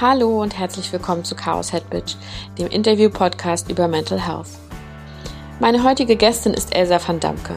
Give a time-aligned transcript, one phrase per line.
[0.00, 2.14] Hallo und herzlich willkommen zu Chaos Head Bitch,
[2.56, 4.46] dem Interview-Podcast über Mental Health.
[5.58, 7.56] Meine heutige Gästin ist Elsa van Damke.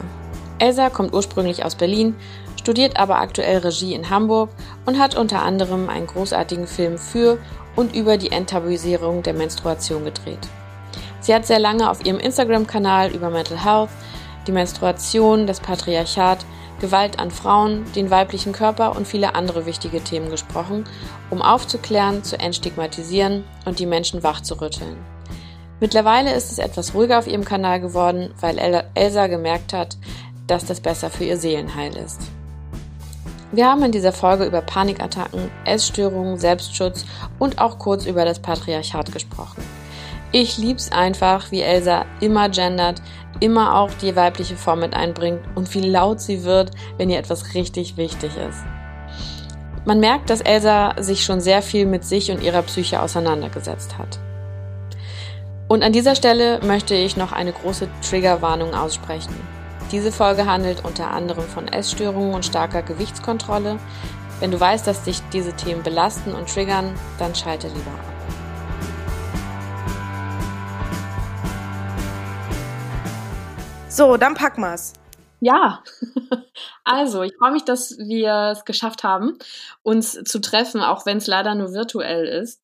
[0.58, 2.16] Elsa kommt ursprünglich aus Berlin,
[2.58, 4.50] studiert aber aktuell Regie in Hamburg
[4.86, 7.38] und hat unter anderem einen großartigen Film für
[7.76, 10.48] und über die Enttabuisierung der Menstruation gedreht.
[11.20, 13.90] Sie hat sehr lange auf ihrem Instagram-Kanal über Mental Health,
[14.48, 16.44] die Menstruation, das Patriarchat
[16.82, 20.84] Gewalt an Frauen, den weiblichen Körper und viele andere wichtige Themen gesprochen,
[21.30, 24.96] um aufzuklären, zu entstigmatisieren und die Menschen wachzurütteln.
[25.80, 28.58] Mittlerweile ist es etwas ruhiger auf ihrem Kanal geworden, weil
[28.94, 29.96] Elsa gemerkt hat,
[30.46, 32.20] dass das besser für ihr Seelenheil ist.
[33.52, 37.04] Wir haben in dieser Folge über Panikattacken, Essstörungen, Selbstschutz
[37.38, 39.62] und auch kurz über das Patriarchat gesprochen.
[40.34, 43.02] Ich lieb's einfach, wie Elsa immer gendert,
[43.40, 47.52] immer auch die weibliche Form mit einbringt und wie laut sie wird, wenn ihr etwas
[47.52, 48.64] richtig wichtig ist.
[49.84, 54.18] Man merkt, dass Elsa sich schon sehr viel mit sich und ihrer Psyche auseinandergesetzt hat.
[55.68, 59.34] Und an dieser Stelle möchte ich noch eine große Triggerwarnung aussprechen.
[59.90, 63.78] Diese Folge handelt unter anderem von Essstörungen und starker Gewichtskontrolle.
[64.40, 68.11] Wenn du weißt, dass dich diese Themen belasten und triggern, dann schalte lieber ab.
[73.92, 74.94] So, dann packen wir's.
[75.40, 75.82] Ja,
[76.84, 79.36] also ich freue mich, dass wir es geschafft haben,
[79.82, 82.62] uns zu treffen, auch wenn es leider nur virtuell ist.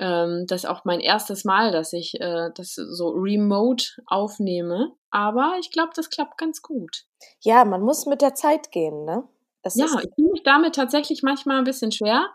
[0.00, 4.90] Ähm, das ist auch mein erstes Mal, dass ich äh, das so remote aufnehme.
[5.12, 7.04] Aber ich glaube, das klappt ganz gut.
[7.42, 9.22] Ja, man muss mit der Zeit gehen, ne?
[9.62, 12.26] Das ja, ich fühle mich damit tatsächlich manchmal ein bisschen schwer.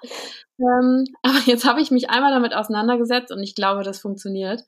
[0.59, 4.63] Ähm, aber jetzt habe ich mich einmal damit auseinandergesetzt und ich glaube, das funktioniert.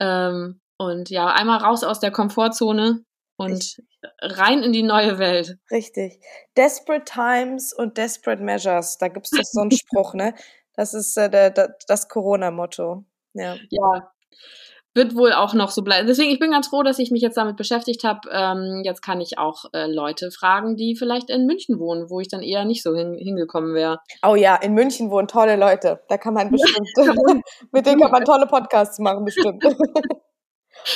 [0.00, 3.04] Ähm, und ja, einmal raus aus der Komfortzone
[3.36, 3.84] und Richtig.
[4.20, 5.58] rein in die neue Welt.
[5.70, 6.20] Richtig.
[6.56, 10.34] Desperate Times und Desperate Measures, da gibt es so einen Spruch, ne?
[10.74, 13.04] Das ist äh, der, der, das Corona-Motto.
[13.34, 13.56] Ja.
[13.70, 14.12] ja,
[14.94, 16.06] wird wohl auch noch so bleiben.
[16.06, 18.28] Deswegen, ich bin ganz froh, dass ich mich jetzt damit beschäftigt habe.
[18.32, 22.28] Ähm, jetzt kann ich auch äh, Leute fragen, die vielleicht in München wohnen, wo ich
[22.28, 23.98] dann eher nicht so hin, hingekommen wäre.
[24.26, 26.00] Oh ja, in München wohnen tolle Leute.
[26.08, 26.88] Da kann man bestimmt,
[27.72, 29.64] mit denen kann man tolle Podcasts machen, bestimmt.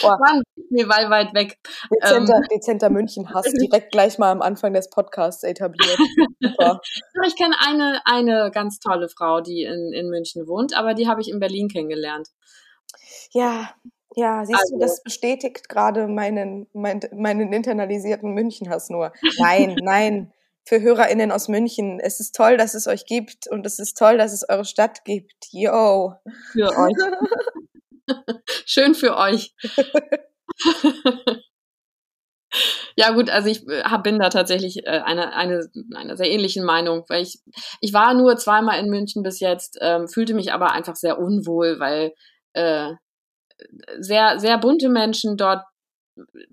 [0.03, 0.08] Oh.
[0.08, 1.58] Mann, mir weil weit weg.
[1.94, 2.42] Dezenter, ähm.
[2.50, 5.98] dezenter München hast direkt gleich mal am Anfang des Podcasts etabliert.
[7.26, 11.20] Ich kenne eine, eine ganz tolle Frau, die in, in München wohnt, aber die habe
[11.20, 12.28] ich in Berlin kennengelernt.
[13.32, 13.70] Ja,
[14.14, 14.75] ja, siehst also.
[14.75, 19.12] du, das bestätigt gerade meinen, mein, meinen internalisierten Münchenhass nur.
[19.38, 20.32] Nein, nein.
[20.64, 24.16] Für HörerInnen aus München, es ist toll, dass es euch gibt und es ist toll,
[24.16, 25.48] dass es eure Stadt gibt.
[25.50, 26.14] Yo.
[26.52, 26.94] Für euch.
[28.66, 29.54] Schön für euch.
[32.96, 36.64] Ja gut, also ich äh, hab, bin da tatsächlich äh, einer eine, eine sehr ähnlichen
[36.64, 37.40] Meinung, weil ich
[37.80, 41.78] ich war nur zweimal in München bis jetzt, ähm, fühlte mich aber einfach sehr unwohl,
[41.80, 42.12] weil
[42.52, 42.92] äh,
[43.98, 45.62] sehr sehr bunte Menschen dort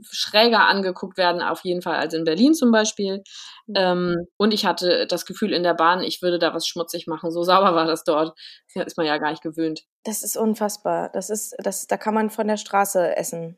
[0.02, 3.24] schräger angeguckt werden, auf jeden Fall als in Berlin zum Beispiel.
[3.68, 3.74] Mhm.
[3.76, 7.32] Ähm, und ich hatte das Gefühl in der Bahn, ich würde da was schmutzig machen.
[7.32, 8.38] So sauber war das dort.
[8.74, 9.84] Das ist man ja gar nicht gewöhnt.
[10.04, 11.10] Das ist unfassbar.
[11.14, 13.58] Das ist, das, da kann man von der Straße essen.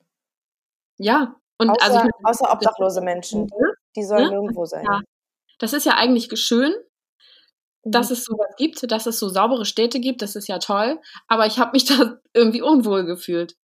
[0.97, 1.35] Ja.
[1.57, 3.47] Und außer, also ich, außer obdachlose Menschen.
[3.47, 4.85] Ja, die sollen ja, irgendwo sein.
[4.85, 5.01] Ja.
[5.59, 6.73] Das ist ja eigentlich schön,
[7.83, 8.13] dass mhm.
[8.13, 10.21] es sowas gibt, dass es so saubere Städte gibt.
[10.21, 10.99] Das ist ja toll.
[11.27, 13.55] Aber ich habe mich da irgendwie unwohl gefühlt.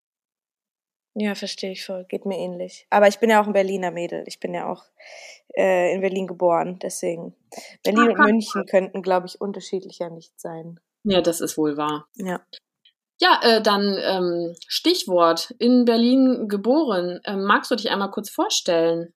[1.20, 2.06] Ja, verstehe ich voll.
[2.06, 2.86] Geht mir ähnlich.
[2.92, 4.24] Aber ich bin ja auch ein Berliner Mädel.
[4.28, 4.84] Ich bin ja auch
[5.56, 6.78] äh, in Berlin geboren.
[6.80, 7.36] Deswegen.
[7.84, 10.80] Berlin und München könnten, glaube ich, unterschiedlicher nicht sein.
[11.04, 12.08] Ja, das ist wohl wahr.
[12.18, 12.46] Ja.
[13.20, 15.56] Ja, äh, dann ähm, Stichwort.
[15.58, 17.20] In Berlin geboren.
[17.26, 19.12] Ähm, magst du dich einmal kurz vorstellen?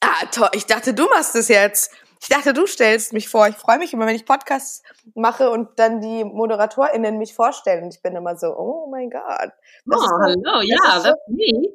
[0.00, 0.48] Ah, toll.
[0.54, 1.92] Ich dachte, du machst es jetzt.
[2.22, 3.48] Ich dachte, du stellst mich vor.
[3.48, 4.82] Ich freue mich immer, wenn ich Podcasts
[5.14, 7.84] mache und dann die ModeratorInnen mich vorstellen.
[7.84, 9.52] Und ich bin immer so, oh mein Gott.
[9.90, 11.74] Oh, hallo, ja, that's so, me.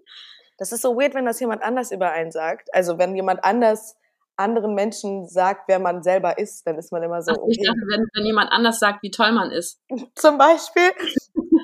[0.57, 2.73] Das ist so weird, wenn das jemand anders über einen sagt.
[2.73, 3.97] Also wenn jemand anders
[4.38, 7.31] anderen Menschen sagt, wer man selber ist, dann ist man immer so.
[7.31, 9.81] Ach, ich dachte, wenn, wenn jemand anders sagt, wie toll man ist.
[10.15, 10.92] Zum Beispiel.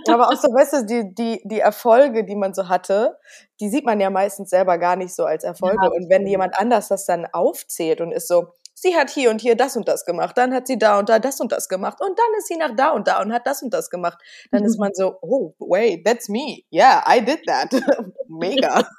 [0.10, 3.18] Aber auch so, weißt du, die, die, die Erfolge, die man so hatte,
[3.60, 5.78] die sieht man ja meistens selber gar nicht so als Erfolge.
[5.84, 8.48] Ja, und wenn jemand anders das dann aufzählt und ist so,
[8.82, 11.20] sie hat hier und hier das und das gemacht, dann hat sie da und da
[11.20, 13.62] das und das gemacht und dann ist sie nach da und da und hat das
[13.62, 14.18] und das gemacht.
[14.52, 16.64] Dann ist man so, oh, wait, that's me.
[16.74, 17.72] Yeah, I did that.
[18.28, 18.90] Mega.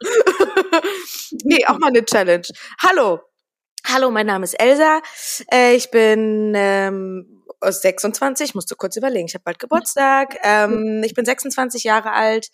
[1.44, 2.46] nee, auch mal eine Challenge.
[2.80, 3.20] Hallo.
[3.84, 5.00] Hallo, mein Name ist Elsa.
[5.52, 10.36] Äh, ich bin ähm, 26, musst du kurz überlegen, ich habe bald Geburtstag.
[10.44, 12.50] Ähm, ich bin 26 Jahre alt,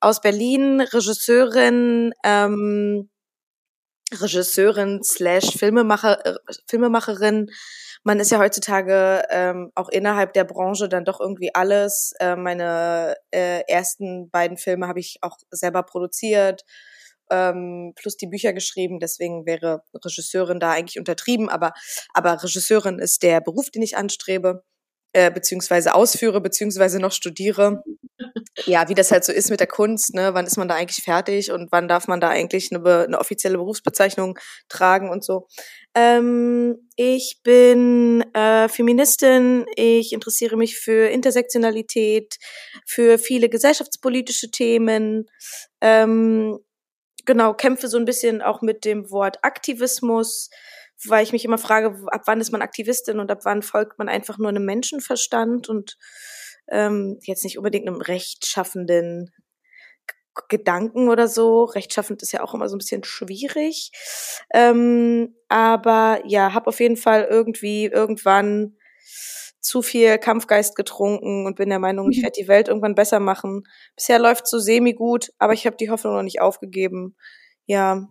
[0.00, 3.10] aus Berlin, Regisseurin, ähm,
[4.12, 6.34] Regisseurin slash Filmemacher, äh,
[6.68, 7.50] Filmemacherin.
[8.02, 12.12] Man ist ja heutzutage ähm, auch innerhalb der Branche dann doch irgendwie alles.
[12.18, 16.64] Äh, meine äh, ersten beiden Filme habe ich auch selber produziert,
[17.30, 19.00] ähm, plus die Bücher geschrieben.
[19.00, 21.72] Deswegen wäre Regisseurin da eigentlich untertrieben, aber,
[22.14, 24.64] aber Regisseurin ist der Beruf, den ich anstrebe
[25.12, 27.82] äh, beziehungsweise ausführe, beziehungsweise noch studiere.
[28.66, 30.34] Ja, wie das halt so ist mit der Kunst, ne?
[30.34, 33.56] Wann ist man da eigentlich fertig und wann darf man da eigentlich eine, eine offizielle
[33.56, 35.48] Berufsbezeichnung tragen und so.
[35.94, 42.36] Ähm, ich bin äh, Feministin, ich interessiere mich für Intersektionalität,
[42.86, 45.26] für viele gesellschaftspolitische Themen.
[45.80, 46.58] Ähm,
[47.24, 50.50] genau, kämpfe so ein bisschen auch mit dem Wort Aktivismus
[51.06, 54.08] weil ich mich immer frage, ab wann ist man Aktivistin und ab wann folgt man
[54.08, 55.96] einfach nur einem Menschenverstand und
[56.68, 59.30] ähm, jetzt nicht unbedingt einem rechtschaffenden
[60.48, 61.64] Gedanken oder so.
[61.64, 63.90] Rechtschaffend ist ja auch immer so ein bisschen schwierig.
[64.54, 68.76] Ähm, aber ja, habe auf jeden Fall irgendwie irgendwann
[69.60, 72.22] zu viel Kampfgeist getrunken und bin der Meinung, ich mhm.
[72.22, 73.64] werde die Welt irgendwann besser machen.
[73.94, 77.16] Bisher läuft so semi gut, aber ich habe die Hoffnung noch nicht aufgegeben.
[77.66, 78.08] Ja,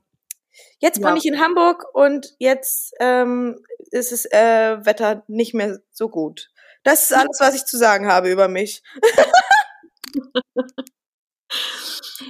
[0.79, 1.07] Jetzt ja.
[1.07, 6.49] bin ich in Hamburg und jetzt ähm, ist das äh, Wetter nicht mehr so gut.
[6.83, 8.81] Das ist alles, was ich zu sagen habe über mich.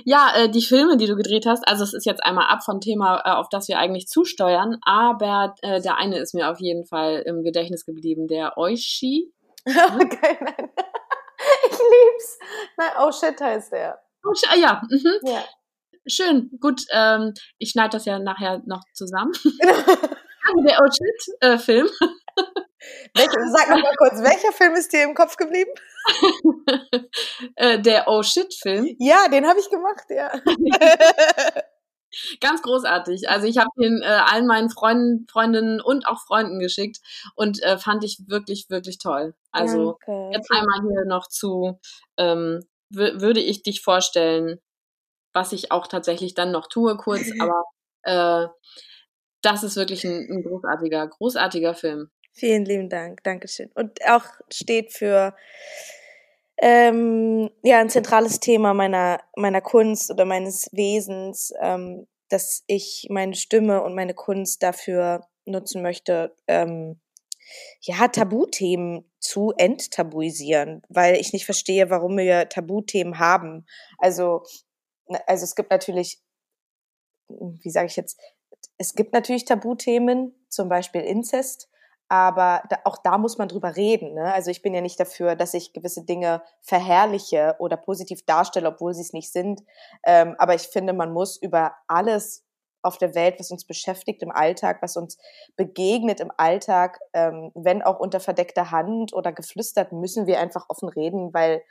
[0.05, 2.81] ja, äh, die Filme, die du gedreht hast, also es ist jetzt einmal ab vom
[2.81, 6.85] Thema, äh, auf das wir eigentlich zusteuern, aber äh, der eine ist mir auf jeden
[6.85, 9.31] Fall im Gedächtnis geblieben, der Oishi.
[9.65, 10.69] okay, nein.
[11.65, 12.37] Ich lieb's.
[12.75, 14.01] Nein, oh shit heißt der.
[14.25, 14.81] Oh, ja.
[14.89, 15.19] Mhm.
[15.23, 15.41] ja.
[16.07, 16.81] Schön, gut.
[16.91, 19.31] Ähm, ich schneide das ja nachher noch zusammen.
[19.43, 21.87] also der Oh Shit-Film.
[21.87, 25.71] Äh, sag noch mal kurz, welcher Film ist dir im Kopf geblieben?
[27.55, 28.95] äh, der Oh Shit-Film.
[28.99, 30.31] Ja, den habe ich gemacht, ja.
[32.41, 33.29] Ganz großartig.
[33.29, 36.97] Also ich habe den äh, allen meinen Freunden, Freundinnen und auch Freunden geschickt
[37.35, 39.35] und äh, fand ich wirklich, wirklich toll.
[39.51, 40.31] Also okay.
[40.33, 41.79] jetzt einmal hier noch zu,
[42.17, 44.59] ähm, würde ich dich vorstellen,
[45.33, 47.65] was ich auch tatsächlich dann noch tue, kurz, aber
[48.03, 48.47] äh,
[49.41, 52.09] das ist wirklich ein, ein großartiger, großartiger Film.
[52.33, 53.71] Vielen lieben Dank, Dankeschön.
[53.73, 55.35] Und auch steht für
[56.61, 63.35] ähm, ja ein zentrales Thema meiner meiner Kunst oder meines Wesens, ähm, dass ich meine
[63.35, 66.99] Stimme und meine Kunst dafür nutzen möchte, ähm,
[67.81, 73.65] ja Tabuthemen zu enttabuisieren, weil ich nicht verstehe, warum wir Tabuthemen haben.
[73.97, 74.43] Also
[75.27, 76.21] also es gibt natürlich,
[77.27, 78.19] wie sage ich jetzt,
[78.77, 81.69] es gibt natürlich Tabuthemen, zum Beispiel Inzest,
[82.09, 84.15] aber da, auch da muss man drüber reden.
[84.15, 84.33] Ne?
[84.33, 88.95] Also ich bin ja nicht dafür, dass ich gewisse Dinge verherrliche oder positiv darstelle, obwohl
[88.95, 89.61] sie es nicht sind.
[90.03, 92.43] Ähm, aber ich finde, man muss über alles
[92.81, 95.17] auf der Welt, was uns beschäftigt im Alltag, was uns
[95.55, 100.89] begegnet im Alltag, ähm, wenn auch unter verdeckter Hand oder geflüstert, müssen wir einfach offen
[100.89, 101.61] reden, weil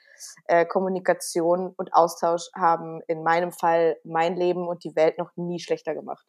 [0.47, 5.61] äh, Kommunikation und Austausch haben in meinem Fall mein Leben und die Welt noch nie
[5.61, 6.25] schlechter gemacht.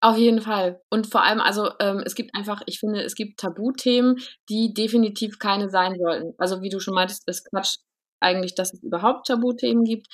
[0.00, 0.82] Auf jeden Fall.
[0.90, 4.18] Und vor allem, also ähm, es gibt einfach, ich finde, es gibt Tabuthemen,
[4.50, 6.34] die definitiv keine sein sollten.
[6.36, 7.78] Also wie du schon meintest, ist Quatsch
[8.24, 10.08] eigentlich, dass es überhaupt Tabuthemen gibt.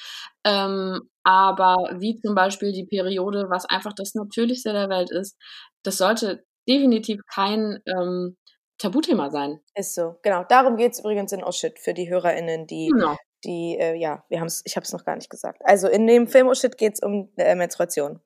[0.45, 5.37] Ähm, aber wie zum Beispiel die Periode, was einfach das Natürlichste der Welt ist,
[5.83, 8.37] das sollte definitiv kein ähm,
[8.79, 9.61] Tabuthema sein.
[9.75, 10.45] Ist so, genau.
[10.49, 13.17] Darum geht es übrigens in Oshit für die HörerInnen, die, genau.
[13.45, 15.61] die, äh, ja, wir haben's, ich habe es noch gar nicht gesagt.
[15.65, 18.21] Also in dem Film Oshit geht es um äh, Menstruation.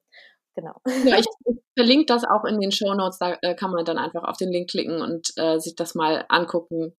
[0.54, 0.74] Genau.
[1.04, 3.18] Ja, ich, ich verlinke das auch in den Show Notes.
[3.18, 6.24] Da äh, kann man dann einfach auf den Link klicken und äh, sich das mal
[6.28, 6.96] angucken.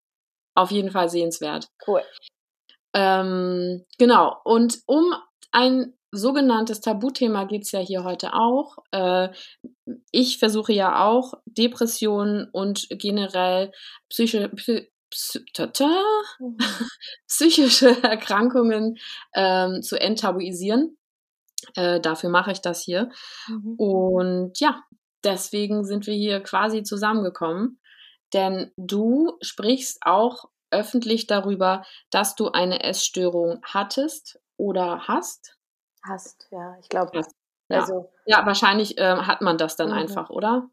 [0.56, 1.68] Auf jeden Fall sehenswert.
[1.86, 2.02] Cool.
[2.94, 4.40] Ähm, genau.
[4.44, 5.12] Und um
[5.50, 8.78] ein sogenanntes Tabuthema geht es ja hier heute auch.
[8.92, 9.30] Äh,
[10.12, 13.72] ich versuche ja auch Depressionen und generell
[14.08, 14.50] psychische,
[17.28, 18.96] psychische Erkrankungen
[19.34, 20.96] ähm, zu enttabuisieren.
[21.74, 23.10] Äh, dafür mache ich das hier.
[23.48, 23.74] Mhm.
[23.76, 24.82] Und ja,
[25.24, 27.80] deswegen sind wir hier quasi zusammengekommen.
[28.32, 35.56] Denn du sprichst auch öffentlich darüber, dass du eine Essstörung hattest oder hast?
[36.02, 37.22] Hast, ja, ich glaube.
[37.68, 37.80] Ja.
[37.80, 39.94] Also, ja, wahrscheinlich äh, hat man das dann mhm.
[39.94, 40.68] einfach, oder?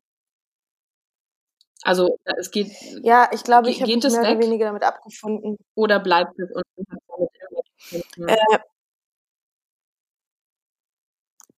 [1.83, 2.71] Also es geht.
[3.01, 5.57] Ja, ich glaube, ich habe mich mehr weg, oder weniger damit abgefunden.
[5.75, 8.37] Oder bleibt es und äh,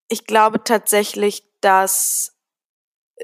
[0.08, 2.38] Ich glaube tatsächlich, dass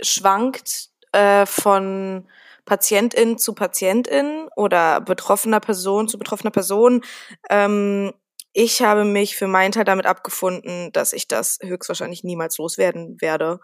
[0.01, 2.27] schwankt äh, von
[2.69, 7.03] Patientin zu Patientin oder betroffener Person zu betroffener Person.
[7.49, 8.13] Ähm,
[8.53, 13.59] ich habe mich für meinen Teil damit abgefunden, dass ich das höchstwahrscheinlich niemals loswerden werde,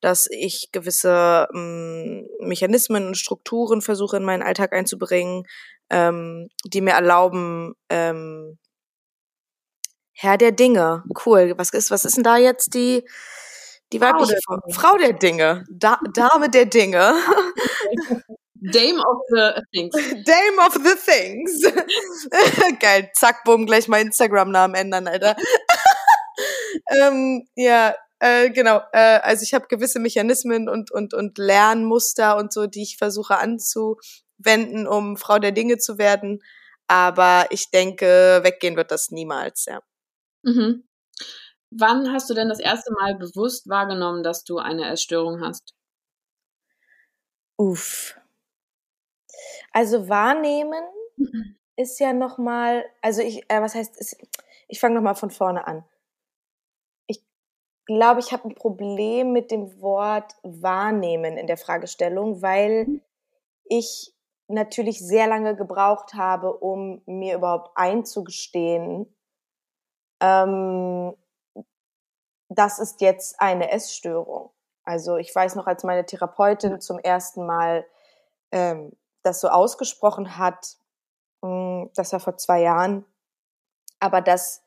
[0.00, 5.44] dass ich gewisse ähm, Mechanismen und Strukturen versuche in meinen Alltag einzubringen,
[5.90, 8.58] ähm, die mir erlauben, ähm,
[10.12, 11.54] Herr der Dinge, cool.
[11.56, 13.04] Was ist, was ist denn da jetzt die
[13.92, 17.14] die weibliche Frau der, Frau der Dinge, da Dame der Dinge.
[18.60, 19.94] Dame of the Things.
[20.24, 21.62] Dame of the Things.
[22.80, 25.36] Geil, zack, bumm, gleich mal Instagram-Namen ändern, Alter.
[26.90, 28.80] ähm, ja, äh, genau.
[28.92, 33.38] Äh, also ich habe gewisse Mechanismen und, und, und Lernmuster und so, die ich versuche
[33.38, 36.40] anzuwenden, um Frau der Dinge zu werden.
[36.88, 39.80] Aber ich denke, weggehen wird das niemals, ja.
[40.42, 40.84] Mhm.
[41.70, 45.74] Wann hast du denn das erste Mal bewusst wahrgenommen, dass du eine Essstörung hast?
[47.58, 48.18] Uff.
[49.72, 50.84] Also wahrnehmen
[51.16, 51.56] mhm.
[51.76, 54.16] ist ja noch mal, also ich, äh, was heißt, ist,
[54.68, 55.84] ich fange noch mal von vorne an.
[57.06, 57.24] Ich
[57.86, 63.02] glaube, ich habe ein Problem mit dem Wort wahrnehmen in der Fragestellung, weil mhm.
[63.64, 64.14] ich
[64.48, 69.14] natürlich sehr lange gebraucht habe, um mir überhaupt einzugestehen,
[70.20, 71.14] ähm,
[72.48, 74.50] das ist jetzt eine Essstörung.
[74.84, 77.86] Also ich weiß noch, als meine Therapeutin zum ersten Mal
[78.52, 78.92] ähm,
[79.28, 80.76] das so ausgesprochen hat,
[81.42, 83.04] hm, das war vor zwei Jahren,
[84.00, 84.62] aber dass,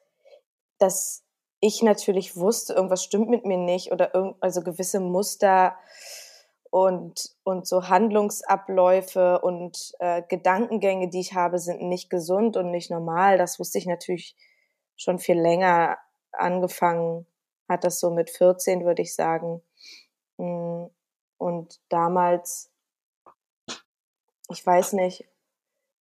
[0.77, 1.23] dass
[1.59, 5.75] ich natürlich wusste, irgendwas stimmt mit mir nicht oder irgend, also gewisse Muster
[6.69, 12.89] und, und so Handlungsabläufe und äh, Gedankengänge, die ich habe, sind nicht gesund und nicht
[12.89, 13.37] normal.
[13.37, 14.35] Das wusste ich natürlich
[14.95, 15.97] schon viel länger
[16.31, 17.27] angefangen
[17.71, 19.61] hat das so mit 14, würde ich sagen.
[20.37, 20.85] Mm,
[21.37, 22.70] und damals,
[24.51, 25.27] ich weiß nicht,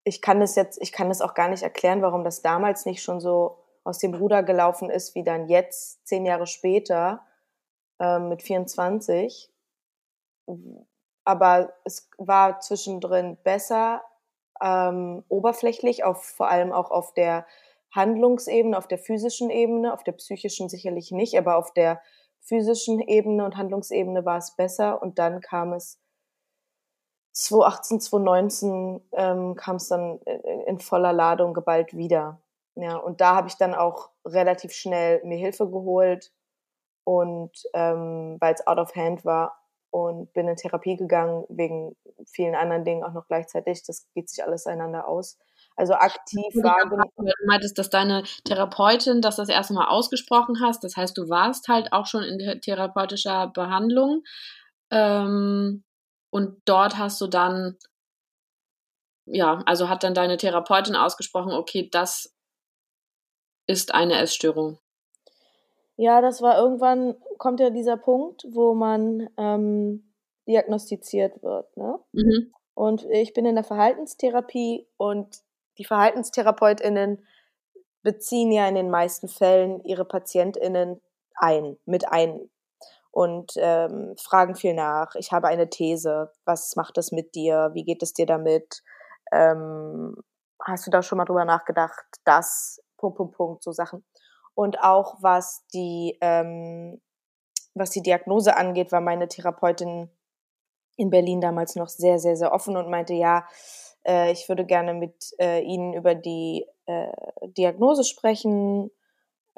[0.05, 3.03] ich kann das jetzt, ich kann das auch gar nicht erklären, warum das damals nicht
[3.03, 7.27] schon so aus dem Ruder gelaufen ist, wie dann jetzt, zehn Jahre später,
[8.01, 9.51] äh, mit 24.
[11.25, 14.03] Aber es war zwischendrin besser,
[14.63, 17.47] ähm, oberflächlich, auf, vor allem auch auf der
[17.95, 22.01] Handlungsebene, auf der physischen Ebene, auf der psychischen sicherlich nicht, aber auf der
[22.41, 26.01] physischen Ebene und Handlungsebene war es besser und dann kam es
[27.33, 30.19] 2018, 2019 ähm, kam es dann
[30.67, 32.41] in voller Ladung geballt wieder.
[32.75, 36.33] Ja, und da habe ich dann auch relativ schnell mir Hilfe geholt
[37.05, 39.59] und ähm, weil es out of hand war
[39.91, 43.83] und bin in Therapie gegangen wegen vielen anderen Dingen auch noch gleichzeitig.
[43.85, 45.39] Das geht sich alles einander aus.
[45.77, 47.11] Also aktiv wahrgenommen.
[47.17, 50.85] Du meintest, dass deine Therapeutin das das erste Mal ausgesprochen hast.
[50.85, 54.25] Das heißt, du warst halt auch schon in therapeutischer Behandlung.
[54.91, 55.85] Ähm,
[56.31, 57.77] und dort hast du dann,
[59.27, 62.35] ja, also hat dann deine Therapeutin ausgesprochen, okay, das
[63.67, 64.79] ist eine Essstörung.
[65.97, 70.13] Ja, das war irgendwann, kommt ja dieser Punkt, wo man ähm,
[70.47, 71.77] diagnostiziert wird.
[71.77, 71.99] Ne?
[72.13, 72.53] Mhm.
[72.75, 75.43] Und ich bin in der Verhaltenstherapie und
[75.79, 77.27] die VerhaltenstherapeutInnen
[78.03, 81.01] beziehen ja in den meisten Fällen ihre PatientInnen
[81.35, 82.49] ein, mit ein
[83.19, 85.17] und ähm, fragen viel nach.
[85.17, 86.31] Ich habe eine These.
[86.45, 87.71] Was macht das mit dir?
[87.73, 88.85] Wie geht es dir damit?
[89.33, 90.15] Ähm,
[90.65, 92.05] hast du da schon mal drüber nachgedacht?
[92.25, 94.05] Das, Punkt, Punkt, Punkt, so Sachen.
[94.55, 97.01] Und auch was die, ähm,
[97.75, 100.09] was die Diagnose angeht, war meine Therapeutin
[100.95, 103.49] in Berlin damals noch sehr, sehr, sehr offen und meinte, ja,
[104.07, 107.11] äh, ich würde gerne mit äh, Ihnen über die äh,
[107.49, 108.93] Diagnose sprechen,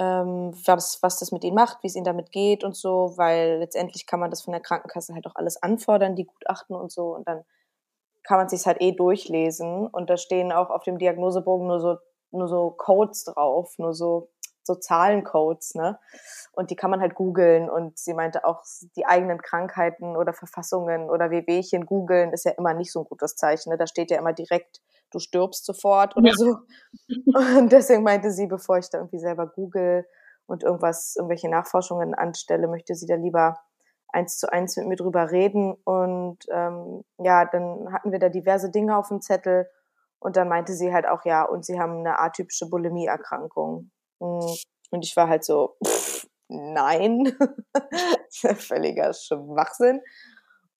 [0.00, 3.58] ähm, was, was das mit Ihnen macht, wie es Ihnen damit geht und so, weil
[3.58, 7.14] letztendlich kann man das von der Krankenkasse halt auch alles anfordern, die Gutachten und so,
[7.14, 7.44] und dann
[8.24, 11.96] kann man sich halt eh durchlesen und da stehen auch auf dem Diagnosebogen nur so
[12.32, 14.30] nur so Codes drauf, nur so
[14.62, 15.98] so Zahlencodes, ne?
[16.52, 17.68] Und die kann man halt googeln.
[17.70, 18.62] Und sie meinte auch,
[18.96, 23.36] die eigenen Krankheiten oder Verfassungen oder Wehwehchen googeln ist ja immer nicht so ein gutes
[23.36, 23.70] Zeichen.
[23.70, 23.78] Ne?
[23.78, 24.80] Da steht ja immer direkt,
[25.10, 26.34] du stirbst sofort oder ja.
[26.36, 26.58] so.
[27.58, 30.06] Und deswegen meinte sie, bevor ich da irgendwie selber google
[30.46, 33.58] und irgendwas, irgendwelche Nachforschungen anstelle, möchte sie da lieber
[34.12, 35.74] eins zu eins mit mir drüber reden.
[35.84, 39.68] Und ähm, ja, dann hatten wir da diverse Dinge auf dem Zettel.
[40.18, 43.90] Und dann meinte sie halt auch, ja, und sie haben eine atypische Bulimie-Erkrankung.
[44.20, 44.56] Hm,
[44.90, 47.32] und ich war halt so, pff, nein,
[48.56, 50.02] völliger Schwachsinn.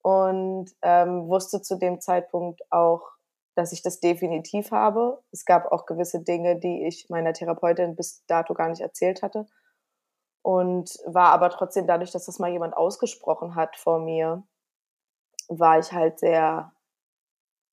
[0.02, 3.02] Und ähm, wusste zu dem Zeitpunkt auch,
[3.60, 5.22] dass ich das definitiv habe.
[5.32, 9.46] Es gab auch gewisse Dinge, die ich meiner Therapeutin bis dato gar nicht erzählt hatte.
[10.42, 14.42] Und war aber trotzdem dadurch, dass das mal jemand ausgesprochen hat vor mir,
[15.48, 16.72] war ich halt sehr,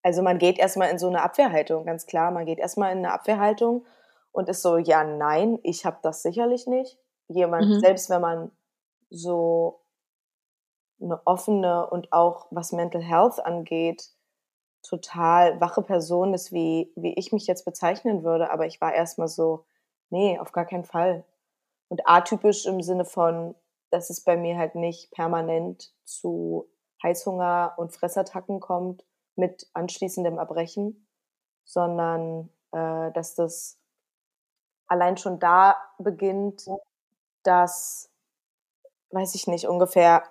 [0.04, 3.14] also man geht erstmal in so eine Abwehrhaltung, ganz klar, man geht erstmal in eine
[3.14, 3.86] Abwehrhaltung
[4.34, 7.00] und ist so, ja, nein, ich habe das sicherlich nicht.
[7.30, 7.80] Jemand, Mhm.
[7.80, 8.52] selbst wenn man
[9.10, 9.80] so
[11.00, 14.10] eine offene und auch was Mental Health angeht,
[14.84, 19.28] total wache Person ist, wie, wie ich mich jetzt bezeichnen würde, aber ich war erstmal
[19.28, 19.66] so,
[20.10, 21.24] nee, auf gar keinen Fall.
[21.90, 23.56] Und atypisch im Sinne von,
[23.92, 26.68] dass es bei mir halt nicht permanent zu
[27.04, 29.06] Heißhunger und Fressattacken kommt
[29.36, 31.08] mit anschließendem Erbrechen,
[31.64, 33.80] sondern äh, dass das
[34.88, 36.68] allein schon da beginnt,
[37.44, 38.10] dass,
[39.12, 40.24] weiß ich nicht, ungefähr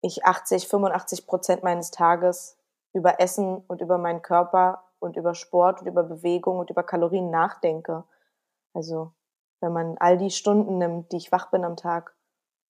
[0.00, 2.57] ich 80, 85 Prozent meines Tages
[2.98, 7.30] über Essen und über meinen Körper und über Sport und über Bewegung und über Kalorien
[7.30, 8.04] nachdenke.
[8.74, 9.12] Also
[9.60, 12.14] wenn man all die Stunden nimmt, die ich wach bin am Tag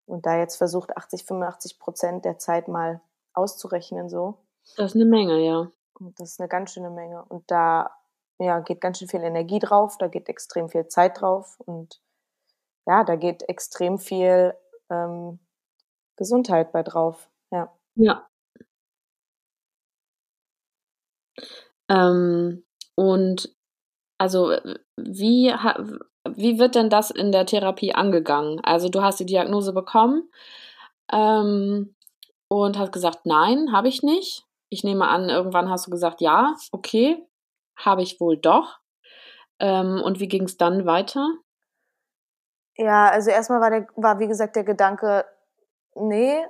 [0.06, 3.00] und da jetzt versucht, 80, 85 Prozent der Zeit mal
[3.34, 4.38] auszurechnen, so,
[4.76, 5.70] Das ist eine Menge, ja.
[5.98, 7.24] und das ist eine ganz schöne Menge.
[7.24, 7.90] Und da
[8.38, 12.00] ja, geht ganz schön viel Energie drauf, da geht extrem viel Zeit drauf und
[12.86, 14.54] ja, da geht extrem viel
[14.90, 15.38] ähm,
[16.16, 17.28] Gesundheit bei drauf.
[17.50, 17.72] Ja.
[17.96, 18.26] Ja.
[21.88, 22.64] Ähm,
[22.94, 23.54] und
[24.18, 24.52] also
[24.96, 25.54] wie,
[26.28, 28.60] wie wird denn das in der Therapie angegangen?
[28.64, 30.28] Also du hast die Diagnose bekommen
[31.12, 31.94] ähm,
[32.48, 34.44] und hast gesagt, nein, habe ich nicht.
[34.70, 37.24] Ich nehme an, irgendwann hast du gesagt, ja, okay,
[37.76, 38.80] habe ich wohl doch.
[39.60, 41.26] Ähm, und wie ging es dann weiter?
[42.76, 45.24] Ja, also erstmal war der, war wie gesagt der Gedanke,
[45.94, 46.44] nee,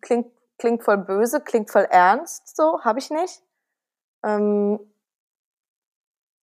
[0.00, 3.43] klingt, klingt voll böse, klingt voll ernst, so, habe ich nicht.
[4.24, 4.80] Ähm,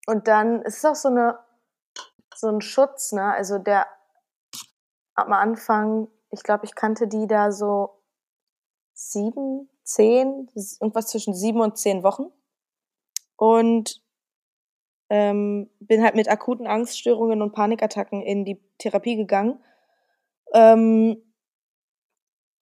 [0.06, 1.40] und dann ist es auch so eine,
[2.36, 3.34] so ein Schutz, ne?
[3.34, 3.88] Also der
[5.16, 8.02] am Anfang, ich glaube, ich kannte die da so
[8.94, 12.32] sieben, zehn, irgendwas zwischen sieben und zehn Wochen.
[13.36, 14.02] Und
[15.10, 19.62] ähm, bin halt mit akuten Angststörungen und Panikattacken in die Therapie gegangen.
[20.54, 21.22] Ähm,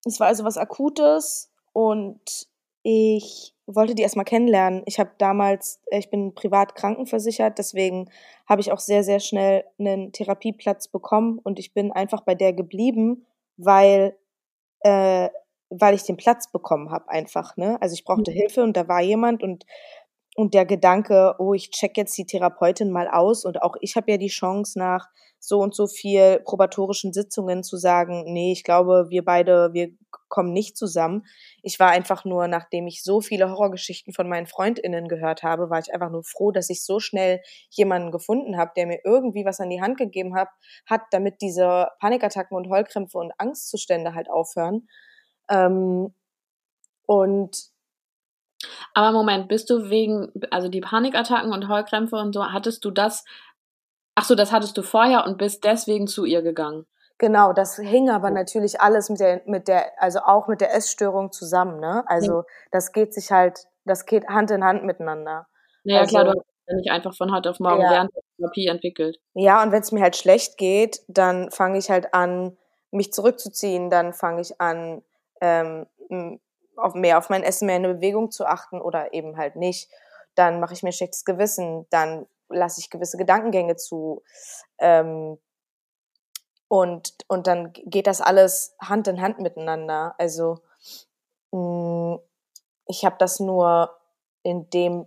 [0.05, 2.48] es war also was Akutes und
[2.83, 4.83] ich wollte die erstmal kennenlernen.
[4.85, 8.09] Ich habe damals, äh, ich bin privat krankenversichert, deswegen
[8.47, 12.53] habe ich auch sehr, sehr schnell einen Therapieplatz bekommen und ich bin einfach bei der
[12.53, 13.25] geblieben,
[13.57, 14.17] weil,
[14.81, 15.29] äh,
[15.69, 17.57] weil ich den Platz bekommen habe einfach.
[17.57, 17.79] Ne?
[17.81, 18.35] Also ich brauchte Mhm.
[18.35, 19.65] Hilfe und da war jemand und
[20.39, 24.09] und der Gedanke, oh, ich check jetzt die Therapeutin mal aus und auch ich habe
[24.09, 29.07] ja die Chance nach so und so viel probatorischen Sitzungen zu sagen, nee, ich glaube,
[29.09, 29.89] wir beide, wir
[30.29, 31.25] kommen nicht zusammen.
[31.61, 35.79] Ich war einfach nur, nachdem ich so viele Horrorgeschichten von meinen Freundinnen gehört habe, war
[35.79, 39.59] ich einfach nur froh, dass ich so schnell jemanden gefunden habe, der mir irgendwie was
[39.59, 40.47] an die Hand gegeben hat,
[40.85, 44.87] hat, damit diese Panikattacken und Heulkrämpfe und Angstzustände halt aufhören.
[45.49, 46.13] Ähm,
[47.05, 47.73] und
[48.93, 53.23] Aber Moment, bist du wegen, also die Panikattacken und Heulkrämpfe und so, hattest du das,
[54.15, 56.85] ach so, das hattest du vorher und bist deswegen zu ihr gegangen?
[57.17, 61.31] Genau, das hing aber natürlich alles mit der, mit der, also auch mit der Essstörung
[61.33, 62.03] zusammen, ne?
[62.07, 65.47] Also das geht sich halt, das geht Hand in Hand miteinander.
[65.83, 67.89] Naja, Also- klar, du hast ja nicht einfach von heute auf morgen Ja.
[67.91, 69.17] während der Therapie entwickelt.
[69.33, 72.57] Ja, und wenn es mir halt schlecht geht, dann fange ich halt an,
[72.91, 75.03] mich zurückzuziehen, dann fange ich an,
[75.41, 75.87] ähm,
[76.81, 79.89] auf mehr auf mein Essen, mehr in Bewegung zu achten oder eben halt nicht.
[80.35, 84.23] Dann mache ich mir schlechtes Gewissen, dann lasse ich gewisse Gedankengänge zu.
[84.79, 85.37] Ähm,
[86.67, 90.15] und, und dann geht das alles Hand in Hand miteinander.
[90.17, 90.59] Also
[91.51, 92.19] mh,
[92.85, 93.95] ich habe das nur
[94.43, 95.05] in dem,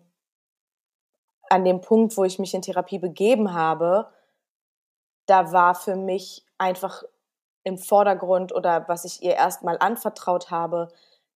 [1.48, 4.12] an dem Punkt, wo ich mich in Therapie begeben habe,
[5.26, 7.02] da war für mich einfach
[7.64, 10.88] im Vordergrund oder was ich ihr erstmal anvertraut habe,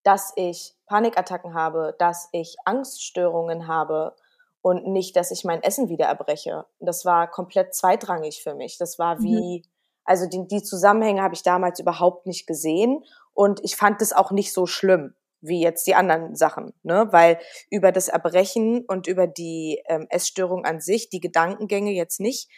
[0.07, 4.15] dass ich Panikattacken habe, dass ich Angststörungen habe
[4.63, 6.65] und nicht, dass ich mein Essen wieder erbreche.
[6.79, 8.79] Das war komplett zweitrangig für mich.
[8.79, 9.65] Das war wie,
[10.05, 14.31] also die, die Zusammenhänge habe ich damals überhaupt nicht gesehen und ich fand es auch
[14.31, 17.09] nicht so schlimm wie jetzt die anderen Sachen, ne?
[17.11, 17.39] Weil
[17.71, 22.49] über das Erbrechen und über die ähm, Essstörung an sich, die Gedankengänge jetzt nicht,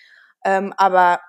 [0.44, 1.20] ähm, aber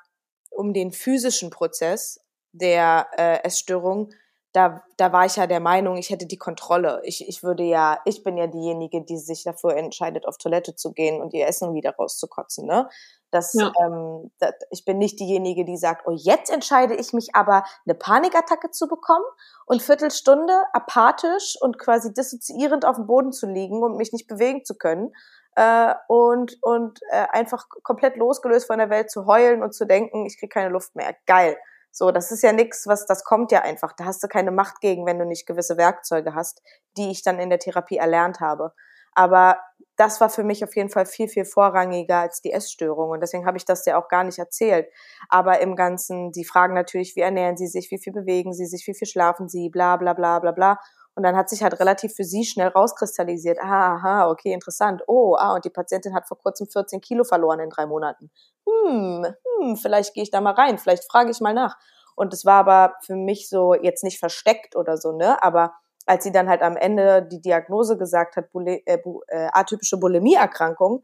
[0.49, 2.19] um den physischen Prozess
[2.51, 4.11] der äh, Essstörung,
[4.53, 7.01] da, da war ich ja der Meinung, ich hätte die Kontrolle.
[7.03, 10.91] Ich, ich würde ja, ich bin ja diejenige, die sich dafür entscheidet, auf Toilette zu
[10.93, 12.89] gehen und ihr Essen wieder rauszukotzen, ne?
[13.31, 13.71] Das, Ja.
[13.85, 17.93] ähm, das, ich bin nicht diejenige, die sagt, oh, jetzt entscheide ich mich aber, eine
[17.93, 19.25] Panikattacke zu bekommen
[19.67, 24.65] und Viertelstunde apathisch und quasi dissoziierend auf dem Boden zu liegen und mich nicht bewegen
[24.65, 25.13] zu können
[25.55, 30.25] äh, und, und äh, einfach komplett losgelöst von der Welt zu heulen und zu denken,
[30.25, 31.15] ich kriege keine Luft mehr.
[31.27, 31.55] Geil.
[31.91, 33.93] So, das ist ja nichts, was das kommt ja einfach.
[33.93, 36.61] Da hast du keine Macht gegen, wenn du nicht gewisse Werkzeuge hast,
[36.97, 38.73] die ich dann in der Therapie erlernt habe.
[39.13, 39.59] Aber
[39.95, 43.09] das war für mich auf jeden Fall viel, viel vorrangiger als die Essstörung.
[43.09, 44.87] Und deswegen habe ich das ja auch gar nicht erzählt.
[45.27, 48.87] Aber im Ganzen, die fragen natürlich, wie ernähren sie sich, wie viel bewegen sie sich,
[48.87, 50.79] wie viel schlafen sie, bla bla bla bla bla.
[51.19, 55.01] Und dann hat sich halt relativ für sie schnell rauskristallisiert, aha, aha, okay, interessant.
[55.05, 58.31] Oh, ah, und die Patientin hat vor kurzem 14 Kilo verloren in drei Monaten.
[58.65, 59.25] Hm,
[59.59, 61.75] hm, vielleicht gehe ich da mal rein, vielleicht frage ich mal nach.
[62.15, 65.43] Und es war aber für mich so jetzt nicht versteckt oder so, ne?
[65.43, 65.73] Aber
[66.09, 71.03] als sie dann halt am Ende die Diagnose gesagt hat, Bule äh, äh, atypische Bulimieerkrankung,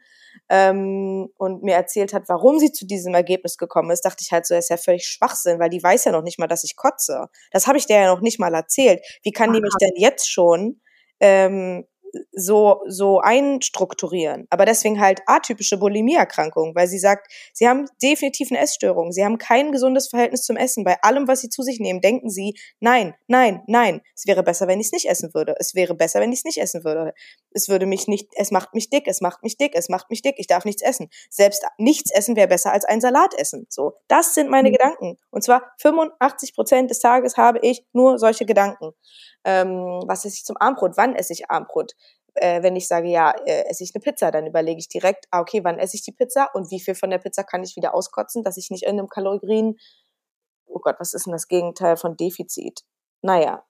[0.49, 4.45] ähm, und mir erzählt hat, warum sie zu diesem Ergebnis gekommen ist, dachte ich halt
[4.45, 6.75] so, das ist ja völlig Schwachsinn, weil die weiß ja noch nicht mal, dass ich
[6.75, 7.27] kotze.
[7.51, 9.01] Das habe ich der ja noch nicht mal erzählt.
[9.23, 9.55] Wie kann Aha.
[9.55, 10.81] die mich denn jetzt schon
[11.19, 11.85] ähm,
[12.31, 14.47] so, so einstrukturieren.
[14.49, 19.11] Aber deswegen halt atypische Bulimieerkrankung, weil sie sagt, sie haben definitiv eine Essstörung.
[19.11, 20.83] Sie haben kein gesundes Verhältnis zum Essen.
[20.83, 24.01] Bei allem, was sie zu sich nehmen, denken sie, nein, nein, nein.
[24.15, 25.55] Es wäre besser, wenn ich es nicht essen würde.
[25.59, 27.13] Es wäre besser, wenn ich es nicht essen würde.
[27.51, 30.21] Es würde mich nicht, es macht mich dick, es macht mich dick, es macht mich
[30.21, 30.35] dick.
[30.37, 31.09] Ich darf nichts essen.
[31.29, 33.67] Selbst nichts essen wäre besser als ein Salat essen.
[33.69, 33.93] So.
[34.07, 34.73] Das sind meine mhm.
[34.73, 35.17] Gedanken.
[35.31, 38.93] Und zwar 85 Prozent des Tages habe ich nur solche Gedanken
[39.45, 41.93] ähm, was esse ich zum Abendbrot, wann esse ich Abendbrot.
[42.35, 45.39] Äh, wenn ich sage, ja, äh, esse ich eine Pizza, dann überlege ich direkt, ah,
[45.41, 47.95] okay, wann esse ich die Pizza und wie viel von der Pizza kann ich wieder
[47.95, 49.77] auskotzen, dass ich nicht in einem Kalorien,
[50.65, 52.81] oh Gott, was ist denn das Gegenteil von Defizit?
[53.21, 53.65] Naja,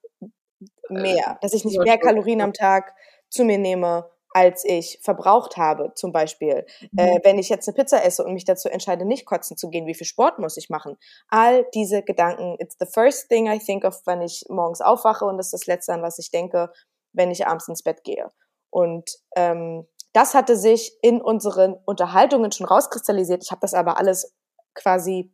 [0.89, 2.93] mehr, dass ich nicht mehr Kalorien am Tag
[3.29, 6.65] zu mir nehme, als ich verbraucht habe, zum Beispiel.
[6.91, 6.99] Mhm.
[6.99, 9.87] Äh, wenn ich jetzt eine Pizza esse und mich dazu entscheide, nicht kotzen zu gehen,
[9.87, 10.97] wie viel Sport muss ich machen?
[11.29, 15.37] All diese Gedanken, it's the first thing I think of, wenn ich morgens aufwache und
[15.37, 16.69] das ist das Letzte, an was ich denke,
[17.13, 18.29] wenn ich abends ins Bett gehe.
[18.75, 23.41] Und ähm, das hatte sich in unseren Unterhaltungen schon rauskristallisiert.
[23.41, 24.35] Ich habe das aber alles
[24.73, 25.31] quasi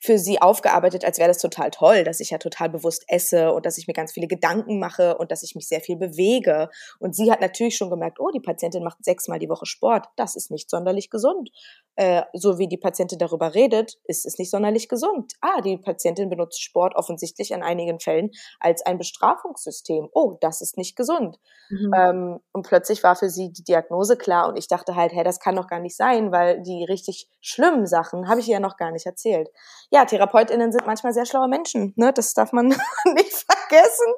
[0.00, 3.66] für sie aufgearbeitet, als wäre das total toll, dass ich ja total bewusst esse und
[3.66, 6.70] dass ich mir ganz viele Gedanken mache und dass ich mich sehr viel bewege.
[7.00, 10.06] Und sie hat natürlich schon gemerkt, oh, die Patientin macht sechsmal die Woche Sport.
[10.16, 11.50] Das ist nicht sonderlich gesund.
[11.96, 15.32] Äh, so wie die Patientin darüber redet, ist es nicht sonderlich gesund.
[15.42, 20.08] Ah, die Patientin benutzt Sport offensichtlich in einigen Fällen als ein Bestrafungssystem.
[20.12, 21.38] Oh, das ist nicht gesund.
[21.68, 21.92] Mhm.
[21.94, 25.38] Ähm, und plötzlich war für sie die Diagnose klar und ich dachte halt, hä, das
[25.38, 28.78] kann doch gar nicht sein, weil die richtig schlimmen Sachen habe ich ihr ja noch
[28.78, 29.50] gar nicht erzählt.
[29.90, 32.12] Ja, TherapeutInnen sind manchmal sehr schlaue Menschen, ne?
[32.14, 32.68] Das darf man
[33.14, 34.14] nicht vergessen.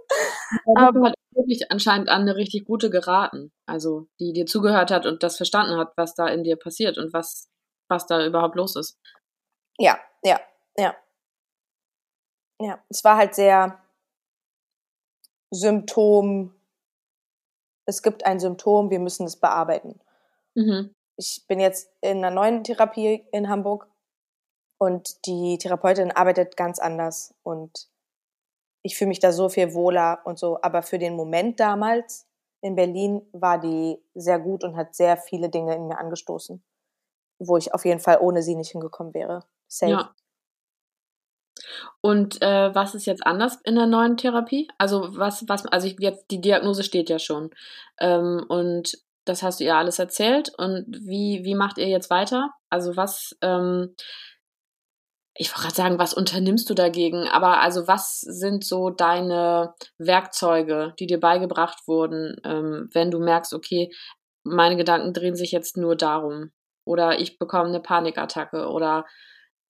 [0.77, 3.53] Aber hat wirklich anscheinend an eine richtig gute geraten.
[3.67, 7.13] Also, die dir zugehört hat und das verstanden hat, was da in dir passiert und
[7.13, 7.49] was
[7.89, 8.99] was da überhaupt los ist.
[9.79, 10.41] Ja, ja,
[10.77, 10.95] ja.
[12.61, 13.81] Ja, es war halt sehr
[15.51, 16.55] Symptom.
[17.87, 20.01] Es gibt ein Symptom, wir müssen es bearbeiten.
[20.55, 20.95] Mhm.
[21.17, 23.89] Ich bin jetzt in einer neuen Therapie in Hamburg
[24.79, 27.89] und die Therapeutin arbeitet ganz anders und
[28.83, 30.59] ich fühle mich da so viel wohler und so.
[30.63, 32.27] Aber für den Moment damals
[32.61, 36.63] in Berlin war die sehr gut und hat sehr viele Dinge in mir angestoßen
[37.39, 39.45] wo ich auf jeden Fall ohne sie nicht hingekommen wäre.
[39.69, 39.93] Safe.
[39.93, 40.15] Ja.
[42.01, 44.69] Und äh, was ist jetzt anders in der neuen Therapie?
[44.79, 47.51] Also was, was, also ich, jetzt die Diagnose steht ja schon
[47.99, 52.51] ähm, und das hast du ihr alles erzählt und wie wie macht ihr jetzt weiter?
[52.69, 53.95] Also was ähm,
[55.37, 57.29] ich wollte gerade sagen, was unternimmst du dagegen?
[57.29, 63.53] Aber also was sind so deine Werkzeuge, die dir beigebracht wurden, ähm, wenn du merkst,
[63.53, 63.91] okay,
[64.45, 66.53] meine Gedanken drehen sich jetzt nur darum?
[66.85, 69.07] Oder ich bekomme eine Panikattacke oder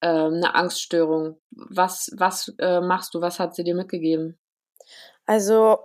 [0.01, 1.41] äh, eine Angststörung.
[1.51, 3.21] Was, was äh, machst du?
[3.21, 4.39] Was hat sie dir mitgegeben?
[5.27, 5.79] Also,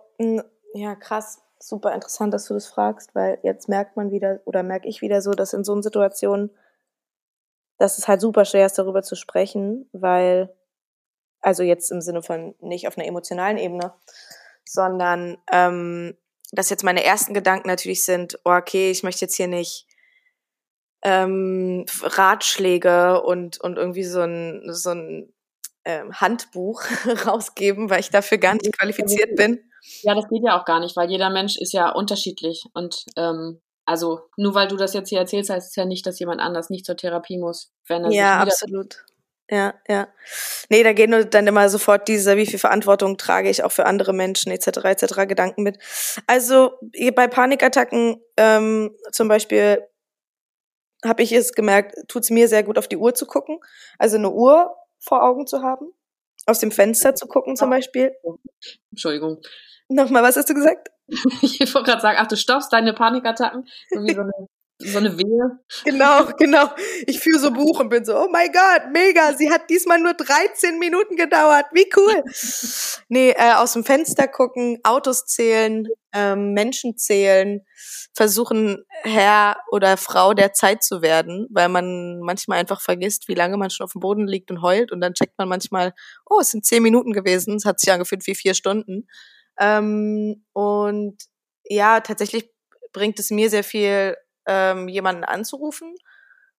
[0.73, 4.87] ja, krass, super interessant, dass du das fragst, weil jetzt merkt man wieder oder merke
[4.87, 6.49] ich wieder so, dass in so einer Situation,
[7.77, 10.53] dass es halt super schwer ist, darüber zu sprechen, weil,
[11.41, 13.93] also jetzt im Sinne von nicht auf einer emotionalen Ebene,
[14.65, 16.17] sondern ähm,
[16.51, 19.87] dass jetzt meine ersten Gedanken natürlich sind, oh, okay, ich möchte jetzt hier nicht
[21.01, 25.33] ähm, Ratschläge und, und irgendwie so ein, so ein
[25.85, 26.83] ähm, Handbuch
[27.25, 29.59] rausgeben, weil ich dafür gar nicht qualifiziert bin.
[30.01, 32.65] Ja, das geht ja auch gar nicht, weil jeder Mensch ist ja unterschiedlich.
[32.73, 36.19] Und ähm, also nur weil du das jetzt hier erzählst, heißt es ja nicht, dass
[36.19, 39.03] jemand anders nicht zur Therapie muss, wenn er Ja, absolut.
[39.49, 40.07] Ja, ja.
[40.69, 44.13] Nee, da gehen dann immer sofort diese, wie viel Verantwortung trage ich auch für andere
[44.13, 45.27] Menschen, etc., etc.
[45.27, 45.79] Gedanken mit.
[46.27, 46.73] Also
[47.15, 49.81] bei Panikattacken ähm, zum Beispiel
[51.05, 53.59] habe ich es gemerkt, tut es mir sehr gut, auf die Uhr zu gucken.
[53.97, 55.91] Also eine Uhr vor Augen zu haben,
[56.45, 58.11] aus dem Fenster zu gucken zum Beispiel.
[58.91, 59.41] Entschuldigung.
[59.87, 60.89] Nochmal, was hast du gesagt?
[61.41, 63.67] ich wollte gerade sagen, ach, du stoppst deine Panikattacken.
[63.89, 64.31] So wie so eine
[64.79, 65.59] so eine Wehe.
[65.83, 66.69] Genau, genau.
[67.05, 70.13] Ich führe so Buch und bin so, oh mein Gott, mega, sie hat diesmal nur
[70.13, 72.23] 13 Minuten gedauert, wie cool.
[73.11, 77.61] Nee, äh, aus dem Fenster gucken, Autos zählen, ähm, Menschen zählen,
[78.13, 83.57] versuchen Herr oder Frau der Zeit zu werden, weil man manchmal einfach vergisst, wie lange
[83.57, 85.93] man schon auf dem Boden liegt und heult und dann checkt man manchmal,
[86.29, 89.07] oh, es sind zehn Minuten gewesen, es hat sich angefühlt wie vier Stunden.
[89.59, 91.17] Ähm, und
[91.67, 92.51] ja, tatsächlich
[92.93, 95.95] bringt es mir sehr viel, ähm, jemanden anzurufen,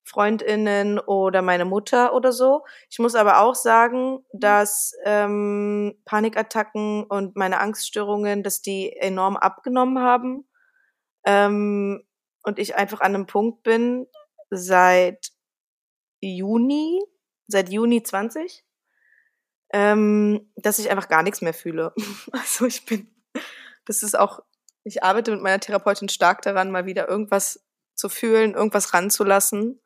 [0.05, 2.65] Freundinnen oder meine Mutter oder so.
[2.89, 10.01] Ich muss aber auch sagen, dass ähm, Panikattacken und meine Angststörungen, dass die enorm abgenommen
[10.01, 10.49] haben.
[11.25, 12.03] Ähm,
[12.43, 14.07] und ich einfach an einem Punkt bin
[14.51, 15.31] seit
[16.21, 17.01] Juni,
[17.47, 18.65] seit Juni 20,
[19.73, 21.93] ähm, dass ich einfach gar nichts mehr fühle.
[22.33, 23.15] Also ich bin,
[23.85, 24.41] das ist auch,
[24.85, 27.65] ich arbeite mit meiner Therapeutin stark daran, mal wieder irgendwas
[28.01, 29.81] zu fühlen, irgendwas ranzulassen.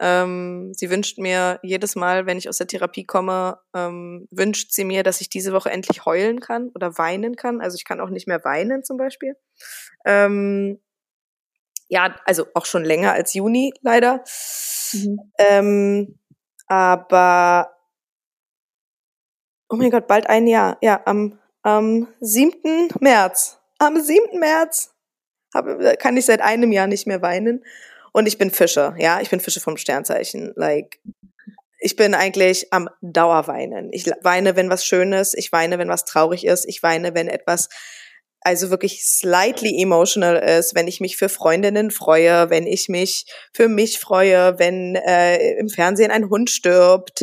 [0.00, 4.84] Ähm, sie wünscht mir jedes Mal, wenn ich aus der Therapie komme, ähm, wünscht sie
[4.84, 7.60] mir, dass ich diese Woche endlich heulen kann oder weinen kann.
[7.60, 9.34] Also ich kann auch nicht mehr weinen zum Beispiel.
[10.04, 10.78] Ähm,
[11.88, 14.22] ja, also auch schon länger als Juni leider.
[14.92, 15.32] Mhm.
[15.38, 16.18] Ähm,
[16.68, 17.74] aber
[19.68, 20.78] oh mein Gott, bald ein Jahr.
[20.80, 22.88] Ja, am, am 7.
[23.00, 23.58] März.
[23.78, 24.38] Am 7.
[24.38, 24.94] März
[25.58, 27.64] hab, kann ich seit einem Jahr nicht mehr weinen.
[28.12, 30.52] Und ich bin Fische, ja, ich bin Fische vom Sternzeichen.
[30.56, 30.98] Like,
[31.78, 33.90] ich bin eigentlich am Dauerweinen.
[33.92, 35.34] Ich weine, wenn was schön ist.
[35.34, 36.66] Ich weine, wenn was traurig ist.
[36.66, 37.68] Ich weine, wenn etwas
[38.48, 43.68] also wirklich slightly emotional ist, wenn ich mich für Freundinnen freue, wenn ich mich für
[43.68, 47.20] mich freue, wenn äh, im Fernsehen ein Hund stirbt.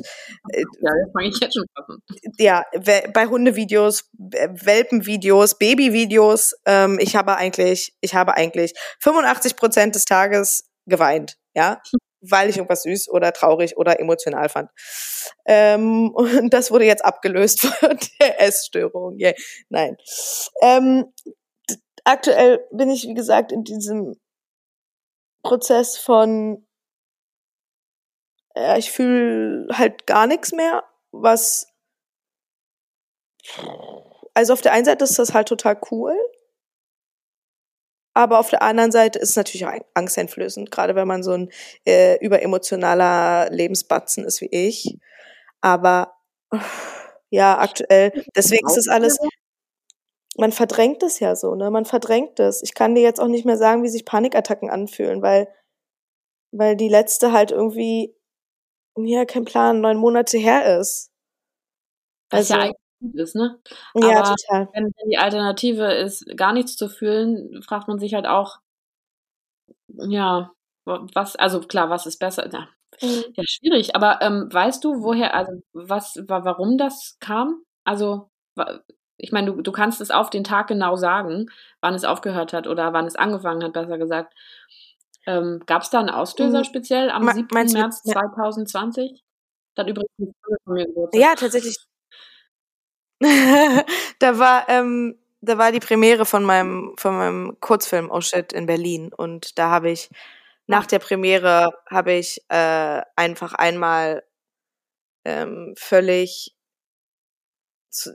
[0.54, 1.98] Äh, ja, das fange ich jetzt schon an.
[2.38, 2.64] Ja,
[3.12, 6.54] bei Hundevideos, Welpenvideos, Babyvideos.
[6.68, 11.38] Ähm, ich habe eigentlich, ich habe eigentlich 85 Prozent des Tages geweint.
[11.56, 11.82] Ja,
[12.30, 14.70] weil ich irgendwas süß oder traurig oder emotional fand.
[15.46, 19.18] Ähm, und das wurde jetzt abgelöst von der Essstörung.
[19.20, 19.34] Yeah.
[19.70, 19.98] Nein.
[20.62, 21.14] Ähm,
[22.04, 24.16] aktuell bin ich, wie gesagt, in diesem
[25.44, 26.66] Prozess von,
[28.56, 31.72] ja, ich fühle halt gar nichts mehr, was,
[34.34, 36.18] also auf der einen Seite ist das halt total cool,
[38.16, 41.52] aber auf der anderen Seite ist es natürlich auch angsteinflößend, gerade wenn man so ein
[41.86, 44.98] äh, überemotionaler Lebensbatzen ist wie ich.
[45.62, 46.14] Aber
[47.30, 49.18] ja, aktuell, deswegen ist es alles,
[50.38, 51.70] man verdrängt es ja so, ne?
[51.72, 52.62] Man verdrängt es.
[52.64, 55.48] Ich kann dir jetzt auch nicht mehr sagen, wie sich Panikattacken anfühlen, weil,
[56.52, 58.16] weil die letzte halt irgendwie,
[58.98, 61.12] ja, kein Plan, neun Monate her ist.
[62.32, 62.72] Also, ja
[63.14, 63.60] ist, ne?
[63.94, 64.70] Ja, Aber total.
[64.74, 68.60] Wenn die Alternative ist, gar nichts zu fühlen, fragt man sich halt auch,
[69.88, 70.52] ja,
[70.86, 72.50] was, also klar, was ist besser?
[72.52, 72.68] Ja,
[73.02, 73.24] mhm.
[73.36, 73.96] ja schwierig.
[73.96, 77.64] Aber ähm, weißt du, woher, also was, warum das kam?
[77.84, 78.30] Also,
[79.18, 81.48] ich meine, du, du kannst es auf den Tag genau sagen,
[81.82, 84.34] wann es aufgehört hat oder wann es angefangen hat, besser gesagt.
[85.28, 86.64] Ähm, Gab es da einen Auslöser mhm.
[86.66, 87.48] speziell am 7.
[87.74, 89.24] März 2020?
[89.76, 90.10] Dann übrigens
[91.14, 91.78] Ja, tatsächlich
[94.20, 98.66] da war ähm, da war die Premiere von meinem von meinem Kurzfilm Oh Shit in
[98.66, 100.10] Berlin und da habe ich
[100.68, 104.24] nach der Premiere habe ich äh, einfach einmal
[105.26, 106.52] ähm, völlig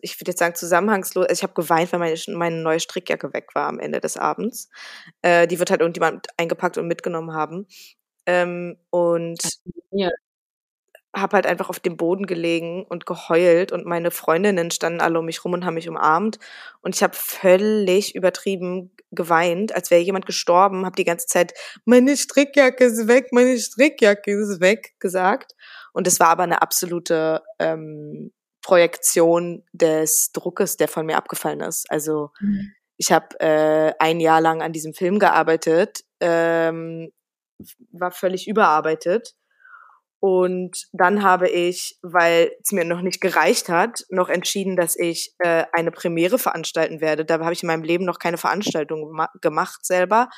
[0.02, 3.48] ich würde jetzt sagen zusammenhangslos, also ich habe geweint, weil meine, meine neue Strickjacke weg
[3.54, 4.68] war am Ende des Abends.
[5.22, 7.66] Äh, die wird halt irgendjemand eingepackt und mitgenommen haben.
[8.26, 9.40] Ähm, und
[9.92, 10.10] ja
[11.14, 15.24] habe halt einfach auf dem Boden gelegen und geheult und meine Freundinnen standen alle um
[15.24, 16.38] mich rum und haben mich umarmt
[16.82, 21.52] und ich habe völlig übertrieben geweint, als wäre jemand gestorben, habe die ganze Zeit
[21.84, 25.56] meine Strickjacke ist weg, meine Strickjacke ist weg gesagt
[25.92, 31.90] und es war aber eine absolute ähm, Projektion des Druckes, der von mir abgefallen ist.
[31.90, 32.72] Also mhm.
[32.98, 37.10] ich habe äh, ein Jahr lang an diesem Film gearbeitet, ähm,
[37.90, 39.34] war völlig überarbeitet
[40.20, 45.34] und dann habe ich, weil es mir noch nicht gereicht hat, noch entschieden, dass ich
[45.38, 47.24] äh, eine Premiere veranstalten werde.
[47.24, 50.28] Da habe ich in meinem Leben noch keine Veranstaltung gemacht selber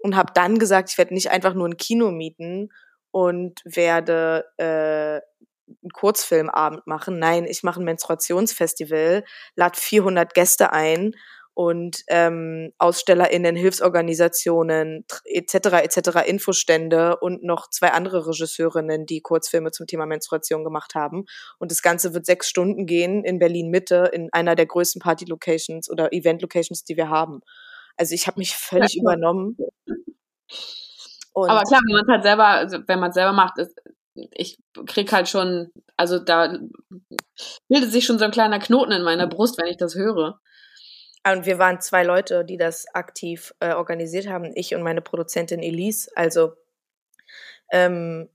[0.00, 2.68] und habe dann gesagt, ich werde nicht einfach nur ein Kino mieten
[3.10, 5.22] und werde äh,
[5.66, 7.18] einen Kurzfilmabend machen.
[7.18, 9.24] Nein, ich mache ein Menstruationsfestival,
[9.54, 11.14] lade 400 Gäste ein
[11.56, 15.54] und ähm, AusstellerInnen, Hilfsorganisationen etc.
[15.54, 16.28] etc.
[16.28, 21.24] Infostände und noch zwei andere Regisseurinnen, die Kurzfilme zum Thema Menstruation gemacht haben.
[21.58, 25.90] Und das Ganze wird sechs Stunden gehen in Berlin Mitte in einer der größten Party-Locations
[25.90, 27.40] oder Event-Locations, die wir haben.
[27.96, 29.00] Also ich habe mich völlig ja.
[29.00, 29.56] übernommen.
[31.32, 33.80] Und Aber klar, wenn man es halt selber, also wenn man es selber macht, ist,
[34.14, 36.58] ich krieg halt schon, also da
[37.68, 40.38] bildet sich schon so ein kleiner Knoten in meiner Brust, wenn ich das höre.
[41.32, 45.60] Und wir waren zwei Leute, die das aktiv äh, organisiert haben, ich und meine Produzentin
[45.60, 46.08] Elise.
[46.14, 46.52] Also
[47.72, 48.28] ähm,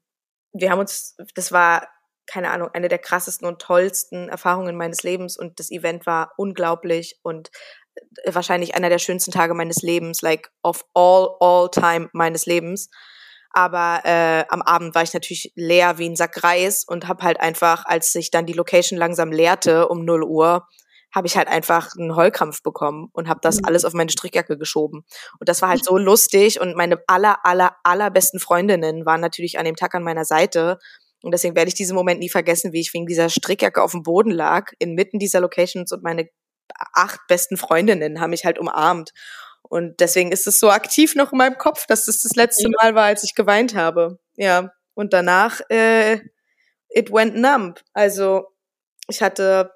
[0.53, 1.87] wir haben uns, das war
[2.31, 7.19] keine Ahnung, eine der krassesten und tollsten Erfahrungen meines Lebens und das Event war unglaublich
[7.23, 7.49] und
[7.95, 12.89] äh, wahrscheinlich einer der schönsten Tage meines Lebens, like of all, all time meines Lebens.
[13.53, 17.41] Aber äh, am Abend war ich natürlich leer wie ein Sack Reis und habe halt
[17.41, 20.67] einfach, als sich dann die Location langsam leerte um 0 Uhr,
[21.13, 23.65] habe ich halt einfach einen Heulkrampf bekommen und habe das mhm.
[23.65, 25.03] alles auf meine Strickjacke geschoben.
[25.39, 29.65] Und das war halt so lustig und meine aller, aller, allerbesten Freundinnen waren natürlich an
[29.65, 30.79] dem Tag an meiner Seite.
[31.23, 34.03] Und deswegen werde ich diesen Moment nie vergessen, wie ich wegen dieser Strickjacke auf dem
[34.03, 36.29] Boden lag, inmitten dieser Locations und meine
[36.93, 39.11] acht besten Freundinnen haben mich halt umarmt.
[39.63, 42.95] Und deswegen ist es so aktiv noch in meinem Kopf, dass das das letzte Mal
[42.95, 44.19] war, als ich geweint habe.
[44.35, 44.71] Ja.
[44.93, 46.19] Und danach, äh,
[46.89, 47.79] it went numb.
[47.93, 48.47] Also
[49.07, 49.71] ich hatte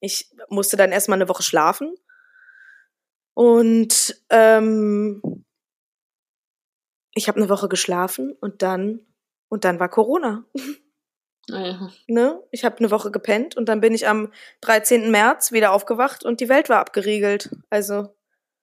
[0.00, 1.94] ich musste dann erstmal eine Woche schlafen.
[3.34, 5.44] Und ähm,
[7.14, 9.00] ich habe eine Woche geschlafen und dann
[9.48, 10.44] und dann war Corona.
[11.52, 12.42] Ah, ne?
[12.50, 14.32] Ich habe eine Woche gepennt und dann bin ich am
[14.62, 15.12] 13.
[15.12, 17.54] März wieder aufgewacht und die Welt war abgeriegelt.
[17.70, 18.08] Also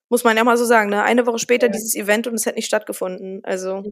[0.10, 1.02] muss man ja mal so sagen, ne?
[1.02, 1.72] Eine Woche später ja.
[1.72, 3.40] dieses Event und es hätte nicht stattgefunden.
[3.46, 3.84] Also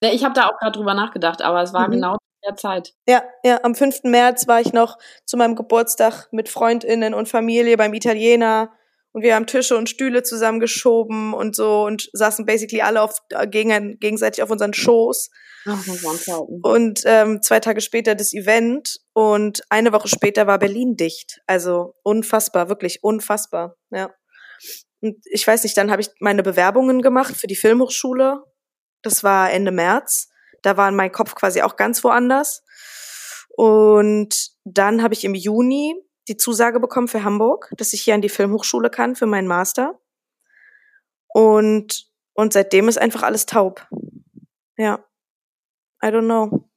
[0.00, 1.92] ich habe da auch gerade drüber nachgedacht, aber es war mhm.
[1.92, 2.16] genau
[2.50, 2.94] der Zeit.
[3.06, 4.04] Ja, ja, am 5.
[4.04, 8.70] März war ich noch zu meinem Geburtstag mit Freundinnen und Familie beim Italiener
[9.12, 13.46] und wir haben Tische und Stühle zusammengeschoben und so und saßen basically alle auf, äh,
[13.46, 15.30] gegen, gegenseitig auf unseren Schoß.
[15.66, 15.84] Ach,
[16.62, 21.40] und ähm, zwei Tage später das Event und eine Woche später war Berlin dicht.
[21.46, 23.76] Also unfassbar, wirklich unfassbar.
[23.90, 24.14] Ja.
[25.00, 28.44] Und ich weiß nicht, dann habe ich meine Bewerbungen gemacht für die Filmhochschule.
[29.02, 30.28] Das war Ende März.
[30.62, 32.62] Da war mein Kopf quasi auch ganz woanders.
[33.48, 35.94] Und dann habe ich im Juni
[36.28, 39.98] die Zusage bekommen für Hamburg, dass ich hier an die Filmhochschule kann für meinen Master.
[41.28, 43.86] Und, und seitdem ist einfach alles taub.
[44.76, 45.04] Ja.
[46.02, 46.70] I don't know.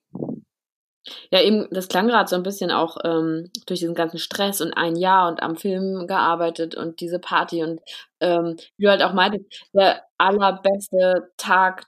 [1.32, 4.74] Ja, eben, das klang gerade so ein bisschen auch ähm, durch diesen ganzen Stress und
[4.74, 7.82] ein Jahr und am Film gearbeitet und diese Party und
[8.22, 11.88] ähm, wie du halt auch meintest, der allerbeste Tag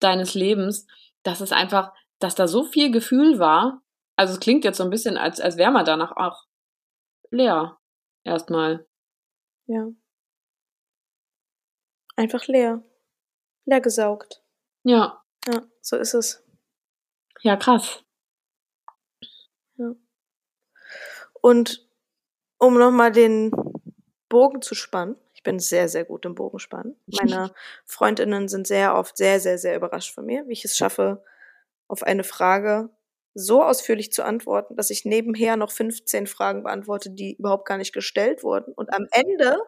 [0.00, 0.86] deines Lebens
[1.24, 3.82] dass es einfach, dass da so viel Gefühl war.
[4.16, 6.44] Also es klingt jetzt so ein bisschen, als, als wäre man danach auch
[7.30, 7.78] leer.
[8.22, 8.86] Erstmal.
[9.66, 9.88] Ja.
[12.16, 12.82] Einfach leer.
[13.64, 14.42] Leer gesaugt.
[14.84, 15.24] Ja.
[15.46, 16.44] Ja, so ist es.
[17.42, 18.04] Ja, krass.
[19.76, 19.92] Ja.
[21.42, 21.86] Und
[22.58, 23.50] um nochmal den
[24.28, 26.96] Bogen zu spannen, bin sehr, sehr gut im Bogenspannen.
[27.06, 27.52] Meine
[27.84, 31.22] Freundinnen sind sehr oft sehr, sehr, sehr überrascht von mir, wie ich es schaffe,
[31.86, 32.90] auf eine Frage
[33.34, 37.92] so ausführlich zu antworten, dass ich nebenher noch 15 Fragen beantworte, die überhaupt gar nicht
[37.92, 38.72] gestellt wurden.
[38.74, 39.58] Und am Ende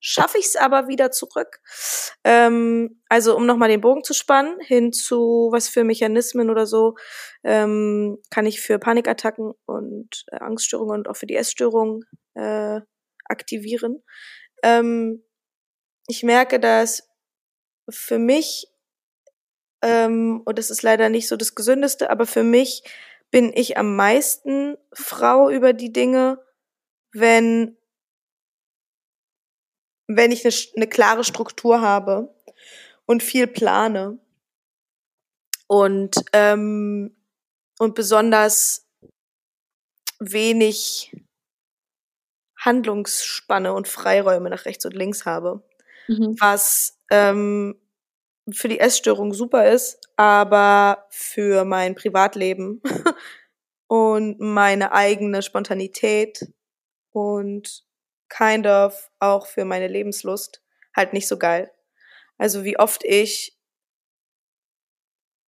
[0.00, 1.60] schaffe ich es aber wieder zurück.
[2.24, 6.96] Ähm, also um nochmal den Bogen zu spannen, hin zu was für Mechanismen oder so
[7.44, 12.80] ähm, kann ich für Panikattacken und äh, Angststörungen und auch für die Essstörungen äh,
[13.26, 14.02] aktivieren.
[14.62, 15.22] Ähm,
[16.06, 17.08] ich merke, dass
[17.88, 18.68] für mich,
[19.82, 22.82] ähm, und das ist leider nicht so das Gesündeste, aber für mich
[23.30, 26.38] bin ich am meisten Frau über die Dinge,
[27.12, 27.76] wenn,
[30.06, 32.34] wenn ich eine, eine klare Struktur habe
[33.06, 34.18] und viel plane.
[35.66, 37.16] Und, ähm,
[37.78, 38.86] und besonders
[40.18, 41.16] wenig
[42.64, 45.62] Handlungsspanne und Freiräume nach rechts und links habe.
[46.08, 46.36] Mhm.
[46.38, 47.76] Was ähm,
[48.50, 52.82] für die Essstörung super ist, aber für mein Privatleben
[53.88, 56.46] und meine eigene Spontanität
[57.10, 57.84] und
[58.28, 60.62] kind of auch für meine Lebenslust
[60.96, 61.70] halt nicht so geil.
[62.38, 63.58] Also wie oft ich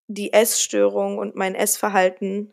[0.07, 2.53] die Essstörung und mein Essverhalten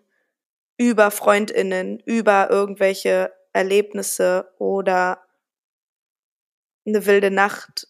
[0.77, 5.21] über Freundinnen, über irgendwelche Erlebnisse oder
[6.85, 7.87] eine wilde Nacht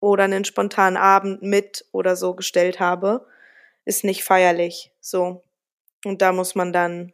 [0.00, 3.26] oder einen spontanen Abend mit oder so gestellt habe,
[3.84, 4.92] ist nicht feierlich.
[5.00, 5.42] So.
[6.04, 7.12] Und da muss man dann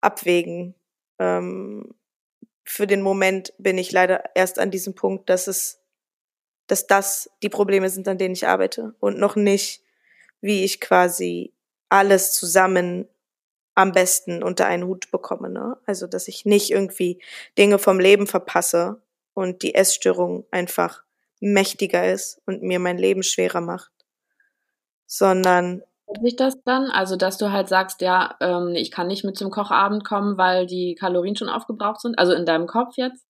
[0.00, 0.74] abwägen.
[1.18, 1.94] Ähm,
[2.64, 5.80] für den Moment bin ich leider erst an diesem Punkt, dass es,
[6.66, 9.82] dass das die Probleme sind, an denen ich arbeite und noch nicht,
[10.40, 11.52] wie ich quasi
[11.88, 13.08] alles zusammen
[13.74, 15.48] am besten unter einen Hut bekomme.
[15.48, 15.76] Ne?
[15.86, 17.22] Also, dass ich nicht irgendwie
[17.58, 19.02] Dinge vom Leben verpasse
[19.34, 21.02] und die Essstörung einfach
[21.40, 23.90] mächtiger ist und mir mein Leben schwerer macht.
[25.06, 25.82] sondern
[26.22, 26.90] sich das dann?
[26.90, 30.66] Also, dass du halt sagst, ja, ähm, ich kann nicht mit zum Kochabend kommen, weil
[30.66, 32.18] die Kalorien schon aufgebraucht sind?
[32.18, 33.24] Also in deinem Kopf jetzt?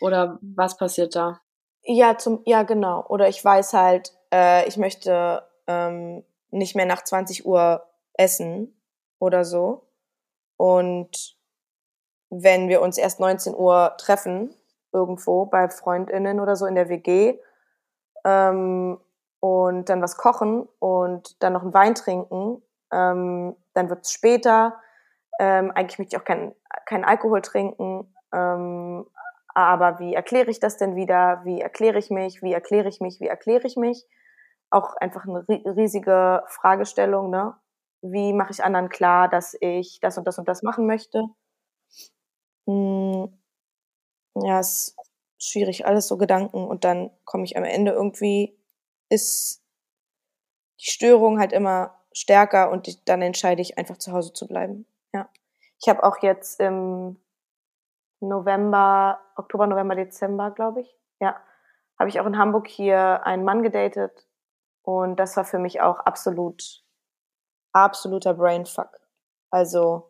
[0.00, 1.40] Oder was passiert da?
[1.82, 3.04] Ja, zum, ja, genau.
[3.08, 7.82] Oder ich weiß halt, äh, ich möchte ähm, nicht mehr nach 20 Uhr
[8.14, 8.75] essen
[9.18, 9.86] oder so.
[10.56, 11.36] Und
[12.30, 14.54] wenn wir uns erst 19 Uhr treffen,
[14.92, 17.38] irgendwo bei FreundInnen oder so in der WG,
[18.24, 18.98] ähm,
[19.40, 22.62] und dann was kochen und dann noch einen Wein trinken,
[22.92, 24.80] ähm, dann wird es später.
[25.38, 26.54] Ähm, eigentlich möchte ich auch keinen
[26.86, 28.12] kein Alkohol trinken.
[28.32, 29.06] Ähm,
[29.54, 31.40] aber wie erkläre ich das denn wieder?
[31.44, 32.42] Wie erkläre ich mich?
[32.42, 33.20] Wie erkläre ich mich?
[33.20, 34.06] Wie erkläre ich mich?
[34.70, 37.54] Auch einfach eine riesige Fragestellung, ne?
[38.02, 41.24] Wie mache ich anderen klar, dass ich das und das und das machen möchte?
[42.66, 43.32] Hm,
[44.34, 44.96] ja, ist
[45.38, 48.58] schwierig, alles so Gedanken und dann komme ich am Ende irgendwie
[49.08, 49.62] ist
[50.80, 54.86] die Störung halt immer stärker und dann entscheide ich einfach zu Hause zu bleiben.
[55.12, 55.28] Ja.
[55.80, 57.18] Ich habe auch jetzt im
[58.20, 61.36] November, Oktober, November, Dezember, glaube ich, ja,
[61.98, 64.26] habe ich auch in Hamburg hier einen Mann gedatet
[64.82, 66.82] und das war für mich auch absolut,
[67.76, 69.00] absoluter Brainfuck.
[69.50, 70.08] Also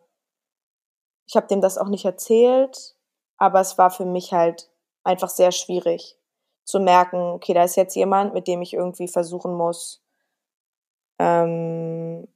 [1.27, 2.95] ich habe dem das auch nicht erzählt,
[3.37, 4.69] aber es war für mich halt
[5.03, 6.17] einfach sehr schwierig,
[6.63, 10.03] zu merken, okay, da ist jetzt jemand, mit dem ich irgendwie versuchen muss,
[11.19, 12.27] ähm,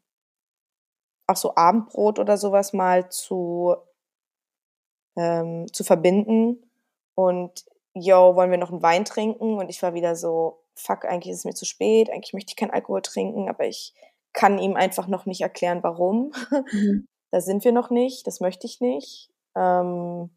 [1.28, 3.76] auch so Abendbrot oder sowas mal zu,
[5.16, 6.70] ähm, zu verbinden.
[7.16, 9.58] Und yo, wollen wir noch einen Wein trinken?
[9.58, 12.58] Und ich war wieder so, fuck, eigentlich ist es mir zu spät, eigentlich möchte ich
[12.58, 13.94] keinen Alkohol trinken, aber ich
[14.34, 16.32] kann ihm einfach noch nicht erklären, warum.
[16.72, 17.08] Mhm.
[17.32, 19.32] da sind wir noch nicht, das möchte ich nicht.
[19.56, 20.30] Ähm,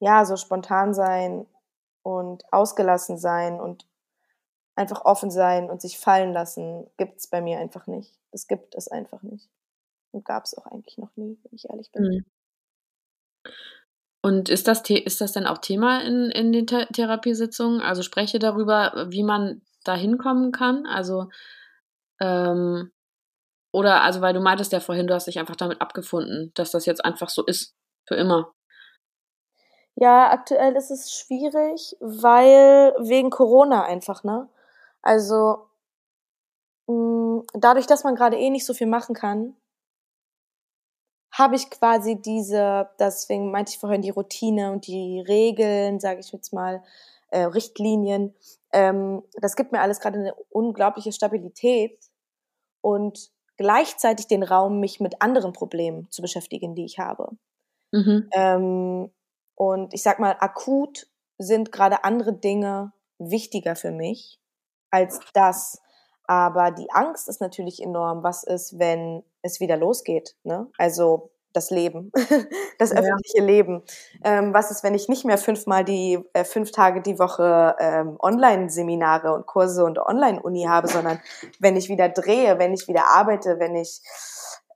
[0.00, 1.46] ja, so spontan sein
[2.02, 3.86] und ausgelassen sein und
[4.76, 8.16] einfach offen sein und sich fallen lassen, gibt es bei mir einfach nicht.
[8.30, 9.48] Das gibt es einfach nicht.
[10.12, 12.02] Und gab es auch eigentlich noch nie, wenn ich ehrlich bin.
[12.02, 12.24] Mhm.
[14.22, 17.80] Und ist das, ist das denn auch Thema in, in den Th Therapiesitzungen?
[17.80, 20.86] Also spreche darüber, wie man da hinkommen kann?
[20.86, 21.28] Also,
[22.20, 22.90] ähm,
[23.72, 26.86] oder, also, weil du meintest ja vorhin, du hast dich einfach damit abgefunden, dass das
[26.86, 27.74] jetzt einfach so ist.
[28.06, 28.52] Für immer.
[29.94, 34.48] Ja, aktuell ist es schwierig, weil wegen Corona einfach, ne?
[35.02, 35.66] Also
[36.86, 39.56] mh, hm, dadurch, dass man gerade eh nicht so viel machen kann,
[41.32, 46.32] habe ich quasi diese, deswegen meinte ich vorhin die Routine und die Regeln, sage ich
[46.32, 46.82] jetzt mal,
[47.30, 48.34] äh, Richtlinien.
[48.72, 51.98] Ähm, das gibt mir alles gerade eine unglaubliche Stabilität
[52.80, 57.30] und gleichzeitig den Raum, mich mit anderen Problemen zu beschäftigen, die ich habe.
[57.92, 58.28] Mhm.
[58.32, 59.10] Ähm,
[59.54, 61.08] und ich sag mal, akut
[61.38, 64.38] sind gerade andere Dinge wichtiger für mich
[64.90, 65.80] als das.
[66.24, 68.22] Aber die Angst ist natürlich enorm.
[68.22, 70.36] Was ist, wenn es wieder losgeht?
[70.44, 70.70] Ne?
[70.76, 72.12] Also das Leben,
[72.78, 72.98] das ja.
[72.98, 73.82] öffentliche Leben.
[74.24, 78.16] Ähm, was ist, wenn ich nicht mehr fünfmal die äh, fünf Tage die Woche ähm,
[78.20, 81.20] Online-Seminare und Kurse und Online-Uni habe, sondern
[81.58, 84.00] wenn ich wieder drehe, wenn ich wieder arbeite, wenn ich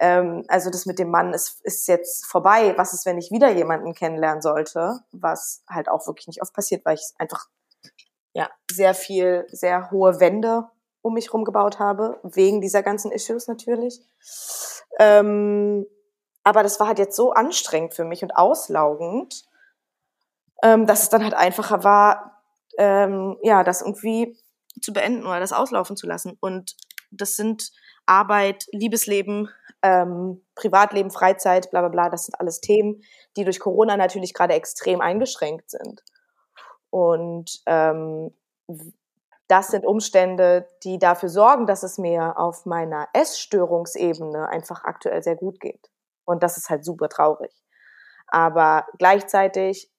[0.00, 2.74] ähm, also das mit dem Mann ist, ist jetzt vorbei.
[2.76, 5.00] Was ist, wenn ich wieder jemanden kennenlernen sollte?
[5.12, 7.46] Was halt auch wirklich nicht oft passiert, weil ich einfach
[8.32, 10.68] ja sehr viel, sehr hohe Wände
[11.02, 14.00] um mich rum gebaut habe, wegen dieser ganzen Issues natürlich.
[14.98, 15.86] Ähm,
[16.44, 19.44] aber das war halt jetzt so anstrengend für mich und auslaugend,
[20.62, 22.42] ähm, dass es dann halt einfacher war,
[22.78, 24.36] ähm, ja, das irgendwie
[24.80, 26.36] zu beenden oder das auslaufen zu lassen.
[26.40, 26.76] Und
[27.10, 27.70] das sind
[28.06, 29.48] Arbeit, Liebesleben,
[29.82, 33.02] ähm, Privatleben, Freizeit, bla bla bla, das sind alles Themen,
[33.36, 36.02] die durch Corona natürlich gerade extrem eingeschränkt sind.
[36.90, 38.34] Und ähm,
[39.48, 45.36] das sind Umstände, die dafür sorgen, dass es mir auf meiner Essstörungsebene einfach aktuell sehr
[45.36, 45.91] gut geht.
[46.24, 47.52] Und das ist halt super traurig.
[48.28, 49.90] Aber gleichzeitig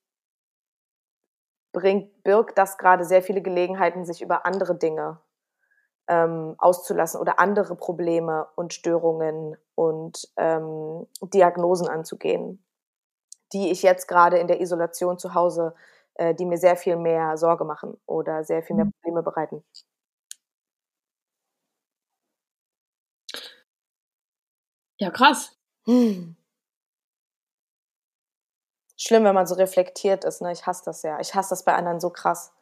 [1.72, 5.20] bringt, birgt das gerade sehr viele Gelegenheiten, sich über andere Dinge
[6.10, 12.64] ähm, auszulassen oder andere Probleme und Störungen und ähm, Diagnosen anzugehen,
[13.54, 15.76] die ich jetzt gerade in der Isolation zu Hause,
[16.16, 18.94] äh, die mir sehr viel mehr Sorge machen oder sehr viel mehr mhm.
[19.02, 19.64] Probleme bereiten.
[25.00, 25.56] Ja, krass.
[25.86, 26.36] Hm.
[28.98, 30.52] Schlimm, wenn man so reflektiert ist, ne?
[30.52, 31.20] Ich hasse das ja.
[31.20, 32.54] Ich hasse das bei anderen so krass.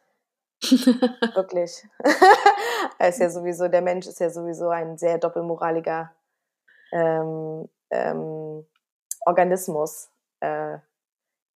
[0.62, 1.86] Wirklich.
[2.98, 6.12] er ist ja sowieso, der Mensch ist ja sowieso ein sehr doppelmoraliger
[6.92, 8.66] ähm, ähm,
[9.24, 10.10] Organismus.
[10.40, 10.78] Äh,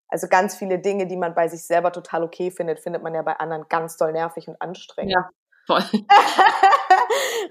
[0.08, 3.22] also ganz viele Dinge, die man bei sich selber total okay findet, findet man ja
[3.22, 5.12] bei anderen ganz doll nervig und anstrengend.
[5.12, 5.30] Ja,
[5.66, 5.82] voll.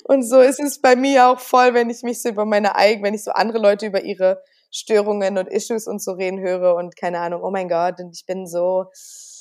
[0.08, 3.06] Und so ist es bei mir auch voll, wenn ich mich so über meine eigenen,
[3.06, 4.40] wenn ich so andere Leute über ihre
[4.70, 8.26] Störungen und Issues und so reden höre und keine Ahnung, oh mein Gott, und ich
[8.28, 8.86] bin so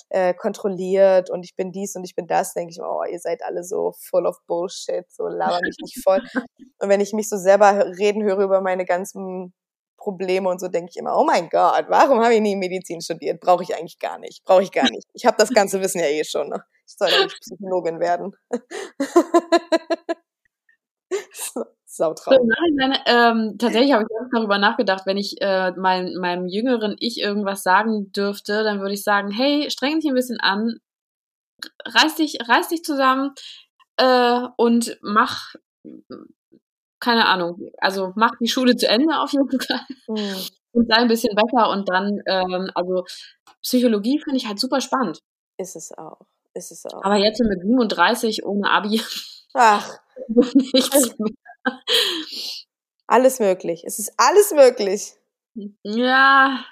[0.08, 3.42] äh, kontrolliert und ich bin dies und ich bin das, denke ich oh, ihr seid
[3.42, 6.22] alle so full of Bullshit, so laber mich nicht voll.
[6.78, 9.52] und wenn ich mich so selber reden höre über meine ganzen
[9.98, 13.40] Probleme und so denke ich immer, oh mein Gott, warum habe ich nie Medizin studiert?
[13.40, 14.42] Brauche ich eigentlich gar nicht.
[14.44, 15.06] Brauche ich gar nicht.
[15.12, 16.48] Ich habe das ganze Wissen ja eh schon.
[16.48, 16.62] Ne?
[16.86, 18.34] Ich soll ja nicht Psychologin werden.
[21.87, 22.49] Sautraum.
[23.07, 28.11] ähm, tatsächlich habe ich darüber nachgedacht, wenn ich äh, mein, meinem jüngeren Ich irgendwas sagen
[28.12, 30.78] dürfte, dann würde ich sagen, hey, streng dich ein bisschen an,
[31.85, 33.32] reiß dich, reiß dich zusammen
[33.97, 35.55] äh, und mach
[37.01, 40.37] keine Ahnung, also mach die Schule zu Ende auf jeden Fall mhm.
[40.72, 43.05] und sei ein bisschen besser und dann, ähm, also
[43.62, 45.20] Psychologie finde ich halt super spannend.
[45.59, 46.20] Ist es auch,
[46.55, 47.03] ist es auch.
[47.05, 49.01] Aber jetzt mit 37 ohne Abi.
[49.55, 49.98] Ach.
[50.28, 51.80] nichts mehr.
[53.07, 53.84] Alles möglich.
[53.86, 55.14] Es ist alles möglich.
[55.82, 56.64] Ja,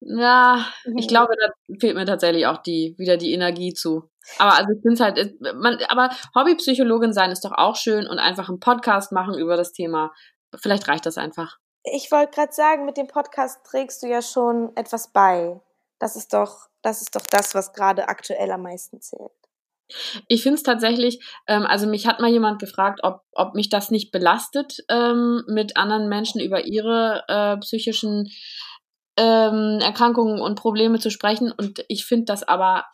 [0.00, 1.08] ja, ich mhm.
[1.08, 4.10] glaube, da fehlt mir tatsächlich auch die, wieder die Energie zu.
[4.38, 8.18] Aber also ich finde es halt, man, aber Hobbypsychologin sein ist doch auch schön und
[8.18, 10.12] einfach einen Podcast machen über das Thema.
[10.56, 11.58] Vielleicht reicht das einfach.
[11.82, 15.60] Ich wollte gerade sagen, mit dem Podcast trägst du ja schon etwas bei.
[15.98, 19.30] Das ist doch, das ist doch das, was gerade aktuell am meisten zählt.
[20.28, 23.90] Ich finde es tatsächlich, ähm, also mich hat mal jemand gefragt, ob, ob mich das
[23.90, 28.28] nicht belastet, ähm, mit anderen Menschen über ihre äh, psychischen
[29.16, 31.52] ähm, Erkrankungen und Probleme zu sprechen.
[31.52, 32.84] Und ich finde das aber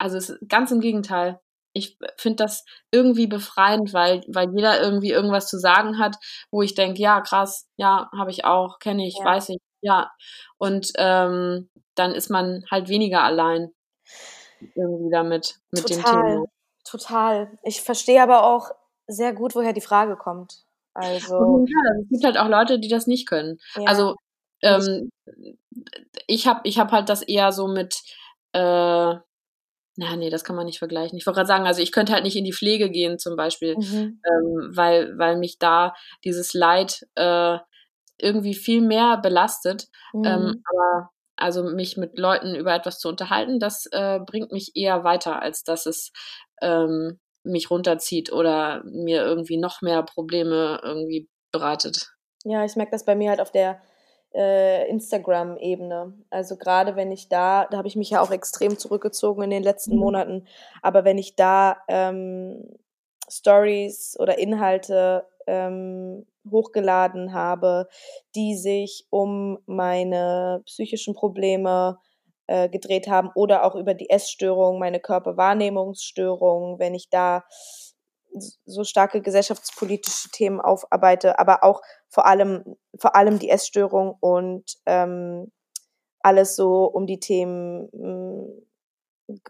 [0.00, 1.38] also es ist ganz im Gegenteil.
[1.72, 6.16] Ich finde das irgendwie befreiend, weil, weil jeder irgendwie irgendwas zu sagen hat,
[6.50, 9.24] wo ich denke, ja, krass, ja, habe ich auch, kenne ich, ja.
[9.24, 10.10] weiß ich, ja.
[10.58, 13.70] Und ähm, dann ist man halt weniger allein
[14.74, 16.46] irgendwie damit, mit total, dem Thema.
[16.84, 17.58] Total.
[17.62, 18.70] Ich verstehe aber auch
[19.06, 20.64] sehr gut, woher die Frage kommt.
[20.94, 21.66] Also.
[21.66, 23.58] Ja, es gibt halt auch Leute, die das nicht können.
[23.76, 23.84] Ja.
[23.86, 24.16] Also
[24.62, 25.10] ähm,
[26.26, 28.02] ich habe ich hab halt das eher so mit
[28.52, 29.14] äh,
[30.00, 31.18] na, nee, das kann man nicht vergleichen.
[31.18, 33.76] Ich wollte gerade sagen, also ich könnte halt nicht in die Pflege gehen zum Beispiel,
[33.76, 34.20] mhm.
[34.24, 35.94] ähm, weil, weil mich da
[36.24, 37.58] dieses Leid äh,
[38.18, 39.88] irgendwie viel mehr belastet.
[40.14, 40.26] Ähm, mhm.
[40.26, 41.10] Ähm, aber
[41.40, 45.64] also mich mit Leuten über etwas zu unterhalten, das äh, bringt mich eher weiter, als
[45.64, 46.12] dass es
[46.60, 52.12] ähm, mich runterzieht oder mir irgendwie noch mehr Probleme irgendwie bereitet.
[52.44, 53.80] Ja, ich merke das bei mir halt auf der
[54.34, 56.14] äh, Instagram-Ebene.
[56.30, 59.62] Also gerade wenn ich da, da habe ich mich ja auch extrem zurückgezogen in den
[59.62, 60.00] letzten mhm.
[60.00, 60.46] Monaten,
[60.82, 62.78] aber wenn ich da ähm,
[63.28, 67.88] Stories oder Inhalte ähm, hochgeladen habe,
[68.36, 71.98] die sich um meine psychischen Probleme
[72.46, 77.44] äh, gedreht haben oder auch über die Essstörung, meine Körperwahrnehmungsstörung, wenn ich da
[78.64, 85.50] so starke gesellschaftspolitische Themen aufarbeite, aber auch vor allem, vor allem die Essstörung und ähm,
[86.20, 88.66] alles so um die Themen mh, hm,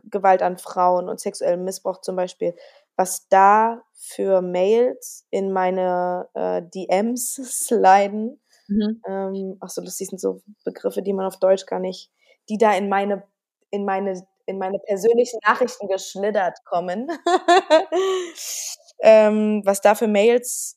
[0.05, 2.55] Gewalt an Frauen und sexuellen Missbrauch zum Beispiel,
[2.97, 7.35] was da für Mails in meine äh, DMs
[7.67, 8.41] sliden.
[8.69, 9.03] Mhm.
[9.09, 12.11] Ähm, ach so, das sind so Begriffe, die man auf Deutsch gar nicht,
[12.49, 13.25] die da in meine
[13.71, 17.09] in meine in meine persönlichen Nachrichten geschlittert kommen,
[19.01, 20.77] ähm, was da für Mails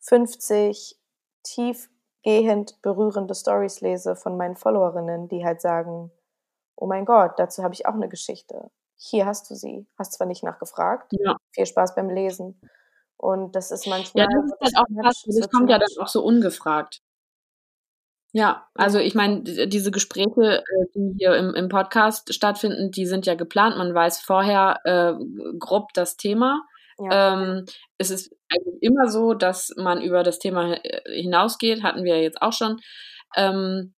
[0.00, 0.98] 50
[1.42, 6.10] tiefgehend berührende Stories lese von meinen Followerinnen, die halt sagen,
[6.76, 8.70] oh mein Gott, dazu habe ich auch eine Geschichte.
[8.96, 9.86] Hier hast du sie.
[9.98, 11.12] Hast zwar nicht nachgefragt.
[11.12, 11.36] Ja.
[11.52, 12.60] Viel Spaß beim Lesen.
[13.16, 14.24] Und das ist manchmal.
[14.24, 15.24] Ja, das ist halt auch krass.
[15.26, 17.00] Das kommt ja dann auch so ungefragt.
[18.32, 23.26] Ja, also ich meine, diese Gespräche, äh, die hier im, im Podcast stattfinden, die sind
[23.26, 23.78] ja geplant.
[23.78, 25.14] Man weiß vorher äh,
[25.60, 26.60] grob das Thema.
[26.98, 27.34] Ja.
[27.34, 27.64] Ähm,
[27.96, 32.22] es ist eigentlich immer so, dass man über das Thema äh, hinausgeht, hatten wir ja
[32.22, 32.80] jetzt auch schon.
[33.36, 33.94] Ähm,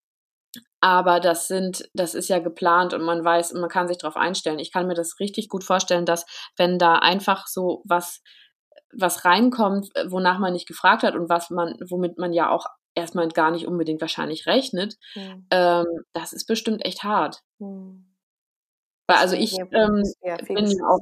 [0.80, 4.58] aber das sind, das ist ja geplant und man weiß, man kann sich darauf einstellen.
[4.58, 8.22] Ich kann mir das richtig gut vorstellen, dass wenn da einfach so was
[8.92, 13.28] was reinkommt, wonach man nicht gefragt hat und was man, womit man ja auch erstmal
[13.28, 15.46] gar nicht unbedingt wahrscheinlich rechnet, mhm.
[15.50, 17.42] ähm, das ist bestimmt echt hart.
[17.58, 18.06] Mhm.
[19.06, 20.02] Weil also ich ähm,
[20.48, 20.98] bin ja auch,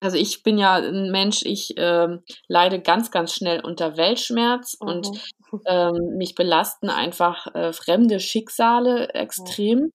[0.00, 2.08] Also ich bin ja ein Mensch, ich äh,
[2.48, 4.88] leide ganz, ganz schnell unter Weltschmerz mhm.
[4.88, 5.32] und
[5.66, 9.92] ähm, mich belasten einfach äh, fremde Schicksale extrem.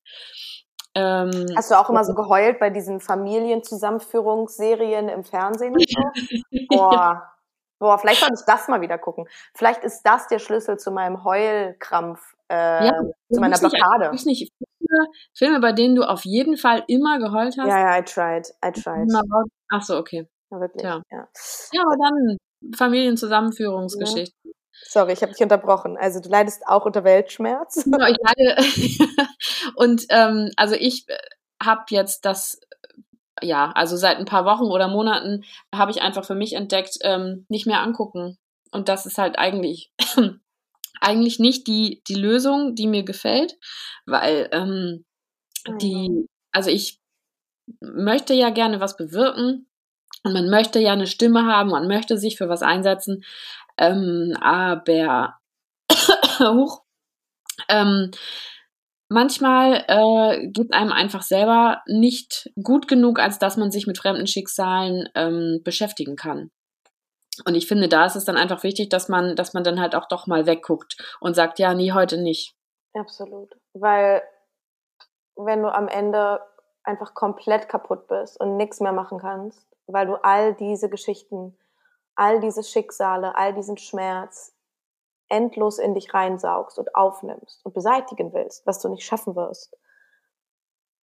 [0.96, 6.04] Ähm, Hast du auch immer so geheult bei diesen Familienzusammenführungsserien im Fernsehen und so?
[6.70, 7.32] Boah.
[7.80, 9.28] Boah, vielleicht sollte ich das mal wieder gucken.
[9.54, 12.94] Vielleicht ist das der Schlüssel zu meinem Heulkrampf, äh, ja,
[13.30, 14.12] zu meiner Blockade.
[14.12, 17.68] Nicht, nicht Filme, Filme, bei denen du auf jeden Fall immer geheult hast?
[17.68, 19.12] Ja, ja, I tried, I tried.
[19.70, 20.30] Ach so, okay.
[20.52, 21.02] Ja, wirklich, ja.
[21.12, 21.28] Ja,
[21.74, 22.38] ja aber dann
[22.78, 24.32] Familienzusammenführungsgeschichte.
[24.86, 25.98] Sorry, ich habe dich unterbrochen.
[25.98, 27.84] Also du leidest auch unter Weltschmerz.
[27.86, 28.56] Genau, ich leide.
[29.76, 31.18] und ähm, also ich äh,
[31.62, 32.60] habe jetzt das,
[33.42, 37.46] ja, also seit ein paar Wochen oder Monaten habe ich einfach für mich entdeckt, ähm,
[37.50, 38.38] nicht mehr angucken.
[38.72, 39.92] Und das ist halt eigentlich
[41.02, 43.58] eigentlich nicht die die Lösung, die mir gefällt,
[44.06, 45.06] weil ähm,
[45.82, 47.00] die, also ich
[47.82, 49.68] möchte ja gerne was bewirken
[50.24, 53.24] und man möchte ja eine Stimme haben, man möchte sich für was einsetzen,
[53.78, 55.38] ähm, aber
[56.40, 56.84] hoch,
[57.70, 58.12] ähm,
[59.10, 64.28] manchmal äh, gibt einem einfach selber nicht gut genug, als dass man sich mit fremden
[64.28, 66.52] Schicksalen ähm, beschäftigen kann.
[67.46, 69.96] Und ich finde, da ist es dann einfach wichtig, dass man, dass man dann halt
[69.96, 72.56] auch doch mal wegguckt und sagt, ja, nie heute nicht.
[72.94, 73.56] Absolut.
[73.74, 74.22] Weil
[75.36, 76.40] wenn du am Ende
[76.84, 81.58] einfach komplett kaputt bist und nichts mehr machen kannst, weil du all diese Geschichten
[82.16, 84.56] all diese Schicksale, all diesen Schmerz
[85.30, 89.76] endlos in dich reinsaugst und aufnimmst und beseitigen willst, was du nicht schaffen wirst.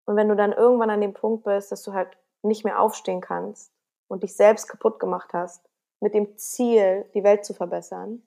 [0.04, 3.20] Und wenn du dann irgendwann an dem Punkt bist, dass du halt nicht mehr aufstehen
[3.20, 3.72] kannst
[4.08, 5.68] und dich selbst kaputt gemacht hast,
[6.00, 8.22] mit dem Ziel, die Welt zu verbessern,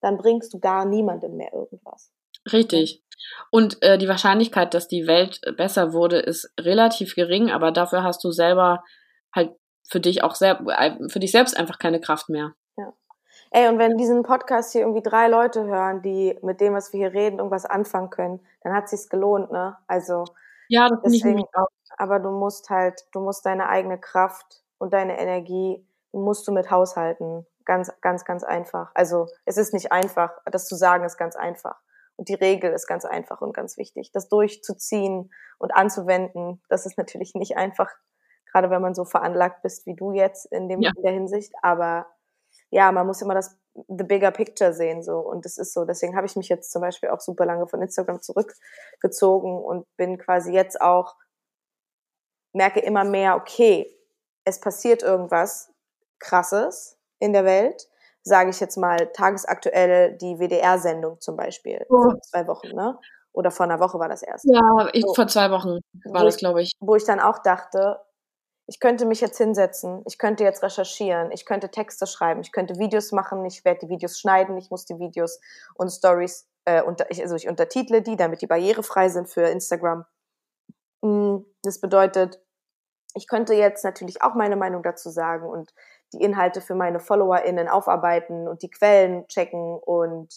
[0.00, 2.12] dann bringst du gar niemandem mehr irgendwas.
[2.50, 3.04] Richtig.
[3.50, 8.24] Und äh, die Wahrscheinlichkeit, dass die Welt besser wurde, ist relativ gering, aber dafür hast
[8.24, 8.82] du selber
[9.92, 12.54] für dich auch sehr, äh, für dich selbst einfach keine Kraft mehr.
[12.76, 12.92] Ja.
[13.50, 16.98] Ey, und wenn diesen Podcast hier irgendwie drei Leute hören, die mit dem, was wir
[16.98, 19.76] hier reden, irgendwas anfangen können, dann hat sich's gelohnt, ne?
[19.86, 20.24] Also.
[20.68, 21.68] Ja, das deswegen, ich auch.
[21.98, 26.70] Aber du musst halt, du musst deine eigene Kraft und deine Energie, musst du mit
[26.70, 27.46] haushalten.
[27.66, 28.90] Ganz, ganz, ganz einfach.
[28.94, 30.32] Also, es ist nicht einfach.
[30.46, 31.78] Das zu sagen ist ganz einfach.
[32.16, 34.10] Und die Regel ist ganz einfach und ganz wichtig.
[34.12, 37.90] Das durchzuziehen und anzuwenden, das ist natürlich nicht einfach
[38.52, 40.90] gerade wenn man so veranlagt bist wie du jetzt in, dem, ja.
[40.96, 41.52] in der Hinsicht.
[41.62, 42.06] Aber
[42.70, 43.56] ja, man muss immer das
[43.88, 45.84] the bigger picture sehen so und das ist so.
[45.84, 50.18] Deswegen habe ich mich jetzt zum Beispiel auch super lange von Instagram zurückgezogen und bin
[50.18, 51.16] quasi jetzt auch
[52.52, 53.90] merke immer mehr, okay,
[54.44, 55.72] es passiert irgendwas
[56.18, 57.88] krasses in der Welt.
[58.24, 62.02] Sage ich jetzt mal tagesaktuell die WDR-Sendung zum Beispiel oh.
[62.02, 62.98] vor zwei Wochen, ne?
[63.32, 64.44] Oder vor einer Woche war das erst.
[64.44, 65.14] Ja, ich, so.
[65.14, 66.72] vor zwei Wochen war das, glaube ich.
[66.80, 67.98] Wo ich dann auch dachte,
[68.66, 72.78] ich könnte mich jetzt hinsetzen, ich könnte jetzt recherchieren, ich könnte Texte schreiben, ich könnte
[72.78, 75.40] Videos machen, ich werde die Videos schneiden, ich muss die Videos
[75.74, 80.04] und Stories, äh, unter, ich, also ich untertitle die, damit die barrierefrei sind für Instagram.
[81.02, 82.40] Mm, das bedeutet,
[83.14, 85.74] ich könnte jetzt natürlich auch meine Meinung dazu sagen und
[86.12, 90.32] die Inhalte für meine FollowerInnen aufarbeiten und die Quellen checken und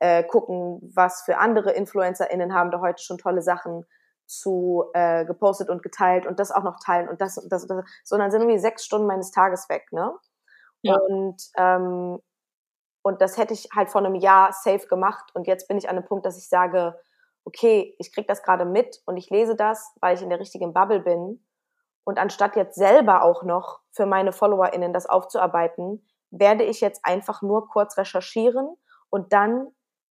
[0.00, 3.84] äh, gucken, was für andere InfluencerInnen haben da heute schon tolle Sachen
[4.26, 7.76] zu äh, gepostet und geteilt und das auch noch teilen und das und das, und
[7.76, 7.84] das.
[8.04, 10.14] So, dann sind irgendwie sechs Stunden meines Tages weg, ne?
[10.82, 10.96] Ja.
[10.96, 12.18] Und, ähm,
[13.02, 15.96] und das hätte ich halt vor einem Jahr safe gemacht und jetzt bin ich an
[15.96, 16.98] einem Punkt, dass ich sage,
[17.44, 20.72] okay, ich krieg das gerade mit und ich lese das, weil ich in der richtigen
[20.72, 21.44] Bubble bin.
[22.04, 27.42] Und anstatt jetzt selber auch noch für meine FollowerInnen das aufzuarbeiten, werde ich jetzt einfach
[27.42, 28.74] nur kurz recherchieren
[29.10, 29.68] und dann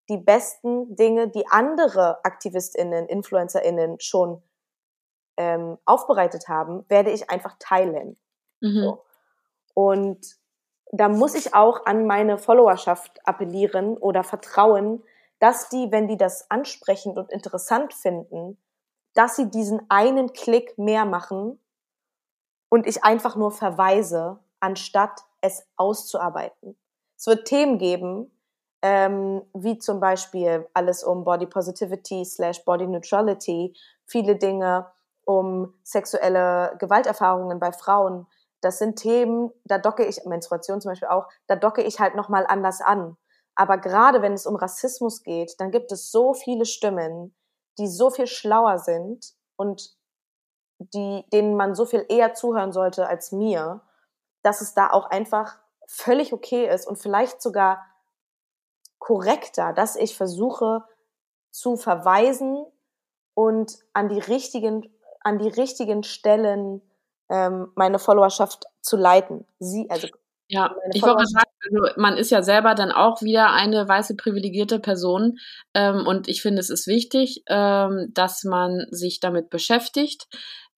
[0.08, 4.42] die besten Dinge, die andere AktivistInnen, InfluencerInnen schon
[5.36, 8.16] ähm, aufbereitet haben, werde ich einfach teilen.
[8.60, 8.82] Mhm.
[8.82, 9.04] So.
[9.74, 10.20] Und
[10.92, 15.02] da muss ich auch an meine Followerschaft appellieren oder vertrauen,
[15.40, 18.58] dass die, wenn die das ansprechend und interessant finden,
[19.14, 21.58] dass sie diesen einen Klick mehr machen
[22.68, 26.76] und ich einfach nur verweise, anstatt es auszuarbeiten.
[27.16, 28.33] Es wird Themen geben,
[28.84, 33.74] ähm, wie zum Beispiel alles um Body Positivity slash Body Neutrality,
[34.04, 34.92] viele Dinge
[35.24, 38.26] um sexuelle Gewalterfahrungen bei Frauen.
[38.60, 42.44] Das sind Themen, da docke ich, Menstruation zum Beispiel auch, da docke ich halt nochmal
[42.46, 43.16] anders an.
[43.54, 47.34] Aber gerade wenn es um Rassismus geht, dann gibt es so viele Stimmen,
[47.78, 49.96] die so viel schlauer sind und
[50.78, 53.80] die, denen man so viel eher zuhören sollte als mir,
[54.42, 57.86] dass es da auch einfach völlig okay ist und vielleicht sogar
[59.04, 60.82] korrekter, dass ich versuche
[61.50, 62.64] zu verweisen
[63.34, 64.90] und an die richtigen,
[65.20, 66.80] an die richtigen Stellen
[67.28, 69.46] ähm, meine Followerschaft zu leiten.
[69.58, 70.08] Sie, also
[70.48, 74.80] ja, ich wollte sagen, also man ist ja selber dann auch wieder eine weiße privilegierte
[74.80, 75.36] Person
[75.74, 80.28] ähm, und ich finde, es ist wichtig, ähm, dass man sich damit beschäftigt,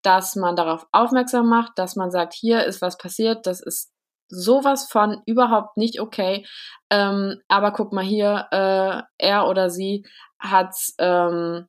[0.02, 3.92] dass man darauf aufmerksam macht, dass man sagt, hier ist was passiert, das ist
[4.28, 6.46] sowas von überhaupt nicht okay.
[6.90, 10.04] Ähm, aber guck mal hier, äh, er oder sie
[10.38, 11.66] hat ähm,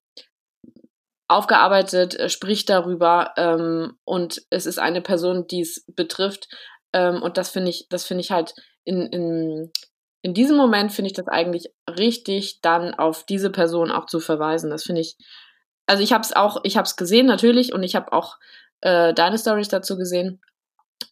[1.27, 6.47] aufgearbeitet, äh, spricht darüber ähm, und es ist eine Person, die es betrifft.
[6.93, 8.53] Ähm, und das finde ich, das finde ich halt
[8.85, 9.71] in, in,
[10.21, 14.69] in diesem Moment finde ich das eigentlich richtig, dann auf diese Person auch zu verweisen.
[14.69, 15.17] Das finde ich,
[15.85, 18.37] also ich habe es auch, ich habe es gesehen natürlich und ich habe auch
[18.81, 20.41] äh, deine Stories dazu gesehen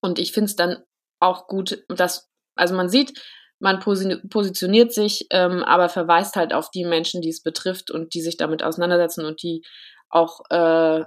[0.02, 0.84] und ich finde es dann
[1.20, 3.20] auch gut, dass, also man sieht,
[3.59, 8.22] man positioniert sich, ähm, aber verweist halt auf die Menschen, die es betrifft und die
[8.22, 9.63] sich damit auseinandersetzen und die
[10.09, 11.05] auch äh,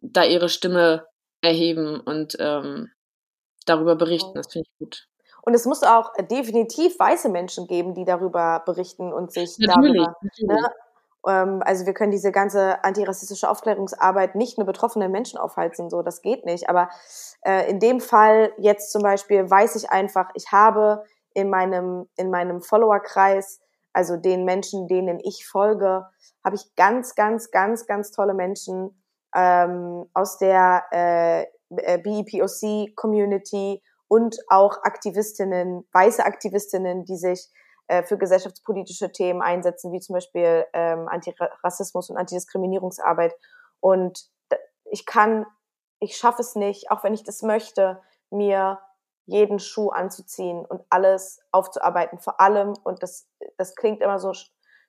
[0.00, 1.06] da ihre Stimme
[1.42, 2.90] erheben und ähm,
[3.66, 4.34] darüber berichten.
[4.34, 5.08] Das finde ich gut.
[5.42, 10.16] Und es muss auch definitiv weiße Menschen geben, die darüber berichten und sich natürlich, darüber.
[10.22, 10.62] Natürlich.
[10.62, 10.70] Ne?
[11.26, 16.22] Ähm, also wir können diese ganze antirassistische Aufklärungsarbeit nicht nur betroffenen Menschen aufhalten, so das
[16.22, 16.68] geht nicht.
[16.68, 16.88] Aber
[17.44, 21.04] äh, in dem Fall jetzt zum Beispiel weiß ich einfach, ich habe
[21.34, 23.60] in meinem in meinem Followerkreis,
[23.92, 26.06] also den Menschen, denen ich folge,
[26.44, 29.02] habe ich ganz, ganz, ganz, ganz tolle Menschen
[29.34, 31.42] ähm, aus der äh,
[31.76, 37.50] äh BEPOC-Community und auch Aktivistinnen, weiße Aktivistinnen, die sich
[37.88, 43.34] äh, für gesellschaftspolitische Themen einsetzen, wie zum Beispiel ähm, Antirassismus und Antidiskriminierungsarbeit.
[43.80, 44.28] Und
[44.90, 45.46] ich kann,
[46.00, 48.80] ich schaffe es nicht, auch wenn ich das möchte, mir
[49.26, 52.18] jeden Schuh anzuziehen und alles aufzuarbeiten.
[52.18, 54.32] Vor allem, und das, das klingt immer so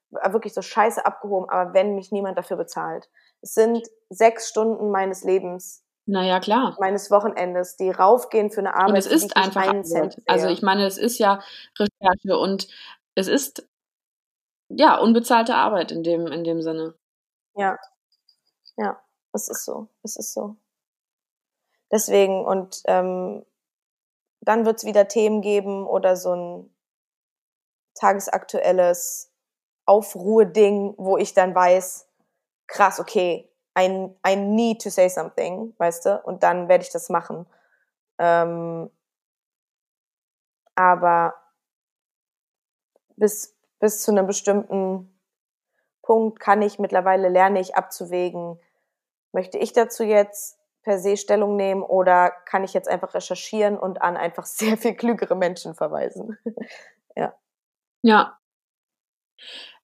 [0.10, 3.10] wirklich so scheiße abgehoben, aber wenn mich niemand dafür bezahlt.
[3.42, 6.76] Es sind sechs Stunden meines Lebens, naja, klar.
[6.80, 8.90] Meines Wochenendes, die raufgehen für eine Arbeit.
[8.90, 11.42] Und es ist einfach einen Cent Also ich meine, es ist ja
[11.80, 12.68] Recherche und
[13.16, 13.68] es ist
[14.70, 16.96] ja unbezahlte Arbeit in dem, in dem Sinne.
[17.56, 17.78] Ja.
[18.78, 19.02] Ja,
[19.34, 19.88] es ist so.
[20.04, 20.58] Es ist so.
[21.92, 23.46] Deswegen, und ähm,
[24.42, 26.76] dann wird es wieder Themen geben oder so ein
[27.96, 29.32] tagesaktuelles
[29.86, 32.08] Aufruhe-Ding, wo ich dann weiß,
[32.68, 37.10] krass, okay, I, I need to say something, weißt du, und dann werde ich das
[37.10, 37.46] machen.
[38.18, 38.90] Ähm,
[40.76, 41.34] aber
[43.18, 45.12] bis, bis zu einem bestimmten
[46.02, 48.60] Punkt kann ich mittlerweile lerne ich abzuwägen,
[49.32, 54.02] möchte ich dazu jetzt per se Stellung nehmen oder kann ich jetzt einfach recherchieren und
[54.02, 56.38] an einfach sehr viel klügere Menschen verweisen?
[57.16, 57.36] ja.
[58.04, 58.38] Ja.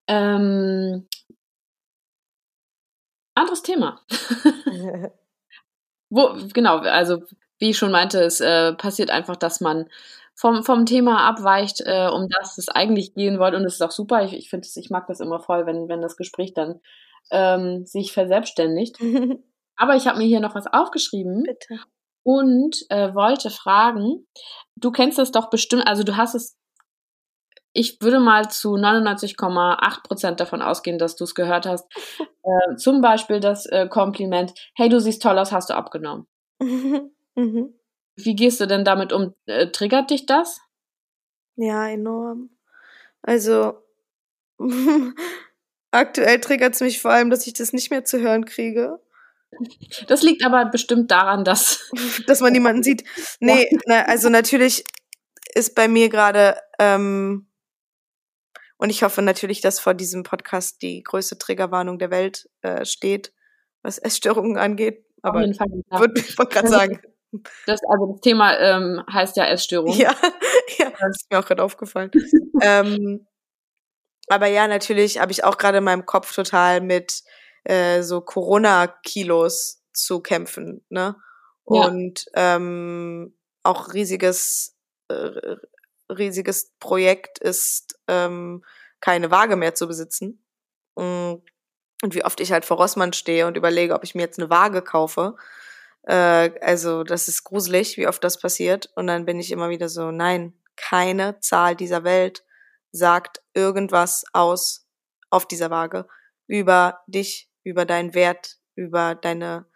[0.06, 1.08] Ähm,
[3.34, 4.00] anderes Thema.
[6.10, 7.22] Wo, genau, also
[7.58, 9.86] wie ich schon meinte, es äh, passiert einfach, dass man
[10.34, 13.58] vom, vom Thema abweicht, äh, um das es eigentlich gehen wollte.
[13.58, 14.24] Und es ist auch super.
[14.24, 16.80] Ich, ich finde ich mag das immer voll, wenn, wenn das Gespräch dann
[17.30, 18.98] ähm, sich verselbstständigt.
[19.76, 21.42] Aber ich habe mir hier noch was aufgeschrieben.
[21.44, 21.80] Bitte.
[22.22, 24.26] Und äh, wollte fragen,
[24.76, 26.56] du kennst das doch bestimmt, also du hast es
[27.72, 31.86] ich würde mal zu 99,8 Prozent davon ausgehen, dass du es gehört hast.
[32.42, 36.26] Äh, zum Beispiel das äh, Kompliment, hey, du siehst toll aus, hast du abgenommen.
[37.36, 37.74] Mhm.
[38.16, 39.34] Wie gehst du denn damit um?
[39.46, 40.60] Äh, triggert dich das?
[41.56, 42.50] Ja, enorm.
[43.22, 43.78] Also,
[45.92, 48.98] aktuell triggert es mich vor allem, dass ich das nicht mehr zu hören kriege.
[50.08, 51.90] Das liegt aber bestimmt daran, dass.
[52.26, 53.04] dass man niemanden sieht.
[53.38, 54.84] Nee, na, also natürlich
[55.54, 57.49] ist bei mir gerade ähm,
[58.80, 63.34] und ich hoffe natürlich, dass vor diesem Podcast die größte Triggerwarnung der Welt äh, steht,
[63.82, 65.04] was Essstörungen angeht.
[65.20, 66.00] Aber Auf jeden Fall, ja.
[66.00, 67.00] würde ich gerade sagen.
[67.64, 69.96] Das, also das Thema ähm, heißt ja Essstörung.
[69.96, 70.12] Ja,
[70.78, 72.10] ja, das ist mir auch gerade aufgefallen.
[72.60, 73.24] ähm,
[74.26, 77.22] aber ja, natürlich habe ich auch gerade in meinem Kopf total mit
[77.62, 81.14] äh, so Corona-Kilos zu kämpfen, ne?
[81.62, 82.56] Und ja.
[82.56, 84.76] ähm, auch riesiges
[85.06, 85.54] äh,
[86.10, 88.64] riesiges Projekt ist, ähm,
[89.00, 90.44] keine Waage mehr zu besitzen.
[90.96, 91.34] Mm,
[92.02, 94.50] und wie oft ich halt vor Rossmann stehe und überlege, ob ich mir jetzt eine
[94.50, 95.36] Waage kaufe.
[96.02, 98.90] Äh, also das ist gruselig, wie oft das passiert.
[98.96, 102.44] Und dann bin ich immer wieder so, nein, keine Zahl dieser Welt
[102.92, 104.86] sagt irgendwas aus
[105.30, 106.06] auf dieser Waage
[106.46, 109.66] über dich, über deinen Wert, über deine,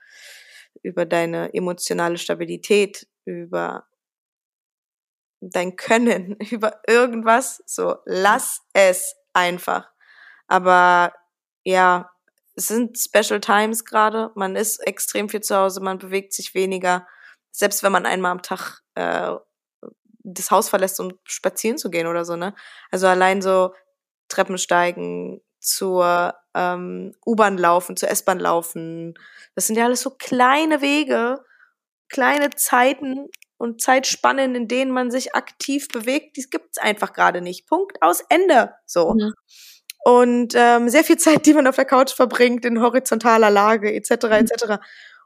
[0.83, 3.87] über deine emotionale Stabilität, über
[5.51, 7.63] dein Können, über irgendwas.
[7.67, 9.91] So, lass es einfach.
[10.47, 11.13] Aber
[11.65, 12.11] ja,
[12.57, 14.31] es sind Special Times gerade.
[14.35, 17.07] Man ist extrem viel zu Hause, man bewegt sich weniger.
[17.51, 19.33] selbst wenn man einmal am Tag äh,
[20.25, 22.55] das Haus verlässt, um spazieren zu gehen oder so, ne?
[22.91, 23.75] Also allein so
[24.29, 29.15] Treppen steigen, zur ähm, U-Bahn laufen, zur S-Bahn laufen.
[29.55, 31.43] Das sind ja alles so kleine Wege,
[32.09, 36.37] kleine Zeiten und Zeitspannen, in denen man sich aktiv bewegt.
[36.37, 37.67] Die gibt's einfach gerade nicht.
[37.67, 38.75] Punkt aus Ende.
[38.87, 39.15] So.
[39.15, 39.35] Mhm.
[40.05, 44.11] Und ähm, sehr viel Zeit, die man auf der Couch verbringt, in horizontaler Lage, etc.
[44.11, 44.65] etc.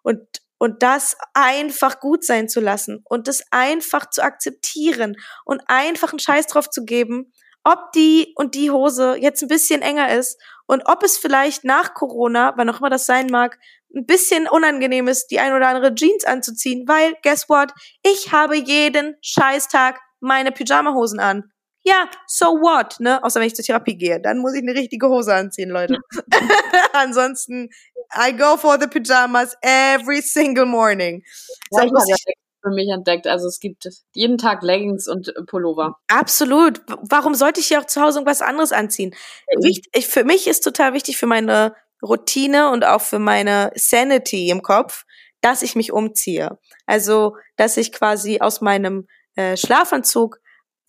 [0.03, 0.21] Und
[0.59, 6.19] und das einfach gut sein zu lassen und das einfach zu akzeptieren und einfach einen
[6.19, 7.33] Scheiß drauf zu geben,
[7.65, 11.95] ob die und die Hose jetzt ein bisschen enger ist und ob es vielleicht nach
[11.95, 13.59] Corona, wann auch immer das sein mag,
[13.95, 17.73] ein bisschen unangenehm ist, die ein oder andere Jeans anzuziehen, weil, guess what?
[18.03, 21.51] Ich habe jeden Scheißtag meine Pyjamahosen an.
[21.85, 23.23] Ja, so what, ne?
[23.25, 25.97] Außer wenn ich zur Therapie gehe, dann muss ich eine richtige Hose anziehen, Leute.
[26.93, 27.71] Ansonsten,
[28.15, 31.23] I go for the pyjamas every single morning.
[31.71, 33.27] Ja, so, ich für mich entdeckt.
[33.27, 35.97] Also es gibt jeden Tag Leggings und äh, Pullover.
[36.09, 36.81] Absolut.
[37.03, 39.15] Warum sollte ich hier auch zu Hause irgendwas anderes anziehen?
[39.61, 44.51] Wichtig, ich, für mich ist total wichtig für meine Routine und auch für meine Sanity
[44.51, 45.05] im Kopf,
[45.41, 46.59] dass ich mich umziehe.
[46.87, 50.41] Also, dass ich quasi aus meinem äh, Schlafanzug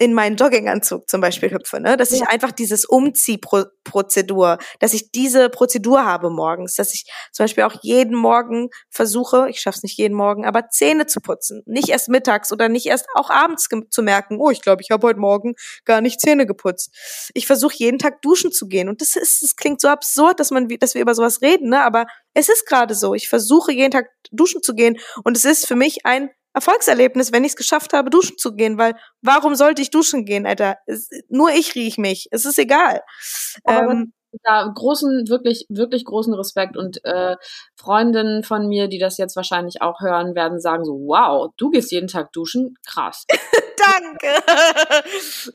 [0.01, 1.97] in meinen Jogginganzug zum Beispiel hüpfe, ne?
[1.97, 2.17] Dass ja.
[2.17, 7.75] ich einfach dieses Umziehprozedur, dass ich diese Prozedur habe morgens, dass ich zum Beispiel auch
[7.81, 11.63] jeden Morgen versuche, ich schaff's nicht jeden Morgen, aber Zähne zu putzen.
[11.65, 15.05] Nicht erst mittags oder nicht erst auch abends zu merken, oh, ich glaube, ich habe
[15.05, 16.95] heute Morgen gar nicht Zähne geputzt.
[17.33, 18.87] Ich versuche jeden Tag duschen zu gehen.
[18.87, 21.83] Und das ist, das klingt so absurd, dass man, dass wir über sowas reden, ne?
[21.83, 23.13] Aber es ist gerade so.
[23.15, 27.43] Ich versuche jeden Tag duschen zu gehen und es ist für mich ein Erfolgserlebnis, wenn
[27.43, 30.77] ich es geschafft habe, duschen zu gehen, weil warum sollte ich duschen gehen, Alter?
[30.85, 32.27] Es, nur ich riech mich.
[32.31, 33.01] Es ist egal.
[33.67, 37.35] Ähm, da großen, wirklich, wirklich großen Respekt und äh,
[37.75, 41.91] Freundinnen von mir, die das jetzt wahrscheinlich auch hören, werden sagen so, wow, du gehst
[41.91, 43.25] jeden Tag duschen, krass.
[43.77, 44.43] Danke.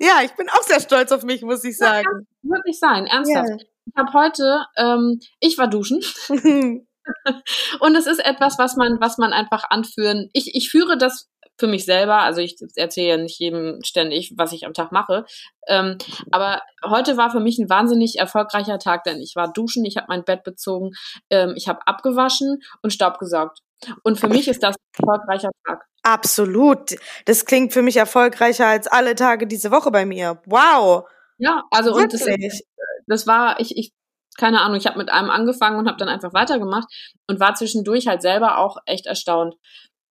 [0.01, 2.27] ja, ich bin auch sehr stolz auf mich, muss ich sagen.
[2.43, 3.49] Ja, wirklich sein, ernsthaft.
[3.49, 3.59] Yeah.
[3.87, 6.01] Ich habe heute, ähm, ich war duschen.
[7.81, 10.31] Und es ist etwas, was man, was man einfach anführen.
[10.33, 11.29] Ich, ich führe das
[11.59, 15.25] für mich selber, also ich erzähle ja nicht jedem ständig, was ich am Tag mache.
[15.69, 15.99] Ähm,
[16.33, 20.07] aber heute war für mich ein wahnsinnig erfolgreicher Tag, denn ich war duschen, ich habe
[20.09, 20.91] mein Bett bezogen,
[21.31, 23.61] ähm, ich habe abgewaschen und Staub gesaugt.
[24.03, 25.85] Und für mich ist das ein erfolgreicher Tag.
[26.03, 26.97] Absolut.
[27.25, 30.41] Das klingt für mich erfolgreicher als alle Tage diese Woche bei mir.
[30.47, 31.05] Wow.
[31.39, 32.23] Ja, also Wirklich?
[32.23, 32.63] und das,
[33.07, 33.93] das war, ich, ich
[34.37, 36.89] keine Ahnung, ich habe mit einem angefangen und habe dann einfach weitergemacht
[37.29, 39.55] und war zwischendurch halt selber auch echt erstaunt.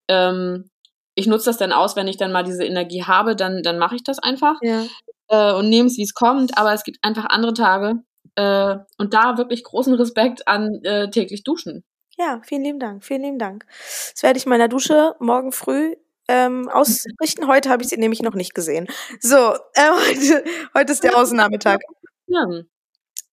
[0.07, 0.69] Ähm,
[1.15, 3.95] ich nutze das dann aus, wenn ich dann mal diese Energie habe, dann, dann mache
[3.95, 4.85] ich das einfach ja.
[5.27, 6.57] äh, und nehme es, wie es kommt.
[6.57, 8.03] Aber es gibt einfach andere Tage
[8.35, 11.83] äh, und da wirklich großen Respekt an äh, täglich Duschen.
[12.17, 13.65] Ja, vielen lieben Dank, vielen lieben Dank.
[14.13, 15.95] Das werde ich meiner Dusche morgen früh
[16.27, 17.47] ähm, ausrichten.
[17.47, 18.87] Heute habe ich sie nämlich noch nicht gesehen.
[19.19, 20.43] So, äh, heute,
[20.75, 21.79] heute ist der Ausnahmetag.
[22.27, 22.45] Ja.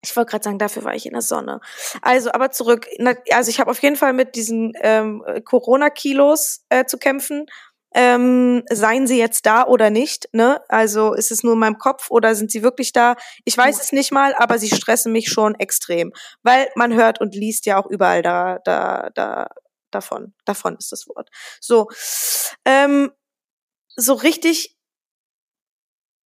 [0.02, 1.60] Ich wollte gerade sagen, dafür war ich in der Sonne.
[2.00, 2.86] Also, aber zurück.
[3.30, 7.46] Also ich habe auf jeden Fall mit diesen ähm, Corona-Kilos äh, zu kämpfen.
[7.92, 10.28] Ähm, seien sie jetzt da oder nicht?
[10.32, 10.60] Ne?
[10.68, 13.16] Also ist es nur in meinem Kopf oder sind sie wirklich da?
[13.44, 13.82] Ich weiß ja.
[13.82, 17.82] es nicht mal, aber sie stressen mich schon extrem, weil man hört und liest ja
[17.82, 19.48] auch überall da, da, da
[19.90, 20.34] davon.
[20.44, 21.30] Davon ist das Wort.
[21.60, 21.88] So,
[22.64, 23.10] ähm,
[23.96, 24.76] so richtig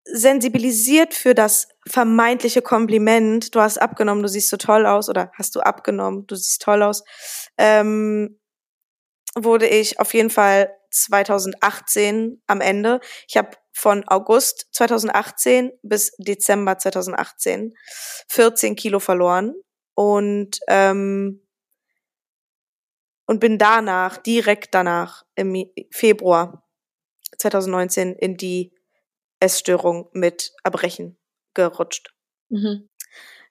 [0.05, 5.55] sensibilisiert für das vermeintliche Kompliment, du hast abgenommen, du siehst so toll aus, oder hast
[5.55, 7.05] du abgenommen, du siehst toll aus,
[7.57, 8.39] ähm,
[9.35, 13.01] wurde ich auf jeden Fall 2018 am Ende.
[13.29, 17.75] Ich habe von August 2018 bis Dezember 2018
[18.29, 19.55] 14 Kilo verloren
[19.95, 21.41] und ähm,
[23.27, 26.69] und bin danach direkt danach im Februar
[27.39, 28.73] 2019 in die
[29.41, 31.19] Essstörung mit Erbrechen
[31.55, 32.15] gerutscht.
[32.49, 32.89] Mhm.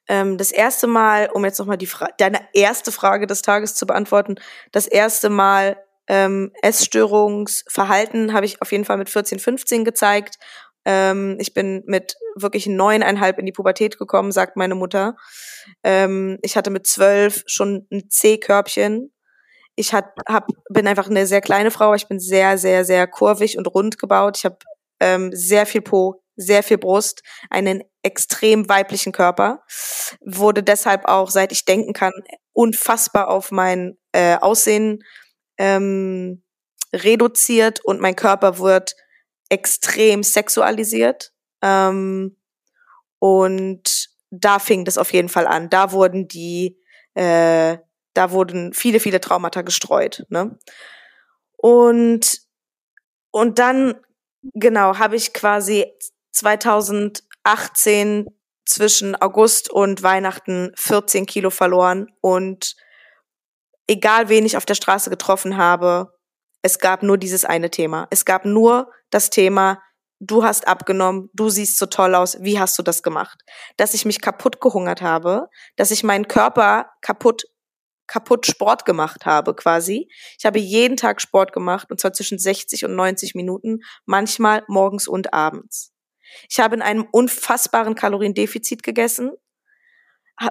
[0.08, 3.86] Ähm, das erste Mal, um jetzt nochmal die Fra deine erste Frage des Tages zu
[3.86, 4.36] beantworten,
[4.72, 5.78] das erste Mal
[6.08, 10.36] ähm, Essstörungsverhalten habe ich auf jeden Fall mit 14, 15 gezeigt.
[10.86, 15.16] Ähm, ich bin mit wirklich neuneinhalb in die Pubertät gekommen, sagt meine Mutter.
[15.84, 19.14] Ähm, ich hatte mit zwölf schon ein C-Körbchen.
[19.76, 21.94] Ich hat, hab, bin einfach eine sehr kleine Frau.
[21.94, 24.38] Ich bin sehr, sehr, sehr kurvig und rund gebaut.
[24.38, 24.58] Ich habe
[25.04, 29.64] ähm, sehr viel Po, sehr viel Brust, einen extrem weiblichen Körper,
[30.22, 32.14] wurde deshalb auch, seit ich denken kann,
[32.54, 35.04] unfassbar auf mein äh, Aussehen
[35.58, 36.44] ähm,
[36.94, 38.96] reduziert und mein Körper wird
[39.50, 41.32] extrem sexualisiert.
[41.62, 42.38] Ähm,
[43.20, 45.70] und da fing das auf jeden Fall an.
[45.70, 46.80] Da wurden die,
[47.14, 47.78] äh,
[48.14, 50.26] da wurden viele, viele Traumata gestreut.
[50.30, 50.58] Ne?
[51.58, 52.44] Und
[53.36, 53.96] und dann,
[54.54, 55.86] genau, habe ich quasi
[56.32, 58.28] 2018
[58.66, 62.76] zwischen August und Weihnachten 14 Kilo verloren und
[63.88, 66.14] egal wen ich auf der Straße getroffen habe,
[66.62, 68.08] es gab nur dieses eine Thema.
[68.10, 69.82] Es gab nur das Thema,
[70.20, 73.42] du hast abgenommen, du siehst so toll aus, wie hast du das gemacht?
[73.76, 77.44] Dass ich mich kaputt gehungert habe, dass ich meinen Körper kaputt
[78.14, 80.08] kaputt Sport gemacht habe quasi.
[80.38, 85.08] Ich habe jeden Tag Sport gemacht und zwar zwischen 60 und 90 Minuten, manchmal morgens
[85.08, 85.92] und abends.
[86.48, 89.32] Ich habe in einem unfassbaren Kaloriendefizit gegessen,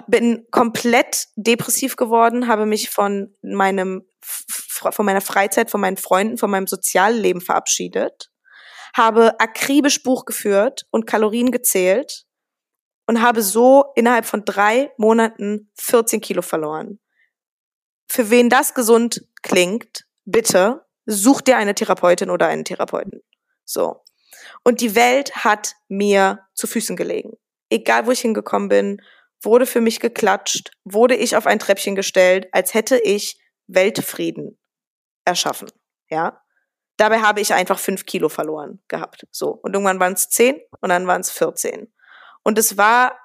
[0.07, 6.49] bin komplett depressiv geworden, habe mich von meinem von meiner Freizeit, von meinen Freunden, von
[6.49, 8.29] meinem Sozialleben verabschiedet,
[8.95, 12.25] habe akribisch Buch geführt und Kalorien gezählt
[13.07, 16.99] und habe so innerhalb von drei Monaten 14 Kilo verloren.
[18.13, 23.23] Für wen das gesund klingt, bitte such dir eine Therapeutin oder einen Therapeuten.
[23.65, 24.03] So.
[24.63, 27.31] Und die Welt hat mir zu Füßen gelegen.
[27.71, 29.01] Egal wo ich hingekommen bin,
[29.41, 34.59] wurde für mich geklatscht, wurde ich auf ein Treppchen gestellt, als hätte ich Weltfrieden
[35.25, 35.71] erschaffen.
[36.07, 36.39] Ja.
[36.97, 39.25] Dabei habe ich einfach fünf Kilo verloren gehabt.
[39.31, 39.49] So.
[39.63, 41.91] Und irgendwann waren es zehn und dann waren es 14.
[42.43, 43.17] Und es war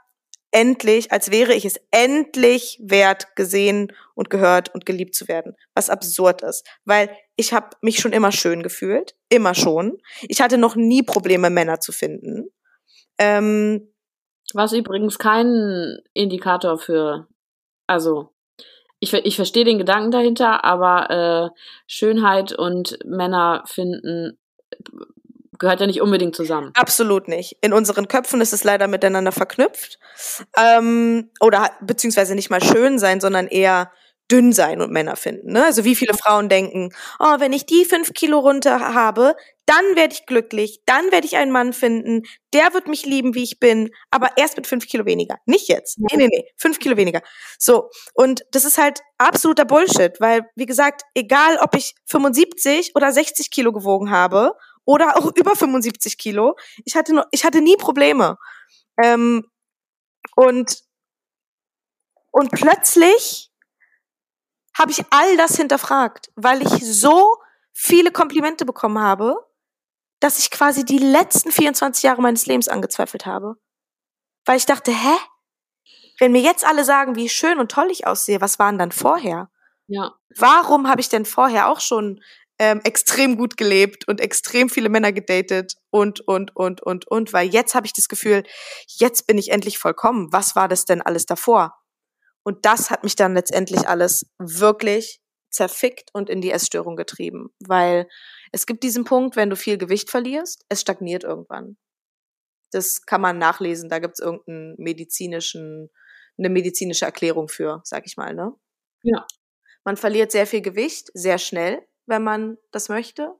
[0.51, 5.55] endlich, als wäre ich es endlich wert, gesehen und gehört und geliebt zu werden.
[5.75, 9.99] Was absurd ist, weil ich habe mich schon immer schön gefühlt, immer schon.
[10.23, 12.49] Ich hatte noch nie Probleme, Männer zu finden.
[13.19, 13.93] Ähm,
[14.55, 17.29] Was übrigens kein Indikator für,
[17.87, 18.35] also
[19.01, 21.11] ich, ich verstehe den Gedanken dahinter, aber
[21.55, 24.39] äh, Schönheit und Männer finden
[25.59, 26.71] gehört ja nicht unbedingt zusammen.
[26.75, 27.57] Absolut nicht.
[27.61, 29.99] In unseren Köpfen ist es leider miteinander verknüpft.
[30.57, 33.91] Ähm, oder beziehungsweise nicht mal schön sein, sondern eher
[34.31, 35.53] dünn sein und Männer finden.
[35.53, 35.65] Ne?
[35.65, 39.35] Also wie viele Frauen denken, oh, wenn ich die fünf Kilo runter habe,
[39.65, 42.23] dann werde ich glücklich, dann werde ich einen Mann finden,
[42.55, 45.39] der wird mich lieben, wie ich bin, aber erst mit fünf Kilo weniger.
[45.47, 45.99] Nicht jetzt.
[45.99, 47.23] Nee, nee, nee, fünf Kilo weniger.
[47.59, 53.13] So, und das ist halt absoluter Bullshit, weil, wie gesagt, egal ob ich 75 oder
[53.13, 54.55] 60 Kilo gewogen habe
[54.89, 56.57] oder auch über 75 Kilo.
[56.87, 58.39] Ich hatte, noch, ich hatte nie Probleme.
[58.97, 59.45] Ähm,
[60.35, 60.83] und,
[62.31, 63.53] und plötzlich
[64.75, 67.37] habe ich all das hinterfragt, weil ich so
[67.75, 69.37] viele Komplimente bekommen habe,
[70.21, 73.57] dass ich quasi die letzten 24 Jahre meines Lebens angezweifelt habe.
[74.47, 75.17] Weil ich dachte, hä?
[76.19, 79.51] Wenn mir jetzt alle sagen, wie schön und toll ich aussehe, was waren dann vorher?
[79.87, 80.15] Ja.
[80.35, 82.23] Warum habe ich denn vorher auch schon
[82.59, 87.49] ähm, extrem gut gelebt und extrem viele Männer gedatet und, und, und, und, und, weil
[87.49, 88.43] jetzt habe ich das Gefühl,
[88.99, 90.33] jetzt bin ich endlich vollkommen.
[90.33, 91.75] Was war das denn alles davor?
[92.43, 98.09] Und das hat mich dann letztendlich alles wirklich zerfickt und in die Essstörung getrieben, weil
[98.53, 101.77] es gibt diesen Punkt, wenn du viel Gewicht verlierst, es stagniert irgendwann.
[102.71, 105.91] Das kann man nachlesen, da gibt es irgendeinen medizinischen,
[106.37, 108.53] eine medizinische Erklärung für, sag ich mal, ne?
[109.03, 109.27] Ja.
[109.85, 113.35] Man verliert sehr viel Gewicht, sehr schnell, wenn man das möchte.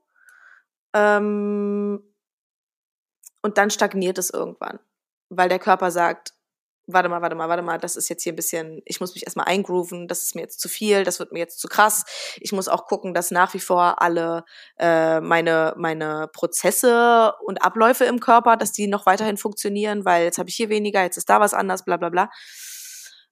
[0.93, 2.01] Ähm,
[3.41, 4.79] und dann stagniert es irgendwann,
[5.29, 6.33] weil der Körper sagt,
[6.91, 9.23] warte mal, warte mal, warte mal, das ist jetzt hier ein bisschen, ich muss mich
[9.25, 12.05] erstmal eingrooven, das ist mir jetzt zu viel, das wird mir jetzt zu krass.
[12.37, 14.43] Ich muss auch gucken, dass nach wie vor alle
[14.77, 20.39] äh, meine, meine Prozesse und Abläufe im Körper, dass die noch weiterhin funktionieren, weil jetzt
[20.39, 22.29] habe ich hier weniger, jetzt ist da was anders, bla bla bla.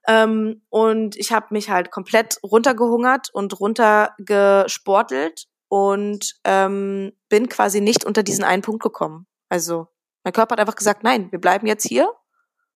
[0.08, 8.06] Ähm, und ich habe mich halt komplett runtergehungert und runtergesportelt und ähm, bin quasi nicht
[8.06, 9.28] unter diesen einen Punkt gekommen.
[9.50, 9.88] Also
[10.24, 12.12] mein Körper hat einfach gesagt, nein, wir bleiben jetzt hier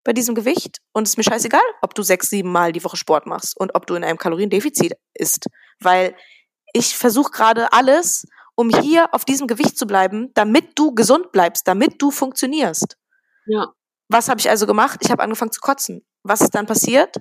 [0.03, 2.97] bei diesem Gewicht und es ist mir scheißegal, ob du sechs, sieben Mal die Woche
[2.97, 5.47] Sport machst und ob du in einem Kaloriendefizit isst,
[5.79, 6.15] weil
[6.73, 8.25] ich versuche gerade alles,
[8.55, 12.97] um hier auf diesem Gewicht zu bleiben, damit du gesund bleibst, damit du funktionierst.
[13.45, 13.73] Ja.
[14.09, 14.99] Was habe ich also gemacht?
[15.01, 16.05] Ich habe angefangen zu kotzen.
[16.23, 17.17] Was ist dann passiert?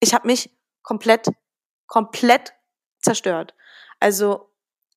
[0.00, 0.50] Ich habe mich
[0.82, 1.28] komplett,
[1.86, 2.52] komplett
[3.00, 3.54] zerstört.
[4.00, 4.50] Also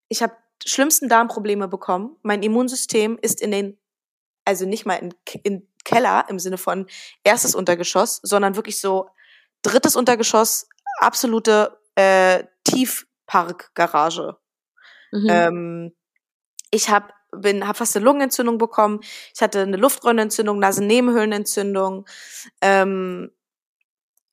[0.10, 2.18] ich habe schlimmsten Darmprobleme bekommen.
[2.24, 3.78] Mein Immunsystem ist in den,
[4.46, 5.14] also nicht mal in,
[5.44, 6.88] in Keller im Sinne von
[7.24, 9.10] erstes Untergeschoss, sondern wirklich so
[9.62, 10.68] drittes Untergeschoss,
[11.00, 14.38] absolute äh, Tiefparkgarage.
[15.12, 15.30] Mhm.
[15.30, 15.96] Ähm,
[16.72, 19.00] ich habe bin habe fast eine Lungenentzündung bekommen.
[19.34, 22.06] Ich hatte eine Luftröhrenentzündung, Nasennebenhöhlenentzündung.
[22.62, 23.32] Ähm,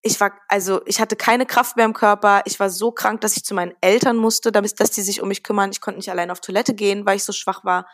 [0.02, 2.42] ich war also ich hatte keine Kraft mehr im Körper.
[2.44, 5.28] Ich war so krank, dass ich zu meinen Eltern musste, damit dass die sich um
[5.28, 5.70] mich kümmern.
[5.70, 7.86] Ich konnte nicht allein auf Toilette gehen, weil ich so schwach war.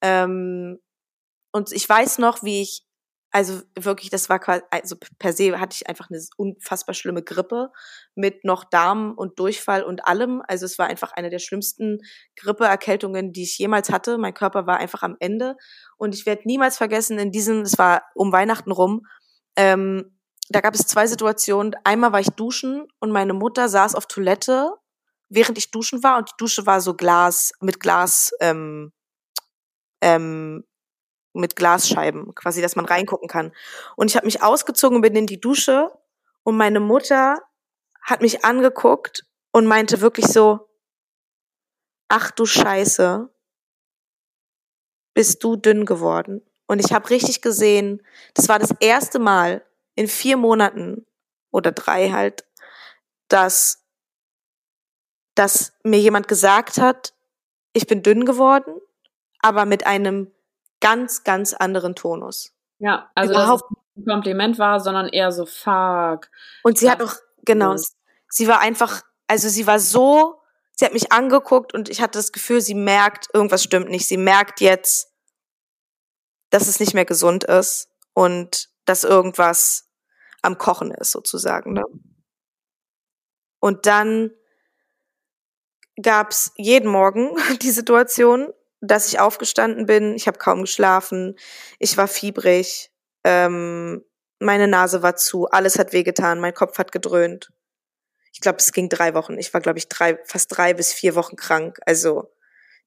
[0.00, 0.78] Ähm,
[1.52, 2.85] und ich weiß noch, wie ich
[3.36, 7.70] Also wirklich, das war quasi, also per se hatte ich einfach eine unfassbar schlimme Grippe
[8.14, 10.42] mit noch Darm und Durchfall und allem.
[10.48, 11.98] Also es war einfach eine der schlimmsten
[12.36, 14.16] Grippeerkältungen, die ich jemals hatte.
[14.16, 15.58] Mein Körper war einfach am Ende.
[15.98, 19.02] Und ich werde niemals vergessen, in diesem, es war um Weihnachten rum,
[19.54, 20.18] ähm,
[20.48, 21.74] da gab es zwei Situationen.
[21.84, 24.70] Einmal war ich duschen und meine Mutter saß auf Toilette,
[25.28, 28.94] während ich duschen war und die Dusche war so Glas, mit Glas, ähm,
[30.00, 30.64] ähm,
[31.40, 33.52] mit Glasscheiben, quasi, dass man reingucken kann.
[33.96, 35.90] Und ich habe mich ausgezogen und bin in die Dusche
[36.42, 37.42] und meine Mutter
[38.02, 40.68] hat mich angeguckt und meinte wirklich so,
[42.08, 43.28] ach du Scheiße,
[45.14, 46.42] bist du dünn geworden.
[46.66, 48.02] Und ich habe richtig gesehen,
[48.34, 49.64] das war das erste Mal
[49.94, 51.06] in vier Monaten
[51.50, 52.44] oder drei halt,
[53.28, 53.84] dass,
[55.34, 57.14] dass mir jemand gesagt hat,
[57.72, 58.74] ich bin dünn geworden,
[59.40, 60.30] aber mit einem
[60.80, 62.52] ganz, ganz anderen Tonus.
[62.78, 63.64] Ja, also Überhaupt.
[63.96, 66.28] ein Kompliment war, sondern eher so fuck.
[66.62, 67.14] Und sie hat auch,
[67.44, 67.76] genau,
[68.28, 70.40] sie war einfach, also sie war so,
[70.72, 74.06] sie hat mich angeguckt und ich hatte das Gefühl, sie merkt, irgendwas stimmt nicht.
[74.06, 75.12] Sie merkt jetzt,
[76.50, 79.90] dass es nicht mehr gesund ist und dass irgendwas
[80.42, 81.72] am Kochen ist, sozusagen.
[81.72, 81.84] Ne?
[83.58, 84.30] Und dann
[86.00, 90.14] gab's jeden Morgen die Situation, dass ich aufgestanden bin.
[90.14, 91.36] Ich habe kaum geschlafen.
[91.78, 92.90] Ich war fiebrig.
[93.24, 94.04] Ähm,
[94.38, 95.46] meine Nase war zu.
[95.46, 96.40] Alles hat wehgetan.
[96.40, 97.52] Mein Kopf hat gedröhnt.
[98.32, 99.38] Ich glaube, es ging drei Wochen.
[99.38, 101.78] Ich war, glaube ich, drei, fast drei bis vier Wochen krank.
[101.86, 102.30] Also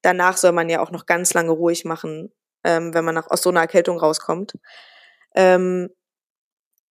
[0.01, 2.31] danach soll man ja auch noch ganz lange ruhig machen,
[2.63, 4.53] ähm, wenn man nach, aus so einer Erkältung rauskommt.
[5.35, 5.89] Ähm,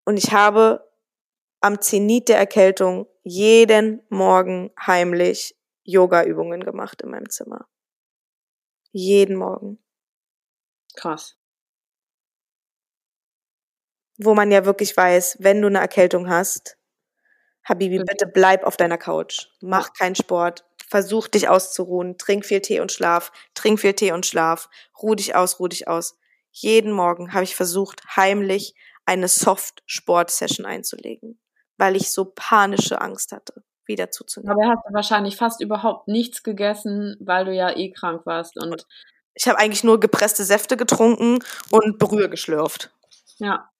[0.05, 0.88] und ich habe
[1.61, 7.66] am Zenit der Erkältung jeden Morgen heimlich Yoga-Übungen gemacht in meinem Zimmer.
[8.93, 9.78] Jeden Morgen.
[10.97, 11.36] Krass.
[14.18, 16.76] Wo man ja wirklich weiß, wenn du eine Erkältung hast,
[17.64, 19.49] Habibi, bitte bleib auf deiner Couch.
[19.61, 20.64] Mach keinen Sport.
[20.89, 22.16] Versuch dich auszuruhen.
[22.18, 23.30] Trink viel Tee und Schlaf.
[23.55, 24.70] Trink viel Tee und Schlaf.
[25.03, 26.16] Ruh dich aus, ruh dich aus.
[26.51, 28.74] Jeden Morgen habe ich versucht, heimlich
[29.05, 31.39] eine Soft-Sport-Session einzulegen,
[31.76, 34.53] weil ich so panische Angst hatte wieder zuzunehmen.
[34.53, 38.86] Aber hast du wahrscheinlich fast überhaupt nichts gegessen, weil du ja eh krank warst und
[39.34, 41.39] ich habe eigentlich nur gepresste Säfte getrunken
[41.70, 42.91] und Brühe geschlürft.
[43.39, 43.70] Ja.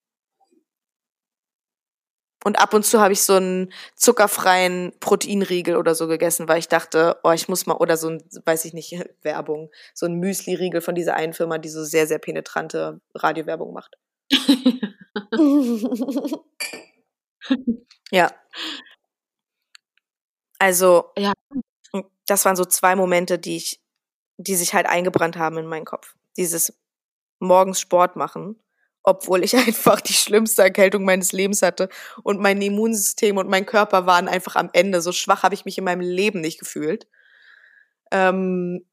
[2.45, 6.69] Und ab und zu habe ich so einen zuckerfreien Proteinriegel oder so gegessen, weil ich
[6.69, 10.81] dachte, oh, ich muss mal, oder so ein, weiß ich nicht, Werbung, so ein Müsli-Riegel
[10.81, 13.97] von dieser einen Firma, die so sehr, sehr penetrante Radiowerbung macht.
[18.11, 18.31] ja.
[20.59, 21.33] Also, ja,
[22.27, 23.81] das waren so zwei Momente, die ich,
[24.37, 26.15] die sich halt eingebrannt haben in meinen Kopf.
[26.37, 26.77] Dieses
[27.39, 28.61] morgens Sport machen,
[29.03, 31.89] obwohl ich einfach die schlimmste Erkältung meines Lebens hatte
[32.23, 35.01] und mein Immunsystem und mein Körper waren einfach am Ende.
[35.01, 37.07] So schwach habe ich mich in meinem Leben nicht gefühlt.
[38.11, 38.85] Ähm,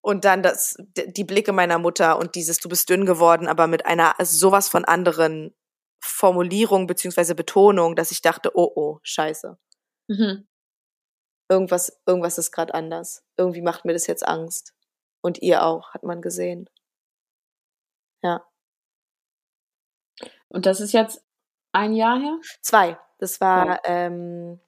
[0.00, 3.86] und dann das, die Blicke meiner Mutter und dieses, du bist dünn geworden, aber mit
[3.86, 5.54] einer sowas von anderen
[6.00, 9.56] Formulierung beziehungsweise Betonung, dass ich dachte, oh oh, scheiße.
[10.08, 10.46] Mhm
[11.48, 13.24] irgendwas, irgendwas ist gerade anders.
[13.36, 14.74] Irgendwie macht mir das jetzt Angst.
[15.20, 16.68] Und ihr auch, hat man gesehen.
[18.22, 18.44] Ja.
[20.48, 21.24] Und das ist jetzt
[21.72, 22.38] ein Jahr her?
[22.60, 22.98] Zwei.
[23.18, 23.80] Das war, ja.
[23.84, 24.60] ähm,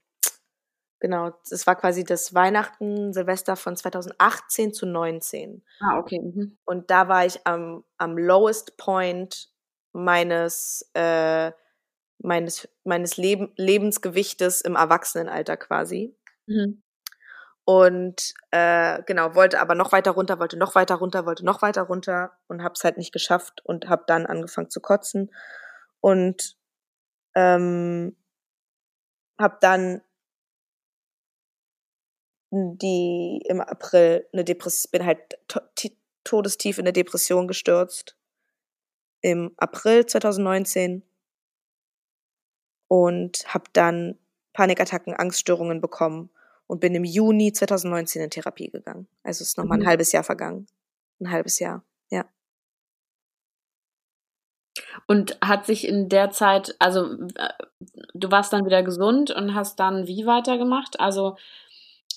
[1.01, 5.63] genau, das war quasi das Weihnachten, Silvester von 2018 zu 19.
[5.81, 6.21] Ah, okay.
[6.21, 6.59] Mhm.
[6.65, 9.49] Und da war ich am, am lowest point
[9.93, 11.53] meines, äh,
[12.19, 16.17] meines, meines Leb Lebensgewichtes im Erwachsenenalter quasi.
[16.47, 16.83] Mhm.
[17.65, 21.83] Und äh, genau, wollte aber noch weiter runter, wollte noch weiter runter, wollte noch weiter
[21.83, 25.35] runter und habe es halt nicht geschafft und habe dann angefangen zu kotzen.
[26.01, 26.57] Und
[27.35, 28.17] ähm,
[29.39, 30.03] habe dann
[32.53, 35.19] die im April eine Depression, bin halt
[35.49, 35.61] to
[36.25, 38.17] todestief in eine Depression gestürzt.
[39.23, 41.03] Im April 2019
[42.89, 44.19] und habe dann
[44.53, 46.31] Panikattacken, Angststörungen bekommen
[46.67, 49.09] und bin im Juni 2019 in Therapie gegangen.
[49.23, 49.89] Also ist nochmal ein mhm.
[49.89, 50.67] halbes Jahr vergangen.
[51.21, 52.27] Ein halbes Jahr, ja.
[55.07, 57.53] Und hat sich in der Zeit, also äh,
[58.15, 61.01] du warst dann wieder gesund und hast dann wie weitergemacht?
[61.01, 61.37] Also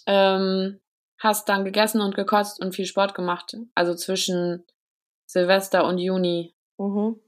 [0.06, 0.80] ähm,
[1.20, 3.56] hast dann gegessen und gekotzt und viel Sport gemacht.
[3.76, 4.66] Also zwischen
[5.28, 6.54] Silvester und Juni.
[6.78, 7.20] Mhm.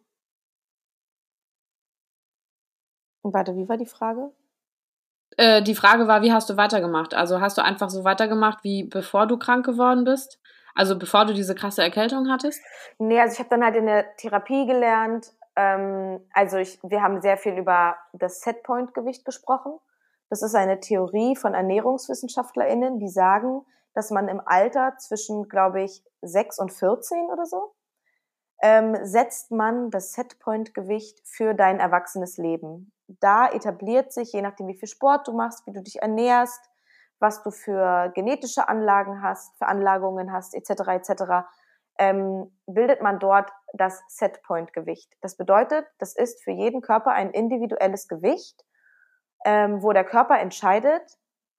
[3.22, 4.31] Und warte, wie war die Frage?
[5.38, 7.14] Äh, die Frage war, wie hast du weitergemacht?
[7.14, 10.40] Also hast du einfach so weitergemacht, wie bevor du krank geworden bist?
[10.76, 12.62] Also bevor du diese krasse Erkältung hattest?
[12.98, 17.22] Nee, also ich habe dann halt in der Therapie gelernt, ähm, also ich, wir haben
[17.22, 19.74] sehr viel über das Setpoint-Gewicht gesprochen.
[20.30, 26.03] Das ist eine Theorie von ErnährungswissenschaftlerInnen, die sagen, dass man im Alter zwischen, glaube ich,
[26.22, 27.74] 6 und 14 oder so,
[28.62, 32.94] ähm, setzt man das Setpoint-Gewicht für dein erwachsenes Leben.
[33.20, 36.60] Da etabliert sich, je nachdem, wie viel Sport du machst, wie du dich ernährst,
[37.20, 41.24] was du für genetische Anlagen hast, Veranlagungen hast, etc., etc.,
[42.00, 45.14] ähm, bildet man dort das Setpoint-Gewicht.
[45.22, 48.66] Das bedeutet, das ist für jeden Körper ein individuelles Gewicht,
[49.46, 51.04] ähm, wo der Körper entscheidet,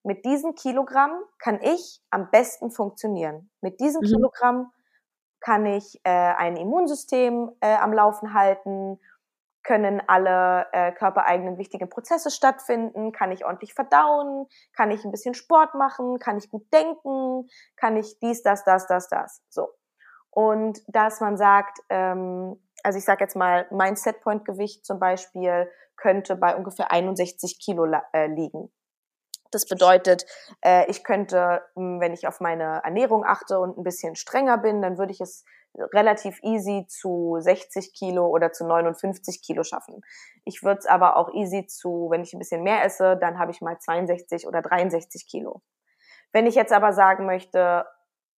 [0.05, 3.51] mit diesen Kilogramm kann ich am besten funktionieren.
[3.61, 4.07] Mit diesen mhm.
[4.07, 4.73] Kilogramm
[5.41, 8.99] kann ich äh, ein Immunsystem äh, am Laufen halten,
[9.62, 15.34] können alle äh, körpereigenen wichtigen Prozesse stattfinden, kann ich ordentlich verdauen, kann ich ein bisschen
[15.34, 19.43] Sport machen, kann ich gut denken, kann ich dies, das, das, das, das.
[19.48, 19.68] So.
[20.30, 26.36] Und dass man sagt, ähm, also ich sage jetzt mal, mein Setpoint-Gewicht zum Beispiel könnte
[26.36, 28.72] bei ungefähr 61 Kilo äh, liegen.
[29.52, 30.24] Das bedeutet,
[30.62, 34.97] äh, ich könnte, wenn ich auf meine Ernährung achte und ein bisschen strenger bin, dann
[34.97, 35.44] würde ich es
[35.74, 40.03] relativ easy zu 60 Kilo oder zu 59 Kilo schaffen.
[40.44, 43.53] Ich würde es aber auch easy zu, wenn ich ein bisschen mehr esse, dann habe
[43.53, 45.62] ich mal 62 oder 63 Kilo.
[46.32, 47.86] Wenn ich jetzt aber sagen möchte,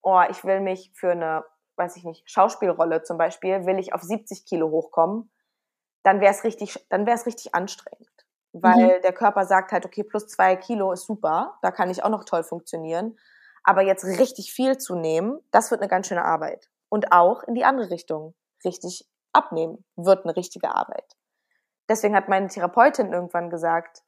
[0.01, 1.43] oh, ich will mich für eine
[1.77, 5.31] weiß ich nicht, Schauspielrolle zum Beispiel, will ich auf 70 Kilo hochkommen,
[6.03, 8.09] dann wäre es richtig, dann wäre es richtig anstrengend.
[8.53, 9.01] Weil mhm.
[9.01, 12.23] der Körper sagt halt, okay, plus zwei Kilo ist super, da kann ich auch noch
[12.23, 13.17] toll funktionieren.
[13.63, 16.69] Aber jetzt richtig viel zu nehmen, das wird eine ganz schöne Arbeit.
[16.95, 18.35] Und auch in die andere Richtung.
[18.63, 21.17] Richtig abnehmen wird eine richtige Arbeit.
[21.89, 24.03] Deswegen hat meine Therapeutin irgendwann gesagt,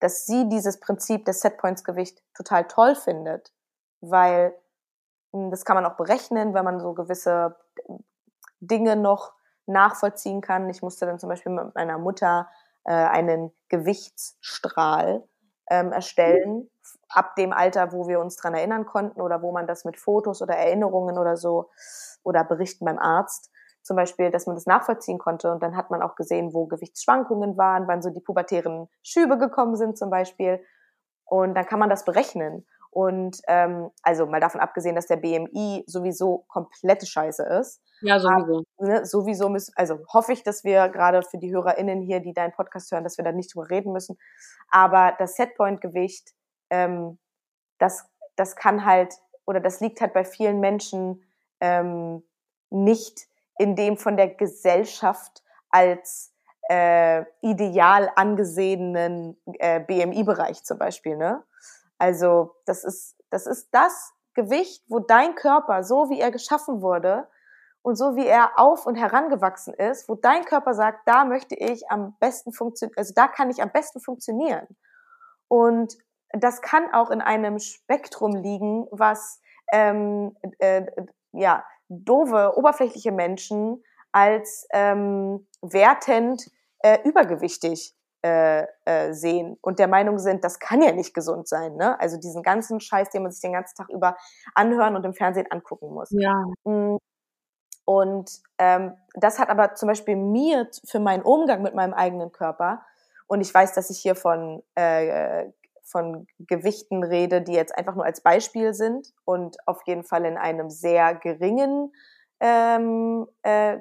[0.00, 3.52] dass sie dieses Prinzip des Setpoints-Gewicht total toll findet,
[4.00, 4.58] weil
[5.34, 7.56] hm, das kann man auch berechnen, wenn man so gewisse
[8.58, 9.34] Dinge noch
[9.66, 10.70] nachvollziehen kann.
[10.70, 12.48] Ich musste dann zum Beispiel mit meiner Mutter
[12.84, 15.28] äh, einen Gewichtsstrahl
[15.68, 16.70] ähm, erstellen,
[17.10, 20.40] ab dem Alter, wo wir uns dran erinnern konnten oder wo man das mit Fotos
[20.40, 21.68] oder Erinnerungen oder so
[22.24, 23.50] oder Berichten beim Arzt
[23.84, 25.52] zum Beispiel, dass man das nachvollziehen konnte.
[25.52, 29.76] Und dann hat man auch gesehen, wo Gewichtsschwankungen waren, wann so die pubertären Schübe gekommen
[29.76, 30.64] sind zum Beispiel.
[31.26, 32.66] Und dann kann man das berechnen.
[32.90, 37.82] Und ähm, also mal davon abgesehen, dass der BMI sowieso komplette Scheiße ist.
[38.00, 38.64] Ja, sowieso.
[38.78, 42.32] Aber, ne, sowieso müssen, also hoffe ich, dass wir gerade für die HörerInnen hier, die
[42.32, 44.16] deinen Podcast hören, dass wir da nicht drüber reden müssen.
[44.70, 46.30] Aber das Setpoint-Gewicht,
[46.70, 47.18] ähm,
[47.78, 49.12] das, das kann halt,
[49.44, 51.23] oder das liegt halt bei vielen Menschen
[51.60, 52.22] ähm,
[52.70, 53.26] nicht
[53.58, 56.32] in dem von der Gesellschaft als
[56.68, 61.42] äh, ideal angesehenen äh, BMI-Bereich zum Beispiel, ne?
[61.98, 67.28] Also das ist, das ist das Gewicht, wo dein Körper, so wie er geschaffen wurde
[67.82, 71.90] und so wie er auf und herangewachsen ist, wo dein Körper sagt, da möchte ich
[71.90, 74.66] am besten funktionieren, also da kann ich am besten funktionieren.
[75.48, 75.96] Und
[76.30, 79.40] das kann auch in einem Spektrum liegen, was
[79.72, 80.86] ähm, äh,
[81.34, 83.82] ja doofe, oberflächliche Menschen
[84.12, 86.42] als ähm, wertend
[86.80, 91.76] äh, übergewichtig äh, äh, sehen und der Meinung sind, das kann ja nicht gesund sein.
[91.76, 91.98] Ne?
[92.00, 94.16] Also diesen ganzen Scheiß, den man sich den ganzen Tag über
[94.54, 96.10] anhören und im Fernsehen angucken muss.
[96.10, 96.44] Ja.
[96.64, 96.96] Mm.
[97.86, 102.82] Und ähm, das hat aber zum Beispiel mir für meinen Umgang mit meinem eigenen Körper,
[103.26, 105.46] und ich weiß, dass ich hier von, äh,
[105.84, 110.36] von Gewichten rede, die jetzt einfach nur als Beispiel sind und auf jeden Fall in
[110.36, 111.92] einem sehr geringen
[112.40, 113.78] ähm, äh,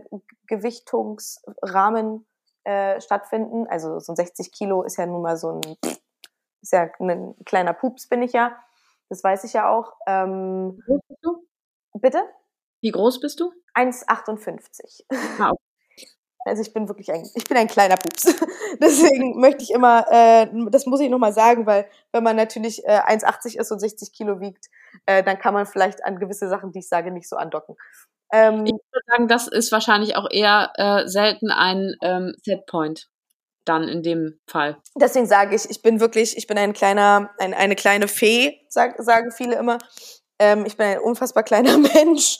[0.47, 2.25] Gewichtungsrahmen
[2.63, 3.67] äh, stattfinden.
[3.67, 5.61] Also so ein 60 Kilo ist ja nun mal so ein,
[6.61, 8.55] ist ja ein kleiner Pups, bin ich ja.
[9.09, 9.93] Das weiß ich ja auch.
[10.07, 11.47] Ähm, Wie groß bist du?
[11.99, 12.23] Bitte?
[12.81, 13.53] Wie groß bist du?
[13.75, 15.03] 1,58.
[15.39, 15.72] Ah, okay.
[16.45, 18.23] Also ich bin wirklich ein, ich bin ein kleiner Pups.
[18.81, 22.99] Deswegen möchte ich immer, äh, das muss ich nochmal sagen, weil wenn man natürlich äh,
[22.99, 24.67] 1,80 ist und 60 Kilo wiegt,
[25.05, 27.75] äh, dann kann man vielleicht an gewisse Sachen, die ich sage, nicht so andocken.
[28.31, 33.07] Ähm, ich würde sagen, das ist wahrscheinlich auch eher äh, selten ein ähm, Setpoint
[33.65, 34.77] dann in dem Fall.
[34.95, 39.01] Deswegen sage ich, ich bin wirklich, ich bin ein kleiner, ein, eine kleine Fee, sag,
[39.01, 39.77] sagen viele immer.
[40.39, 42.37] Ähm, ich bin ein unfassbar kleiner Mensch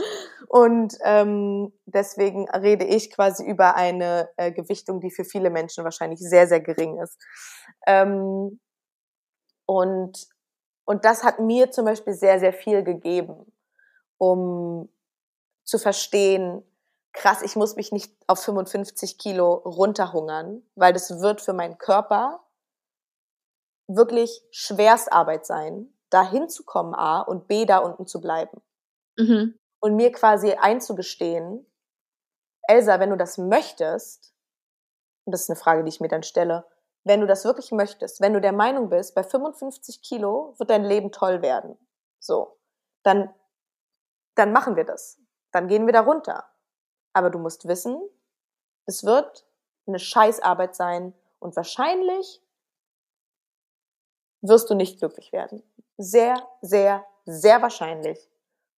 [0.48, 6.20] und ähm, deswegen rede ich quasi über eine äh, Gewichtung, die für viele Menschen wahrscheinlich
[6.20, 7.18] sehr, sehr gering ist.
[7.88, 8.60] Ähm,
[9.66, 10.28] und,
[10.86, 13.52] und das hat mir zum Beispiel sehr, sehr viel gegeben,
[14.18, 14.90] um
[15.64, 16.64] zu verstehen,
[17.14, 22.44] krass, ich muss mich nicht auf 55 Kilo runterhungern, weil das wird für meinen Körper
[23.88, 28.62] wirklich Schwerstarbeit sein, da hinzukommen, A, und B, da unten zu bleiben.
[29.18, 29.58] Mhm.
[29.80, 31.66] Und mir quasi einzugestehen,
[32.68, 34.34] Elsa, wenn du das möchtest,
[35.26, 36.66] und das ist eine Frage, die ich mir dann stelle,
[37.04, 40.86] wenn du das wirklich möchtest, wenn du der Meinung bist, bei 55 Kilo wird dein
[40.86, 41.78] Leben toll werden,
[42.20, 42.58] so,
[43.04, 43.34] dann,
[44.36, 45.20] dann machen wir das.
[45.52, 46.46] Dann gehen wir da runter.
[47.14, 48.02] Aber du musst wissen,
[48.86, 49.46] es wird
[49.86, 52.42] eine Scheißarbeit sein und wahrscheinlich
[54.42, 55.64] wirst du nicht glücklich werden.
[56.04, 58.20] Sehr, sehr, sehr wahrscheinlich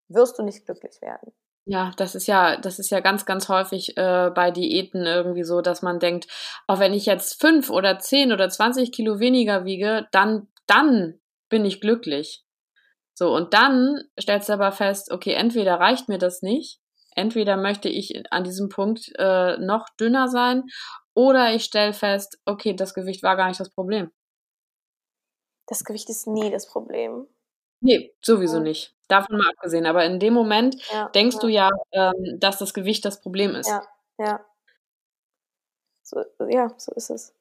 [0.10, 1.34] wirst du nicht glücklich werden.
[1.65, 5.61] Ja, das ist ja, das ist ja ganz, ganz häufig äh, bei Diäten irgendwie so,
[5.61, 6.27] dass man denkt,
[6.68, 11.19] auch wenn ich jetzt fünf oder zehn oder zwanzig Kilo weniger wiege, dann, dann
[11.49, 12.43] bin ich glücklich.
[13.15, 16.80] So, und dann stellst du aber fest, okay, entweder reicht mir das nicht,
[17.15, 20.65] entweder möchte ich an diesem Punkt äh, noch dünner sein,
[21.15, 24.11] oder ich stelle fest, okay, das Gewicht war gar nicht das Problem.
[25.68, 27.28] Das Gewicht ist nie das Problem.
[27.82, 28.96] Nee, sowieso nicht.
[29.08, 29.86] Davon mal abgesehen.
[29.86, 31.42] Aber in dem Moment ja, denkst ja.
[31.42, 33.70] du ja, ähm, dass das Gewicht das Problem ist.
[33.70, 33.84] Ja,
[34.18, 34.46] ja.
[36.04, 37.36] So, ja, so ist es.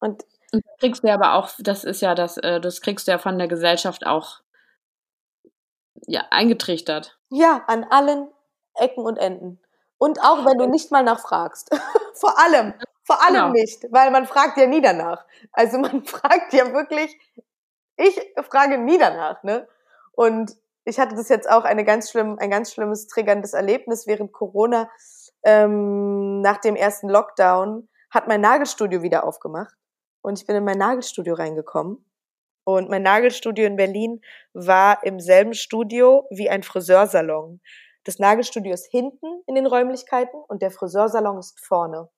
[0.00, 3.06] Und, Und das kriegst du ja aber auch, das ist ja das, äh, das kriegst
[3.06, 4.40] du ja von der Gesellschaft auch
[6.06, 7.18] ja, eingetrichtert.
[7.28, 8.28] Ja, an allen
[8.74, 9.60] Ecken und Enden.
[9.98, 11.70] Und auch wenn du nicht mal nachfragst.
[12.14, 12.74] vor allem,
[13.04, 13.48] vor allem genau.
[13.50, 15.24] nicht, weil man fragt ja nie danach.
[15.52, 17.16] Also man fragt ja wirklich,
[18.00, 18.18] ich
[18.48, 19.68] frage nie danach, ne?
[20.12, 24.32] Und ich hatte das jetzt auch eine ganz schlimm, ein ganz schlimmes triggerndes Erlebnis während
[24.32, 24.88] Corona.
[25.42, 29.74] Ähm, nach dem ersten Lockdown hat mein Nagelstudio wieder aufgemacht
[30.22, 32.04] und ich bin in mein Nagelstudio reingekommen.
[32.64, 34.20] Und mein Nagelstudio in Berlin
[34.52, 37.60] war im selben Studio wie ein Friseursalon.
[38.04, 42.08] Das Nagelstudio ist hinten in den Räumlichkeiten und der Friseursalon ist vorne.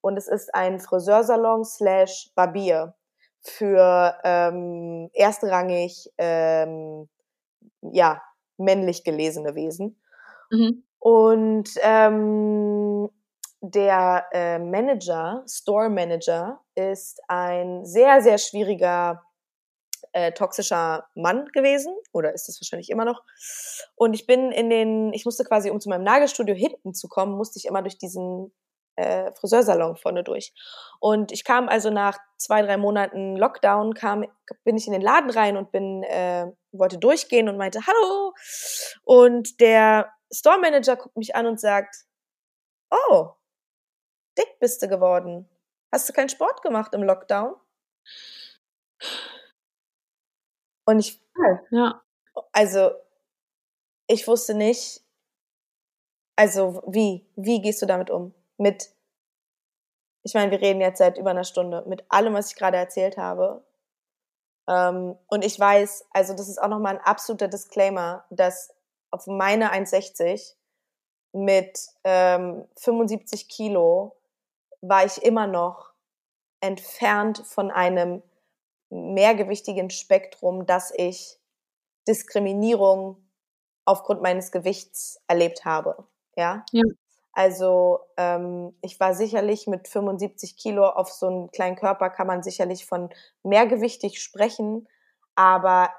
[0.00, 2.94] Und es ist ein Friseursalon slash Barbier
[3.42, 7.08] für ähm, erstrangig ähm,
[7.82, 8.22] ja
[8.56, 10.00] männlich gelesene Wesen.
[10.50, 10.84] Mhm.
[10.98, 13.08] Und ähm,
[13.60, 19.22] der äh, Manager, Store Manager, ist ein sehr, sehr schwieriger
[20.12, 23.22] äh, toxischer Mann gewesen oder ist es wahrscheinlich immer noch.
[23.94, 27.36] Und ich bin in den, ich musste quasi, um zu meinem Nagelstudio hinten zu kommen,
[27.36, 28.52] musste ich immer durch diesen
[28.96, 30.52] äh, Friseursalon vorne durch.
[31.00, 34.24] Und ich kam also nach zwei, drei Monaten Lockdown, kam,
[34.64, 38.34] bin ich in den Laden rein und bin, äh, wollte durchgehen und meinte, hallo.
[39.04, 42.04] Und der Store Manager guckt mich an und sagt,
[42.90, 43.30] oh,
[44.38, 45.48] dick bist du geworden.
[45.92, 47.54] Hast du keinen Sport gemacht im Lockdown?
[50.84, 51.20] Und ich,
[51.70, 52.02] ja.
[52.52, 52.92] also,
[54.08, 55.02] ich wusste nicht,
[56.36, 58.34] also wie, wie gehst du damit um?
[58.62, 58.94] Mit,
[60.22, 63.16] ich meine, wir reden jetzt seit über einer Stunde, mit allem, was ich gerade erzählt
[63.16, 63.64] habe.
[64.68, 68.72] Ähm, und ich weiß, also das ist auch nochmal ein absoluter Disclaimer, dass
[69.10, 70.54] auf meine 1,60
[71.32, 74.14] mit ähm, 75 Kilo
[74.80, 75.92] war ich immer noch
[76.60, 78.22] entfernt von einem
[78.90, 81.38] mehrgewichtigen Spektrum, dass ich
[82.06, 83.16] Diskriminierung
[83.84, 86.06] aufgrund meines Gewichts erlebt habe.
[86.36, 86.64] Ja.
[86.70, 86.82] ja.
[87.32, 92.42] Also ähm, ich war sicherlich mit 75 Kilo auf so einen kleinen Körper kann man
[92.42, 93.08] sicherlich von
[93.42, 94.86] mehrgewichtig sprechen,
[95.34, 95.90] aber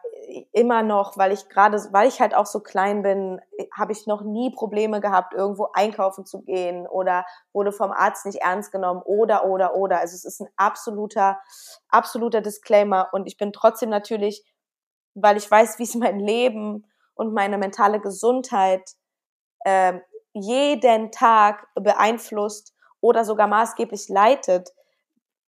[0.52, 3.42] immer noch, weil ich gerade, weil ich halt auch so klein bin,
[3.76, 8.42] habe ich noch nie Probleme gehabt, irgendwo einkaufen zu gehen oder wurde vom Arzt nicht
[8.42, 10.00] ernst genommen oder, oder, oder.
[10.00, 11.40] Also es ist ein absoluter,
[11.90, 14.46] absoluter Disclaimer und ich bin trotzdem natürlich,
[15.16, 16.86] weil ich weiß, wie es mein Leben
[17.16, 18.92] und meine mentale Gesundheit
[19.66, 20.00] äh,
[20.34, 24.72] jeden Tag beeinflusst oder sogar maßgeblich leitet,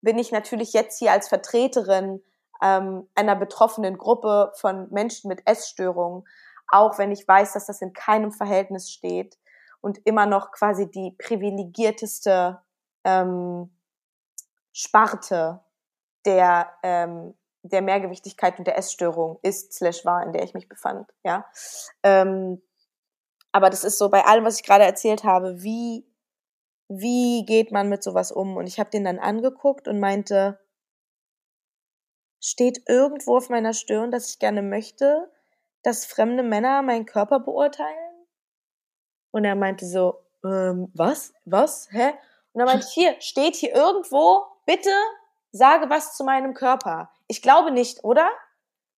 [0.00, 2.22] bin ich natürlich jetzt hier als Vertreterin
[2.62, 6.24] ähm, einer betroffenen Gruppe von Menschen mit Essstörungen,
[6.68, 9.38] auch wenn ich weiß, dass das in keinem Verhältnis steht
[9.80, 12.62] und immer noch quasi die privilegierteste
[13.04, 13.76] ähm,
[14.72, 15.60] Sparte
[16.24, 21.12] der, ähm, der Mehrgewichtigkeit und der Essstörung ist, slash war, in der ich mich befand,
[21.24, 21.44] ja.
[22.02, 22.62] Ähm,
[23.52, 26.06] aber das ist so bei allem, was ich gerade erzählt habe, wie,
[26.88, 28.56] wie geht man mit sowas um?
[28.56, 30.58] Und ich habe den dann angeguckt und meinte,
[32.40, 35.30] steht irgendwo auf meiner Stirn, dass ich gerne möchte,
[35.82, 38.26] dass fremde Männer meinen Körper beurteilen?
[39.30, 41.34] Und er meinte so, ähm, was?
[41.44, 41.88] Was?
[41.90, 42.12] Hä?
[42.52, 44.90] Und er meinte hier, steht hier irgendwo, bitte
[45.52, 47.10] sage was zu meinem Körper.
[47.28, 48.30] Ich glaube nicht, oder?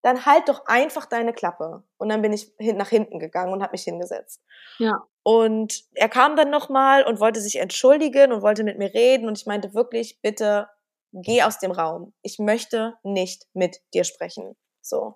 [0.05, 1.81] Dann halt doch einfach deine Klappe.
[1.97, 4.39] Und dann bin ich nach hinten gegangen und habe mich hingesetzt.
[4.77, 5.01] Ja.
[5.23, 9.27] Und er kam dann nochmal und wollte sich entschuldigen und wollte mit mir reden.
[9.27, 10.69] Und ich meinte wirklich, bitte
[11.11, 12.13] geh aus dem Raum.
[12.21, 14.55] Ich möchte nicht mit dir sprechen.
[14.79, 15.15] So.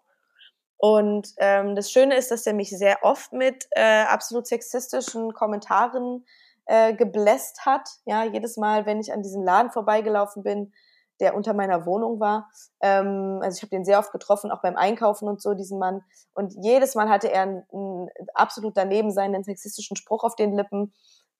[0.78, 6.26] Und ähm, das Schöne ist, dass er mich sehr oft mit äh, absolut sexistischen Kommentaren
[6.66, 7.88] äh, gebläst hat.
[8.06, 10.74] Ja, jedes Mal, wenn ich an diesem Laden vorbeigelaufen bin,
[11.20, 12.50] der unter meiner Wohnung war.
[12.82, 16.04] Ähm, also ich habe den sehr oft getroffen, auch beim Einkaufen und so, diesen Mann.
[16.34, 20.94] Und jedes Mal hatte er einen, einen absolut daneben seinen sexistischen Spruch auf den Lippen.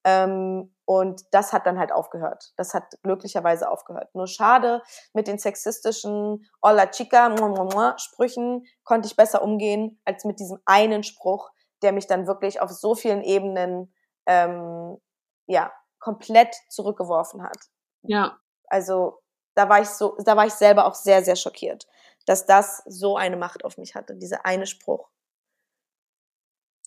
[0.06, 2.54] Ähm, und das hat dann halt aufgehört.
[2.56, 4.14] Das hat glücklicherweise aufgehört.
[4.16, 4.82] Nur schade,
[5.14, 7.36] mit den sexistischen Hola Chica
[7.98, 11.52] Sprüchen konnte ich besser umgehen, als mit diesem einen Spruch,
[11.82, 13.94] der mich dann wirklich auf so vielen Ebenen
[14.26, 14.98] ähm,
[15.48, 17.58] ja komplett zurückgeworfen hat.
[18.04, 18.38] Ja.
[18.68, 19.20] Also
[19.60, 21.86] da war ich so, da war ich selber auch sehr, sehr schockiert,
[22.26, 25.10] dass das so eine Macht auf mich hatte, dieser eine Spruch.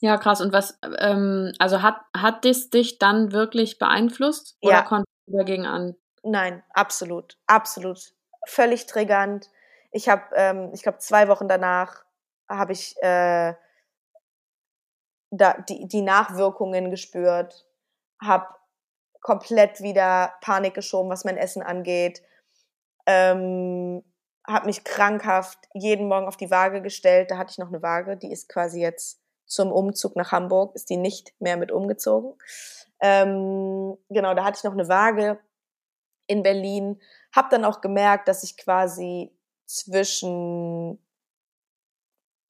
[0.00, 0.40] Ja, krass.
[0.40, 4.56] Und was, ähm, also hat, hat das dich dann wirklich beeinflusst?
[4.62, 4.82] Oder ja.
[4.82, 5.94] konntest du dagegen an?
[6.22, 8.14] Nein, absolut, absolut.
[8.48, 9.50] Völlig triggernd.
[9.90, 12.06] Ich habe, ähm, ich glaube, zwei Wochen danach
[12.48, 13.52] habe ich äh,
[15.30, 17.66] da, die, die Nachwirkungen gespürt,
[18.20, 18.46] habe
[19.20, 22.22] komplett wieder Panik geschoben, was mein Essen angeht,
[23.06, 24.02] ähm,
[24.46, 27.30] habe mich krankhaft jeden Morgen auf die Waage gestellt.
[27.30, 30.90] Da hatte ich noch eine Waage, die ist quasi jetzt zum Umzug nach Hamburg, ist
[30.90, 32.34] die nicht mehr mit umgezogen.
[33.00, 35.38] Ähm, genau, da hatte ich noch eine Waage
[36.26, 37.00] in Berlin.
[37.34, 39.32] Hab dann auch gemerkt, dass ich quasi
[39.66, 40.98] zwischen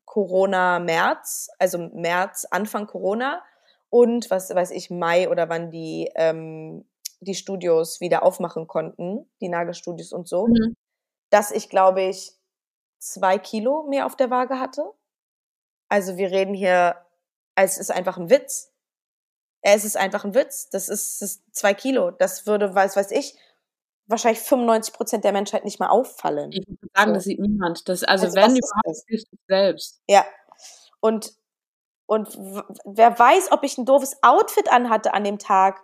[0.04, 3.42] Corona März, also März, Anfang Corona
[3.88, 6.84] und was weiß ich, Mai oder wann die ähm,
[7.22, 10.74] die Studios wieder aufmachen konnten, die Nagelstudios und so, mhm.
[11.30, 12.32] dass ich, glaube ich,
[12.98, 14.92] zwei Kilo mehr auf der Waage hatte.
[15.88, 16.96] Also wir reden hier,
[17.54, 18.72] es ist einfach ein Witz.
[19.60, 20.70] Es ist einfach ein Witz.
[20.70, 22.10] Das ist, das ist zwei Kilo.
[22.10, 23.36] Das würde, weiß, weiß ich,
[24.06, 26.52] wahrscheinlich 95 Prozent der Menschheit nicht mal auffallen.
[26.52, 27.14] Ich würde sagen, so.
[27.14, 27.88] das sieht niemand.
[27.88, 30.00] Das, also, also wenn überhaupt, siehst du selbst.
[30.08, 30.24] Ja.
[31.00, 31.32] Und,
[32.06, 32.28] und
[32.84, 35.82] wer weiß, ob ich ein doofes Outfit anhatte an dem Tag,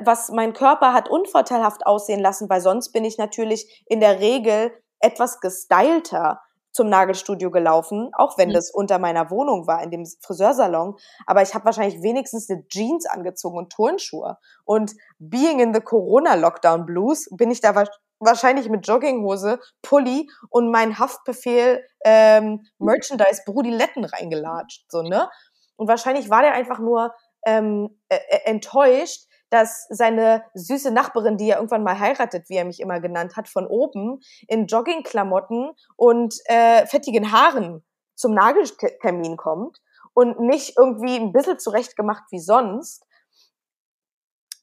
[0.00, 4.72] was mein Körper hat unvorteilhaft aussehen lassen, weil sonst bin ich natürlich in der Regel
[5.00, 6.40] etwas gestylter
[6.76, 8.52] zum Nagelstudio gelaufen, auch wenn mhm.
[8.52, 10.96] das unter meiner Wohnung war, in dem Friseursalon.
[11.26, 14.36] Aber ich habe wahrscheinlich wenigstens eine Jeans angezogen und Turnschuhe.
[14.64, 17.74] Und being in the Corona-Lockdown Blues bin ich da
[18.18, 24.84] wahrscheinlich mit Jogginghose, Pulli und mein Haftbefehl ähm, Merchandise Brudiletten reingelatscht.
[24.90, 25.30] So, ne?
[25.76, 27.14] Und wahrscheinlich war der einfach nur
[27.46, 32.80] ähm, äh, enttäuscht, dass seine süße Nachbarin, die er irgendwann mal heiratet, wie er mich
[32.80, 39.80] immer genannt hat, von oben in Joggingklamotten und äh, fettigen Haaren zum Nageltermin kommt
[40.14, 43.04] und nicht irgendwie ein bisschen zurechtgemacht wie sonst.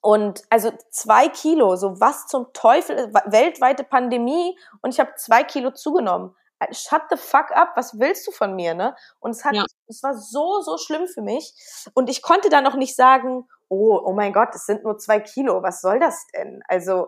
[0.01, 5.71] Und also zwei Kilo, so was zum Teufel, weltweite Pandemie und ich habe zwei Kilo
[5.71, 6.35] zugenommen.
[6.71, 8.95] Shut the fuck up, was willst du von mir, ne?
[9.19, 9.65] Und es hat, ja.
[9.87, 11.53] es war so, so schlimm für mich.
[11.93, 15.19] Und ich konnte dann noch nicht sagen, oh, oh mein Gott, es sind nur zwei
[15.19, 16.61] Kilo, was soll das denn?
[16.67, 17.07] Also,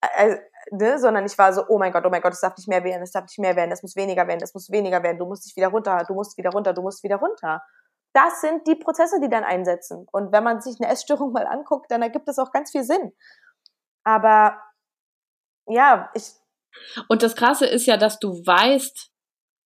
[0.00, 0.38] äh,
[0.70, 0.98] ne?
[0.98, 3.02] sondern ich war so, oh mein Gott, oh mein Gott, es darf nicht mehr werden,
[3.02, 5.46] es darf nicht mehr werden, es muss weniger werden, es muss weniger werden, du musst
[5.46, 7.62] dich wieder runter, du musst wieder runter, du musst wieder runter.
[8.12, 10.06] Das sind die Prozesse, die dann einsetzen.
[10.12, 13.12] Und wenn man sich eine Essstörung mal anguckt, dann ergibt das auch ganz viel Sinn.
[14.04, 14.58] Aber
[15.66, 16.32] ja, ich.
[17.08, 19.10] Und das Krasse ist ja, dass du weißt,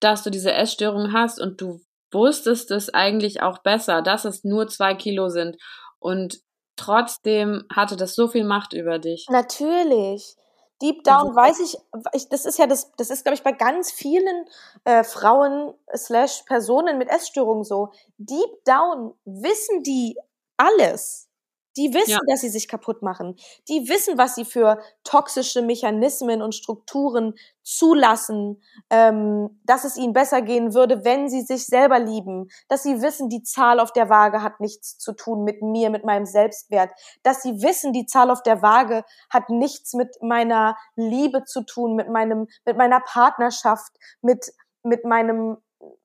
[0.01, 1.81] dass du diese Essstörung hast und du
[2.13, 5.57] wusstest es eigentlich auch besser, dass es nur zwei Kilo sind.
[5.99, 6.41] Und
[6.77, 9.27] trotzdem hatte das so viel Macht über dich.
[9.31, 10.37] Natürlich.
[10.83, 11.79] Deep down also, weiß ich,
[12.13, 14.47] ich, das ist ja das, das ist, glaube ich, bei ganz vielen
[14.85, 17.93] äh, Frauen slash Personen mit Essstörungen so.
[18.19, 20.19] Deep down wissen die
[20.57, 21.29] alles.
[21.77, 22.19] Die wissen, ja.
[22.29, 23.37] dass sie sich kaputt machen.
[23.69, 30.43] Die wissen, was sie für toxische Mechanismen und Strukturen zulassen, ähm, dass es ihnen besser
[30.43, 32.49] gehen würde, wenn sie sich selber lieben.
[32.69, 36.05] Dass sie wissen, die Zahl auf der Waage hat nichts zu tun mit mir, mit
[36.05, 36.91] meinem Selbstwert.
[37.23, 41.95] Dass sie wissen, die Zahl auf der Waage hat nichts mit meiner Liebe zu tun,
[41.95, 45.57] mit meinem, mit meiner Partnerschaft, mit, mit meinem,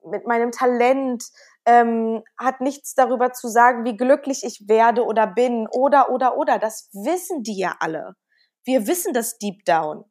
[0.05, 1.25] mit meinem Talent,
[1.67, 6.57] ähm, hat nichts darüber zu sagen, wie glücklich ich werde oder bin oder oder oder.
[6.57, 8.15] Das wissen die ja alle.
[8.63, 10.05] Wir wissen das deep down.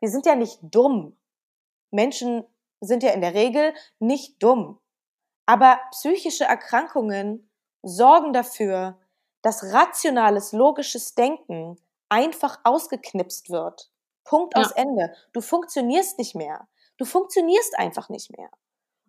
[0.00, 1.18] Wir sind ja nicht dumm.
[1.92, 2.44] Menschen
[2.80, 4.80] sind ja in der Regel nicht dumm.
[5.46, 7.50] Aber psychische Erkrankungen
[7.82, 8.98] sorgen dafür,
[9.42, 11.76] dass rationales, logisches Denken
[12.08, 13.90] einfach ausgeknipst wird.
[14.24, 14.62] Punkt ja.
[14.62, 15.14] aus Ende.
[15.32, 16.68] Du funktionierst nicht mehr.
[16.96, 18.50] Du funktionierst einfach nicht mehr.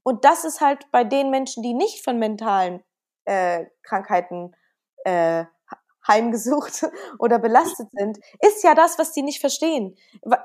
[0.03, 2.83] Und das ist halt bei den Menschen, die nicht von mentalen
[3.25, 4.55] äh, Krankheiten
[5.05, 5.45] äh,
[6.07, 6.85] heimgesucht
[7.19, 9.95] oder belastet sind, ist ja das, was die nicht verstehen.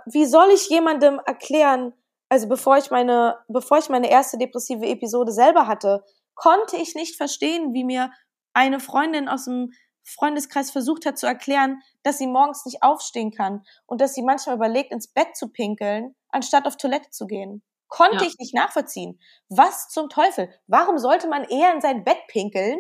[0.07, 1.95] Wie soll ich jemandem erklären,
[2.29, 6.05] also bevor ich meine, bevor ich meine erste depressive Episode selber hatte,
[6.35, 8.11] konnte ich nicht verstehen, wie mir
[8.53, 9.73] eine Freundin aus dem
[10.05, 14.55] Freundeskreis versucht hat zu erklären, dass sie morgens nicht aufstehen kann und dass sie manchmal
[14.55, 17.63] überlegt, ins Bett zu pinkeln, anstatt auf Toilette zu gehen.
[17.89, 18.23] Konnte ja.
[18.23, 19.21] ich nicht nachvollziehen.
[19.49, 20.53] Was zum Teufel?
[20.67, 22.79] Warum sollte man eher in sein Bett pinkeln,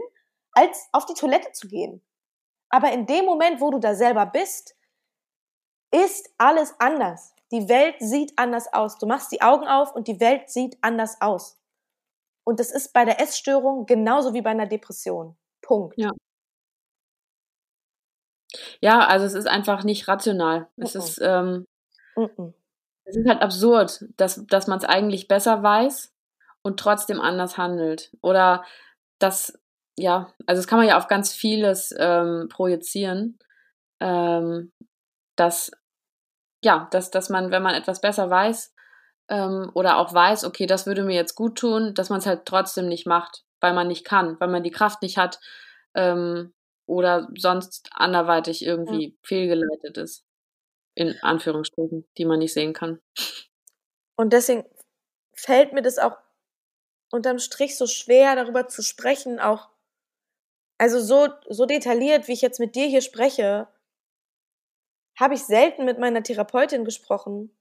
[0.52, 2.02] als auf die Toilette zu gehen?
[2.68, 4.76] Aber in dem Moment, wo du da selber bist,
[5.92, 7.34] ist alles anders.
[7.52, 8.98] Die Welt sieht anders aus.
[8.98, 11.60] Du machst die Augen auf und die Welt sieht anders aus.
[12.44, 15.36] Und das ist bei der Essstörung genauso wie bei einer Depression.
[15.62, 15.96] Punkt.
[15.96, 16.10] Ja.
[18.80, 20.68] Ja, also es ist einfach nicht rational.
[20.76, 21.04] Es mm -mm.
[21.04, 21.66] ist, ähm,
[22.16, 22.54] mm
[23.06, 26.12] es ist halt absurd, dass, dass man es eigentlich besser weiß
[26.62, 28.10] und trotzdem anders handelt.
[28.20, 28.64] Oder
[29.20, 29.58] das,
[29.96, 33.38] ja, also das kann man ja auf ganz vieles ähm, projizieren,
[34.00, 34.72] ähm,
[35.36, 35.70] dass,
[36.64, 38.74] ja, dass, dass man, wenn man etwas besser weiß,
[39.28, 42.44] ähm, oder auch weiß, okay, das würde mir jetzt gut tun, dass man es halt
[42.44, 45.40] trotzdem nicht macht, weil man nicht kann, weil man die Kraft nicht hat
[45.94, 46.52] ähm,
[46.86, 49.14] oder sonst anderweitig irgendwie ja.
[49.22, 50.25] fehlgeleitet ist.
[50.96, 53.00] In Anführungsstrichen, die man nicht sehen kann.
[54.16, 54.64] Und deswegen
[55.34, 56.16] fällt mir das auch
[57.12, 59.68] unterm Strich so schwer, darüber zu sprechen, auch
[60.78, 63.68] also so, so detailliert, wie ich jetzt mit dir hier spreche,
[65.18, 67.56] habe ich selten mit meiner Therapeutin gesprochen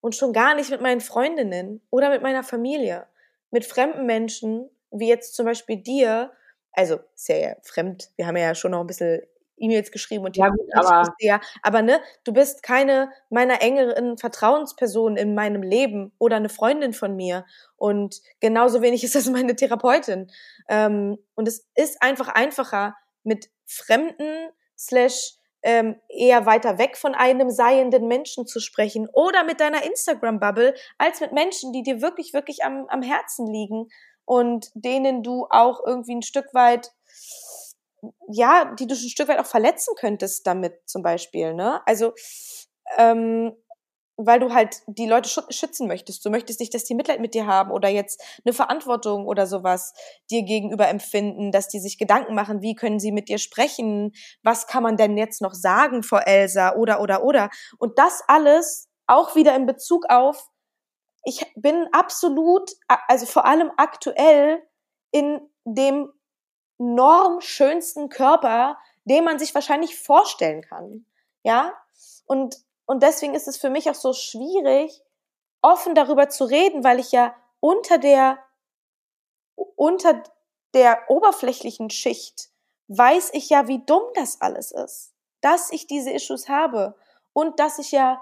[0.00, 3.06] und schon gar nicht mit meinen Freundinnen oder mit meiner Familie.
[3.50, 6.32] Mit fremden Menschen, wie jetzt zum Beispiel dir,
[6.72, 9.22] also ist ja, ja fremd, wir haben ja schon noch ein bisschen
[9.60, 15.16] E-Mails geschrieben und ja, gut, aber, ja, aber ne, du bist keine meiner engeren Vertrauenspersonen
[15.16, 17.44] in meinem Leben oder eine Freundin von mir.
[17.76, 20.30] Und genauso wenig ist das meine Therapeutin.
[20.68, 27.50] Ähm, und es ist einfach einfacher mit Fremden slash ähm, eher weiter weg von einem
[27.50, 32.64] seienden Menschen zu sprechen oder mit deiner Instagram-Bubble, als mit Menschen, die dir wirklich, wirklich
[32.64, 33.88] am, am Herzen liegen
[34.24, 36.92] und denen du auch irgendwie ein Stück weit,
[38.28, 41.80] ja, die du ein Stück weit auch verletzen könntest damit zum Beispiel, ne?
[41.86, 42.12] Also,
[42.98, 43.52] ähm,
[44.22, 46.24] weil du halt die Leute schützen möchtest.
[46.24, 49.94] Du möchtest nicht, dass die Mitleid mit dir haben oder jetzt eine Verantwortung oder sowas
[50.30, 54.12] dir gegenüber empfinden, dass die sich Gedanken machen, wie können sie mit dir sprechen,
[54.42, 57.48] was kann man denn jetzt noch sagen vor Elsa oder oder oder.
[57.78, 60.48] Und das alles auch wieder in Bezug auf,
[61.24, 62.70] ich bin absolut,
[63.08, 64.62] also vor allem aktuell
[65.12, 66.10] in dem
[66.80, 71.06] normschönsten Körper, den man sich wahrscheinlich vorstellen kann.
[71.42, 71.72] Ja?
[72.26, 72.56] Und
[72.90, 75.00] und deswegen ist es für mich auch so schwierig,
[75.62, 78.40] offen darüber zu reden, weil ich ja unter der,
[79.54, 80.24] unter
[80.74, 82.50] der oberflächlichen Schicht
[82.88, 85.12] weiß ich ja, wie dumm das alles ist.
[85.40, 86.96] Dass ich diese Issues habe
[87.32, 88.20] und dass ich ja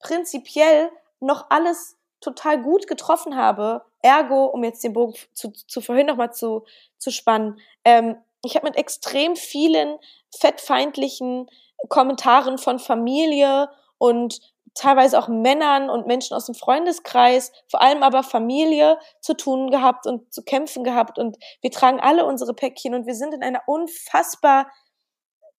[0.00, 0.90] prinzipiell
[1.20, 3.84] noch alles total gut getroffen habe.
[4.06, 6.64] Ergo, um jetzt den Bogen zu, zu vorhin nochmal zu,
[6.98, 9.98] zu spannen, ähm, ich habe mit extrem vielen
[10.38, 11.48] fettfeindlichen
[11.88, 13.68] Kommentaren von Familie
[13.98, 14.40] und
[14.74, 20.06] teilweise auch Männern und Menschen aus dem Freundeskreis, vor allem aber Familie zu tun gehabt
[20.06, 23.62] und zu kämpfen gehabt und wir tragen alle unsere Päckchen und wir sind in einer
[23.66, 24.70] unfassbar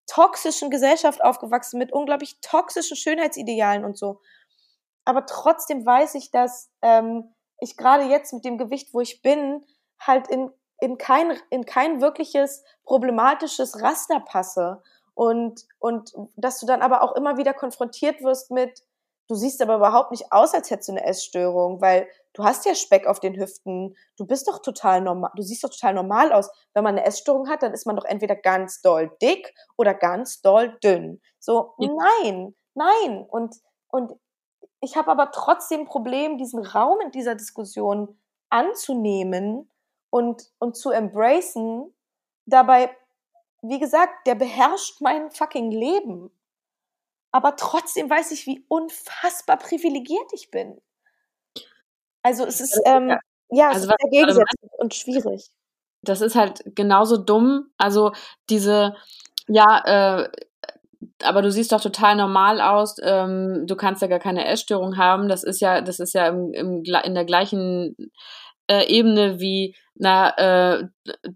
[0.06, 4.22] toxischen Gesellschaft aufgewachsen mit unglaublich toxischen Schönheitsidealen und so.
[5.03, 9.66] Aber trotzdem weiß ich, dass ähm, ich gerade jetzt mit dem Gewicht, wo ich bin,
[10.00, 14.82] halt in, in, kein, in kein wirkliches problematisches Raster passe
[15.18, 18.84] und, und dass du dann aber auch immer wieder konfrontiert wirst mit,
[19.28, 22.76] du siehst aber überhaupt nicht aus, als hättest du eine Essstörung, weil du hast ja
[22.76, 26.52] Speck auf den Hüften, du bist doch total normal, du siehst doch total normal aus.
[26.76, 30.42] Wenn man eine Essstörung hat, dann ist man doch entweder ganz doll dick oder ganz
[30.42, 31.20] doll dünn.
[31.40, 33.26] So, nein, nein.
[33.28, 33.56] Und,
[33.88, 34.14] und
[34.82, 38.18] ich habe aber trotzdem ein Problem, diesen Raum in dieser Diskussion
[38.49, 39.70] anzunehmen
[40.10, 41.94] und, und zu embracen.
[42.45, 42.95] Dabei
[43.62, 46.32] wie gesagt, der beherrscht mein fucking Leben.
[47.32, 50.82] Aber trotzdem weiß ich, wie unfassbar privilegiert ich bin.
[52.24, 55.49] Also es ist, ähm, ja, ja also es ist sehr gegensätzlich und schwierig.
[56.02, 57.72] Das ist halt genauso dumm.
[57.78, 58.12] Also
[58.49, 58.95] diese,
[59.48, 60.30] ja, äh,
[61.23, 62.98] aber du siehst doch total normal aus.
[63.02, 65.27] Ähm, du kannst ja gar keine Essstörung haben.
[65.30, 67.95] Das ist ja, das ist ja im, im, in der gleichen
[68.68, 70.88] äh, Ebene wie, na, äh,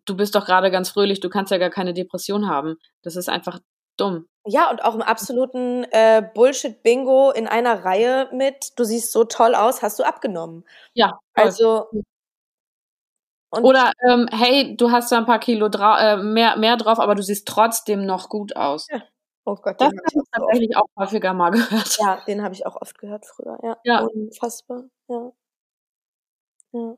[0.05, 2.77] du bist doch gerade ganz fröhlich, du kannst ja gar keine Depression haben.
[3.01, 3.59] Das ist einfach
[3.97, 4.27] dumm.
[4.45, 9.53] Ja, und auch im absoluten äh, Bullshit-Bingo in einer Reihe mit, du siehst so toll
[9.55, 10.65] aus, hast du abgenommen.
[10.93, 11.19] Ja.
[11.33, 11.87] Also.
[13.51, 17.21] Oder ähm, hey, du hast da ein paar Kilo äh, mehr, mehr drauf, aber du
[17.21, 18.87] siehst trotzdem noch gut aus.
[18.89, 19.01] Ja.
[19.45, 21.97] Oh Gott, das habe ich tatsächlich auch häufiger mal gehört.
[21.99, 23.57] Ja, den habe ich auch oft gehört früher.
[23.63, 23.99] Ja, ja.
[24.01, 24.84] unfassbar.
[25.07, 25.31] Ja.
[26.73, 26.95] Ja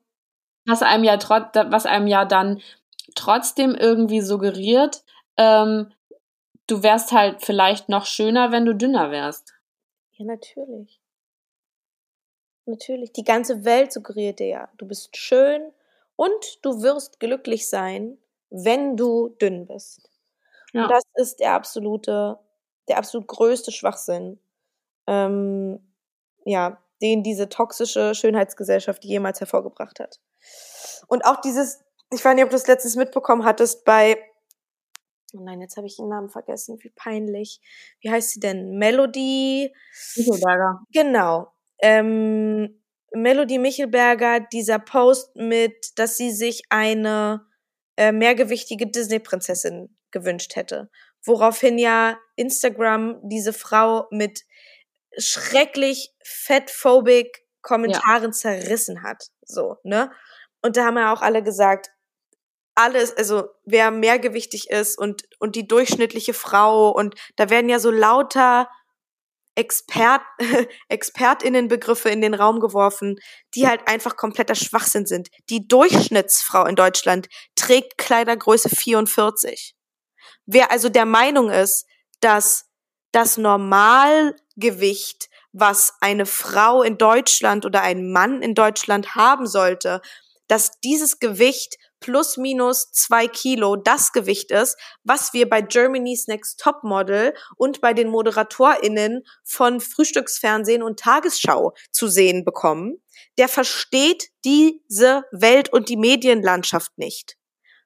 [0.66, 2.62] was einem ja trotz, was einem ja dann
[3.16, 5.04] trotzdem irgendwie suggeriert,
[5.38, 5.92] ähm,
[6.68, 9.54] du wärst halt vielleicht noch schöner, wenn du dünner wärst.
[10.14, 11.00] Ja, natürlich.
[12.66, 13.12] Natürlich.
[13.12, 15.72] Die ganze Welt suggeriert dir ja, du bist schön
[16.16, 18.18] und du wirst glücklich sein,
[18.50, 20.10] wenn du dünn bist.
[20.74, 20.88] Ja.
[20.88, 22.40] Das ist der absolute,
[22.88, 24.40] der absolut größte Schwachsinn,
[25.08, 25.80] ähm,
[26.46, 30.20] ja, den diese toxische Schönheitsgesellschaft jemals hervorgebracht hat.
[31.08, 34.18] Und auch dieses, ich weiß nicht, ob du das letztens mitbekommen hattest, bei,
[35.34, 37.62] oh nein, jetzt habe ich den Namen vergessen, wie peinlich.
[38.02, 38.78] Wie heißt sie denn?
[38.78, 39.74] Melody?
[40.16, 40.82] Michelberger.
[40.92, 41.52] Genau.
[41.80, 42.82] Ähm,
[43.14, 47.46] Melody Michelberger, dieser Post mit, dass sie sich eine
[47.96, 50.90] äh, mehrgewichtige Disney-Prinzessin gewünscht hätte.
[51.26, 54.44] Woraufhin ja Instagram diese Frau mit
[55.18, 58.32] schrecklich fettphobic Kommentaren ja.
[58.32, 59.28] zerrissen hat.
[59.42, 60.12] So, ne?
[60.62, 61.90] Und da haben ja auch alle gesagt,
[62.76, 67.92] alles, also wer mehrgewichtig ist und, und die durchschnittliche Frau und da werden ja so
[67.92, 68.68] lauter
[69.56, 70.22] Expert,
[70.90, 73.20] ExpertInnenbegriffe in den Raum geworfen,
[73.56, 75.30] die halt einfach kompletter Schwachsinn sind.
[75.50, 79.76] Die Durchschnittsfrau in Deutschland trägt Kleidergröße 44.
[80.46, 81.86] Wer also der Meinung ist,
[82.20, 82.66] dass
[83.12, 90.02] das Normalgewicht, was eine Frau in Deutschland oder ein Mann in Deutschland haben sollte,
[90.48, 96.60] dass dieses Gewicht plus minus zwei Kilo das Gewicht ist, was wir bei Germany's Next
[96.60, 103.02] Top Model und bei den ModeratorInnen von Frühstücksfernsehen und Tagesschau zu sehen bekommen,
[103.38, 107.38] der versteht diese Welt und die Medienlandschaft nicht.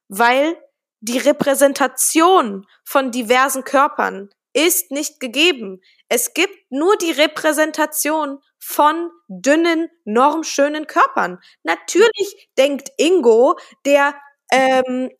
[0.08, 0.58] Weil
[1.00, 5.82] die Repräsentation von diversen Körpern ist nicht gegeben.
[6.10, 11.40] Es gibt nur die Repräsentation von dünnen, normschönen Körpern.
[11.64, 14.16] Natürlich denkt Ingo, der
[14.52, 15.12] ähm,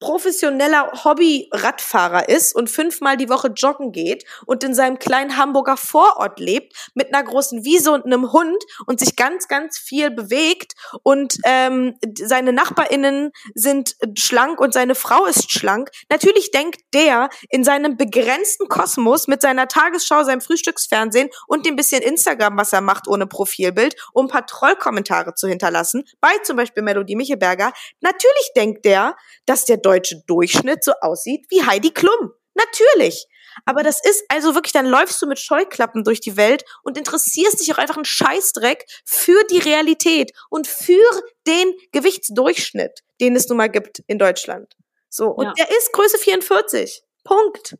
[0.00, 6.40] professioneller Hobby-Radfahrer ist und fünfmal die Woche joggen geht und in seinem kleinen Hamburger Vorort
[6.40, 10.72] lebt mit einer großen Wiese und einem Hund und sich ganz, ganz viel bewegt
[11.02, 15.90] und ähm, seine NachbarInnen sind schlank und seine Frau ist schlank.
[16.10, 22.02] Natürlich denkt der in seinem begrenzten Kosmos mit seiner Tagesschau, seinem Frühstücksfernsehen und dem bisschen
[22.02, 26.82] Instagram, was er macht ohne Profilbild, um ein paar Trollkommentare zu hinterlassen, bei zum Beispiel
[26.82, 27.72] Melodie Michelberger.
[28.00, 29.16] Natürlich denkt der,
[29.46, 32.32] dass der deutsche Durchschnitt so aussieht wie Heidi Klum.
[32.54, 33.26] Natürlich.
[33.66, 37.60] Aber das ist also wirklich, dann läufst du mit Scheuklappen durch die Welt und interessierst
[37.60, 43.58] dich auch einfach einen Scheißdreck für die Realität und für den Gewichtsdurchschnitt, den es nun
[43.58, 44.74] mal gibt in Deutschland.
[45.08, 45.28] So.
[45.28, 45.52] Und ja.
[45.58, 47.02] der ist Größe 44.
[47.22, 47.76] Punkt.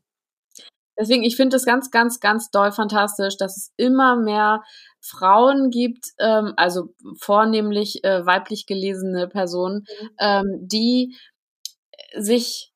[0.97, 4.63] Deswegen, ich finde es ganz, ganz, ganz doll fantastisch, dass es immer mehr
[5.01, 10.09] Frauen gibt, ähm, also vornehmlich äh, weiblich gelesene Personen, mhm.
[10.21, 11.17] ähm, die
[12.17, 12.73] sich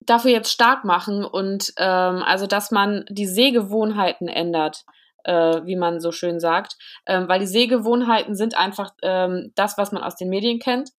[0.00, 4.84] dafür jetzt stark machen und ähm, also, dass man die Sehgewohnheiten ändert,
[5.24, 6.76] äh, wie man so schön sagt,
[7.06, 10.90] ähm, weil die Sehgewohnheiten sind einfach ähm, das, was man aus den Medien kennt.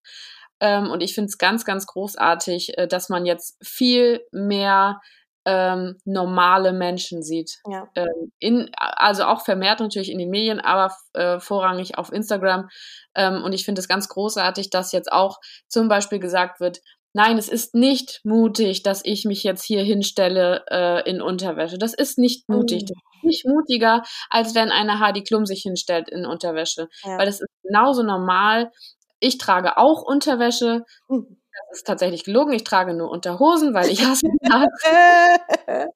[0.60, 5.00] Ähm, und ich finde es ganz, ganz großartig, äh, dass man jetzt viel mehr
[5.44, 7.58] ähm, normale Menschen sieht.
[7.70, 7.86] Ja.
[7.94, 12.68] Ähm, in, also auch vermehrt natürlich in den Medien, aber äh, vorrangig auf Instagram.
[13.14, 15.38] Ähm, und ich finde es ganz großartig, dass jetzt auch
[15.68, 16.80] zum Beispiel gesagt wird,
[17.16, 21.78] Nein, es ist nicht mutig, dass ich mich jetzt hier hinstelle äh, in Unterwäsche.
[21.78, 22.82] Das ist nicht mutig.
[22.82, 22.92] Oh.
[22.92, 26.88] Das ist nicht mutiger, als wenn eine Heidi Klum sich hinstellt in Unterwäsche.
[27.04, 27.16] Ja.
[27.16, 28.70] Weil das ist genauso normal.
[29.18, 30.84] Ich trage auch Unterwäsche.
[31.08, 31.40] Hm.
[31.70, 32.52] Das ist tatsächlich gelogen.
[32.52, 34.26] Ich trage nur Unterhosen, weil ich hasse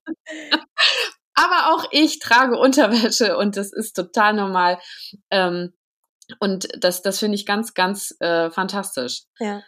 [1.35, 4.79] Aber auch ich trage Unterwäsche und das ist total normal.
[5.31, 5.75] Ähm,
[6.39, 9.25] und das, das finde ich ganz, ganz äh, fantastisch.
[9.39, 9.61] Ja.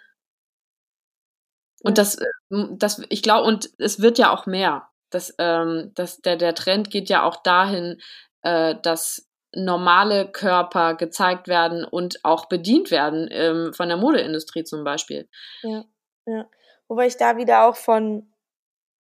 [1.82, 4.88] Und das, äh, das, ich glaube, und es wird ja auch mehr.
[5.10, 8.00] Das, ähm, das, der, der Trend geht ja auch dahin,
[8.42, 14.82] äh, dass normale Körper gezeigt werden und auch bedient werden, ähm, von der Modeindustrie zum
[14.84, 15.28] Beispiel.
[15.62, 15.84] Ja,
[16.26, 16.46] ja.
[16.88, 18.32] Wobei ich da wieder auch von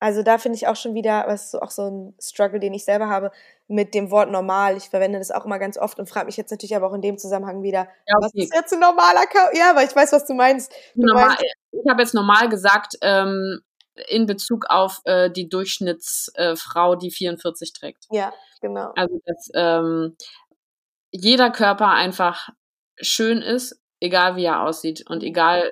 [0.01, 3.07] also da finde ich auch schon wieder, was auch so ein Struggle, den ich selber
[3.07, 3.31] habe,
[3.67, 4.75] mit dem Wort normal.
[4.75, 7.03] Ich verwende das auch immer ganz oft und frage mich jetzt natürlich aber auch in
[7.03, 8.21] dem Zusammenhang wieder, ja, okay.
[8.21, 9.55] was ist jetzt ein normaler Körper?
[9.55, 10.73] Ja, aber ich weiß, was du meinst.
[10.95, 13.61] Du normal, meinst ich habe jetzt normal gesagt, ähm,
[14.07, 18.06] in Bezug auf äh, die Durchschnittsfrau, äh, die 44 trägt.
[18.10, 18.91] Ja, genau.
[18.95, 20.15] Also dass ähm,
[21.11, 22.49] jeder Körper einfach
[22.99, 25.72] schön ist, egal wie er aussieht und egal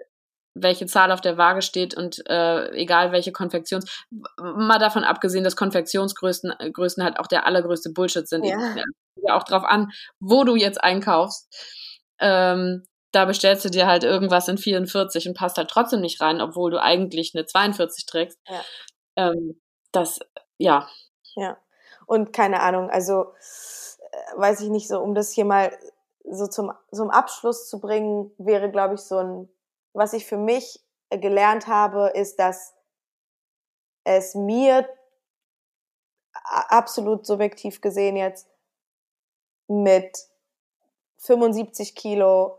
[0.54, 4.06] welche Zahl auf der Waage steht und äh, egal welche Konfektions,
[4.38, 8.46] mal davon abgesehen, dass Konfektionsgrößen äh, Größen halt auch der allergrößte Bullshit sind.
[8.46, 8.76] Ja.
[9.16, 11.48] ja auch drauf an, wo du jetzt einkaufst.
[12.20, 16.42] Ähm, da bestellst du dir halt irgendwas in 44 und passt halt trotzdem nicht rein,
[16.42, 18.38] obwohl du eigentlich eine 42 trägst.
[18.48, 18.62] Ja.
[19.16, 19.60] Ähm,
[19.92, 20.20] das,
[20.58, 20.88] ja.
[21.36, 21.58] Ja.
[22.06, 23.34] Und keine Ahnung, also
[24.12, 25.76] äh, weiß ich nicht, so um das hier mal
[26.24, 29.50] so zum, zum Abschluss zu bringen, wäre, glaube ich, so ein,
[29.94, 32.76] was ich für mich gelernt habe, ist, dass
[34.04, 34.88] es mir
[36.34, 38.48] absolut subjektiv gesehen jetzt
[39.68, 40.18] mit
[41.18, 42.59] 75 Kilo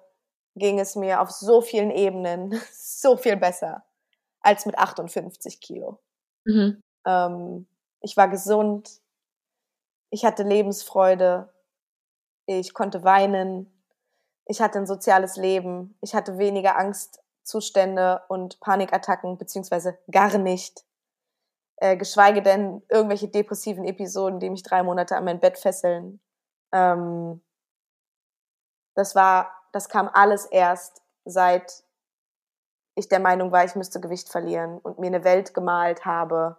[0.56, 3.84] ging es mir auf so vielen Ebenen so viel besser
[4.40, 5.98] als mit 58 Kilo.
[6.44, 6.82] Mhm.
[7.06, 7.66] Ähm,
[8.00, 9.00] ich war gesund,
[10.10, 11.52] ich hatte Lebensfreude,
[12.46, 13.70] ich konnte weinen,
[14.46, 20.84] ich hatte ein soziales Leben, ich hatte weniger Angstzustände und Panikattacken, beziehungsweise gar nicht.
[21.76, 26.20] Äh, geschweige denn irgendwelche depressiven Episoden, die mich drei Monate an mein Bett fesseln.
[26.72, 27.40] Ähm,
[28.94, 31.84] das war, das kam alles erst seit
[32.94, 36.56] ich der Meinung war, ich müsste Gewicht verlieren und mir eine Welt gemalt habe,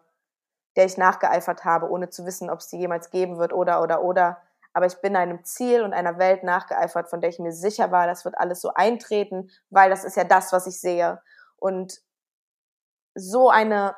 [0.76, 4.02] der ich nachgeeifert habe, ohne zu wissen, ob es die jemals geben wird oder oder
[4.02, 4.42] oder.
[4.74, 8.08] Aber ich bin einem Ziel und einer Welt nachgeeifert, von der ich mir sicher war,
[8.08, 11.22] das wird alles so eintreten, weil das ist ja das, was ich sehe.
[11.58, 12.02] Und
[13.14, 13.96] so eine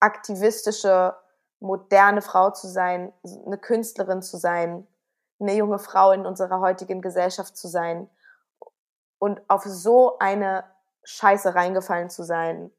[0.00, 1.16] aktivistische,
[1.58, 3.12] moderne Frau zu sein,
[3.46, 4.86] eine Künstlerin zu sein,
[5.42, 8.08] eine junge Frau in unserer heutigen Gesellschaft zu sein
[9.18, 10.64] und auf so eine
[11.04, 12.70] Scheiße reingefallen zu sein,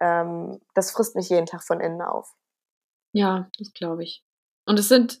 [0.00, 2.34] ähm, das frisst mich jeden Tag von innen auf.
[3.12, 4.24] Ja, das glaube ich.
[4.66, 5.20] Und es sind,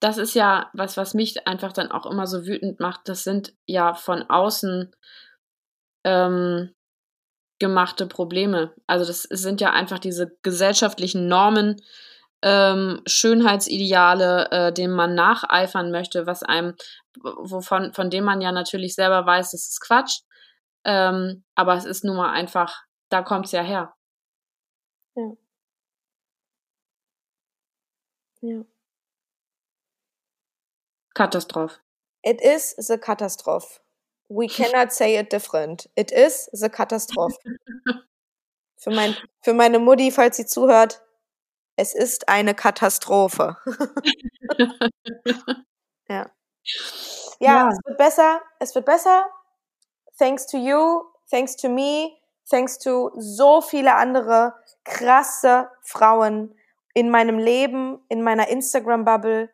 [0.00, 3.08] das ist ja was, was mich einfach dann auch immer so wütend macht.
[3.08, 4.94] Das sind ja von außen
[6.04, 6.74] ähm,
[7.58, 8.74] gemachte Probleme.
[8.86, 11.80] Also das sind ja einfach diese gesellschaftlichen Normen,
[12.42, 16.74] ähm, Schönheitsideale, äh, denen man nacheifern möchte, was einem,
[17.22, 20.22] wovon, von dem man ja natürlich selber weiß, das ist Quatsch.
[20.84, 23.94] Ähm, aber es ist nun mal einfach, da kommt es ja her.
[25.14, 25.32] Ja.
[28.40, 28.64] Ja.
[31.14, 31.78] Katastrophe.
[32.24, 33.80] It is the Katastrophe.
[34.28, 35.88] We cannot say it different.
[35.94, 37.36] It is the Katastrophe.
[38.78, 41.02] für, mein, für meine Mutti, falls sie zuhört,
[41.76, 43.56] es ist eine Katastrophe.
[46.08, 46.26] ja.
[46.28, 46.30] ja.
[47.40, 48.42] Ja, es wird besser.
[48.58, 49.26] Es wird besser.
[50.18, 52.12] Thanks to you, thanks to me,
[52.48, 54.54] thanks to so viele andere
[54.84, 56.54] krasse Frauen
[56.94, 59.50] in meinem Leben, in meiner Instagram-Bubble.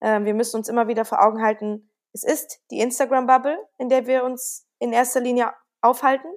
[0.00, 4.06] Ähm, wir müssen uns immer wieder vor Augen halten, es ist die Instagram-Bubble, in der
[4.06, 5.52] wir uns in erster Linie
[5.82, 6.28] aufhalten.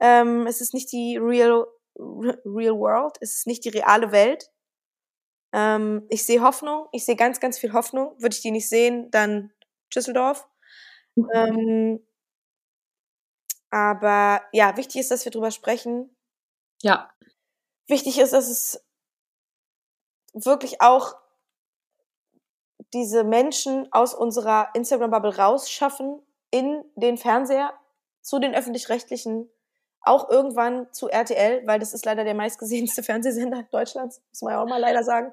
[0.00, 1.66] Ähm, es ist nicht die real,
[1.98, 4.50] real world, es ist nicht die reale Welt.
[5.52, 8.14] Ähm, ich sehe Hoffnung, ich sehe ganz, ganz viel Hoffnung.
[8.18, 9.52] Würde ich die nicht sehen, dann
[9.94, 10.48] Düsseldorf.
[11.14, 11.28] Mhm.
[11.34, 12.06] Ähm,
[13.70, 16.14] aber ja, wichtig ist, dass wir drüber sprechen.
[16.82, 17.10] Ja.
[17.86, 18.84] Wichtig ist, dass es
[20.34, 21.16] wirklich auch
[22.92, 26.20] diese Menschen aus unserer Instagram-Bubble rausschaffen
[26.50, 27.72] in den Fernseher,
[28.20, 29.50] zu den öffentlich-rechtlichen,
[30.04, 34.62] auch irgendwann zu RTL, weil das ist leider der meistgesehenste Fernsehsender Deutschlands, muss man ja
[34.62, 35.32] auch mal leider sagen.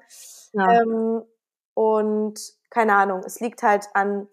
[0.52, 0.82] Ja.
[0.82, 1.22] Ähm,
[1.74, 2.38] und
[2.70, 4.28] keine Ahnung, es liegt halt an,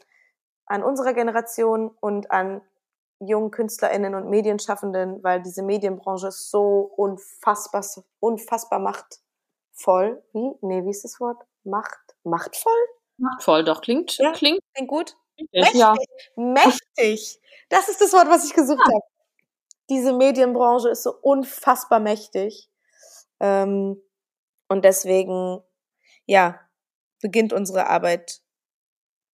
[0.65, 2.61] an unserer Generation und an
[3.19, 7.83] jungen KünstlerInnen und Medienschaffenden, weil diese Medienbranche ist so unfassbar,
[8.19, 10.23] unfassbar machtvoll.
[10.33, 10.51] Wie?
[10.61, 11.41] Nee, wie ist das Wort?
[11.63, 12.77] Macht, machtvoll?
[13.17, 15.17] Machtvoll, doch, klingt, ja, klingt, klingt gut.
[15.51, 15.95] Mächtig, ja.
[16.35, 17.39] mächtig.
[17.69, 18.93] Das ist das Wort, was ich gesucht ja.
[18.93, 19.03] habe.
[19.89, 22.69] Diese Medienbranche ist so unfassbar mächtig.
[23.39, 24.01] Ähm,
[24.67, 25.61] und deswegen,
[26.25, 26.59] ja,
[27.21, 28.41] beginnt unsere Arbeit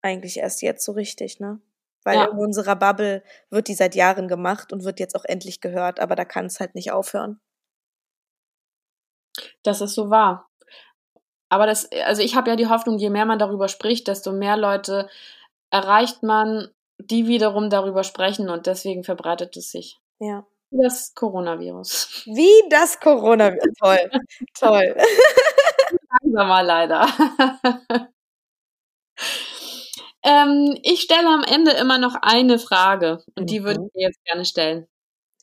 [0.01, 1.61] eigentlich erst jetzt so richtig, ne?
[2.03, 2.25] Weil ja.
[2.25, 6.15] in unserer Bubble wird die seit Jahren gemacht und wird jetzt auch endlich gehört, aber
[6.15, 7.39] da kann es halt nicht aufhören.
[9.63, 10.49] Das ist so wahr.
[11.49, 14.57] Aber das, also ich habe ja die Hoffnung, je mehr man darüber spricht, desto mehr
[14.57, 15.09] Leute
[15.69, 16.69] erreicht man,
[16.99, 19.99] die wiederum darüber sprechen und deswegen verbreitet es sich.
[20.19, 20.45] Ja.
[20.69, 22.23] Wie das Coronavirus.
[22.25, 23.73] Wie das Coronavirus.
[23.79, 24.11] Toll.
[24.59, 24.95] Toll.
[26.21, 27.07] Langsamer leider.
[30.23, 33.47] Ähm, ich stelle am Ende immer noch eine Frage und mhm.
[33.47, 34.87] die würde ich dir jetzt gerne stellen.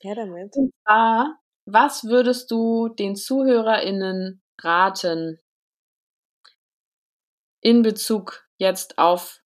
[0.02, 0.56] Ja, damit.
[0.56, 5.38] Und zwar, was würdest du den ZuhörerInnen raten
[7.60, 9.42] in Bezug jetzt auf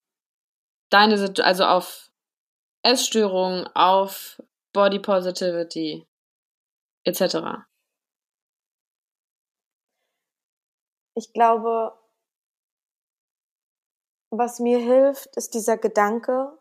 [0.91, 2.11] deine Situation, also auf
[2.83, 4.41] Essstörungen, auf
[4.75, 6.05] Body Positivity
[7.05, 7.65] etc.?
[11.15, 11.97] Ich glaube,
[14.31, 16.59] was mir hilft, ist dieser Gedanke,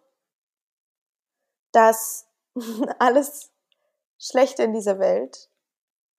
[1.72, 2.30] dass
[2.99, 3.52] alles
[4.19, 5.49] Schlechte in dieser Welt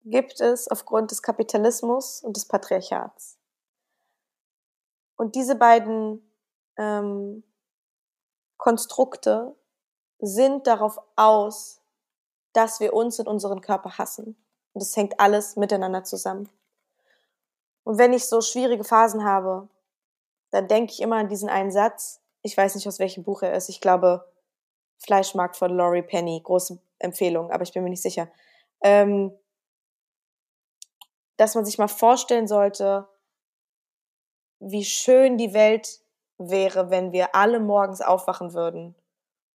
[0.03, 3.39] gibt es aufgrund des Kapitalismus und des Patriarchats.
[5.17, 6.29] Und diese beiden
[6.77, 7.45] ähm,
[8.59, 9.57] Konstrukte
[10.19, 11.84] sind darauf aus,
[12.55, 14.37] dass wir uns und unseren Körper hassen.
[14.73, 16.49] Und das hängt alles miteinander zusammen.
[17.85, 19.69] Und wenn ich so schwierige Phasen habe,
[20.51, 22.23] dann denke ich immer an diesen einen Satz.
[22.43, 23.69] Ich weiß nicht, aus welchem Buch er ist.
[23.69, 24.27] Ich glaube,
[24.99, 26.41] Fleischmarkt von Laurie Penny.
[26.43, 28.29] Große Empfehlung, aber ich bin mir nicht sicher.
[28.83, 29.37] Ähm,
[31.37, 33.09] dass man sich mal vorstellen sollte,
[34.61, 36.01] wie schön die Welt
[36.39, 38.95] wäre, wenn wir alle morgens aufwachen würden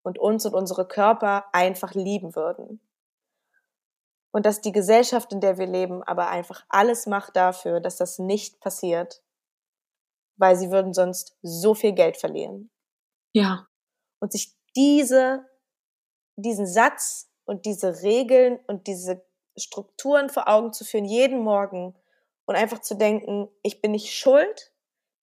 [0.02, 2.80] und uns und unsere Körper einfach lieben würden.
[4.30, 8.18] Und dass die Gesellschaft, in der wir leben, aber einfach alles macht dafür, dass das
[8.18, 9.22] nicht passiert,
[10.36, 12.70] weil sie würden sonst so viel Geld verlieren.
[13.34, 13.66] Ja.
[14.20, 15.46] Und sich diese,
[16.36, 19.24] diesen Satz und diese Regeln und diese
[19.56, 21.96] Strukturen vor Augen zu führen, jeden Morgen
[22.46, 24.72] und einfach zu denken, ich bin nicht schuld,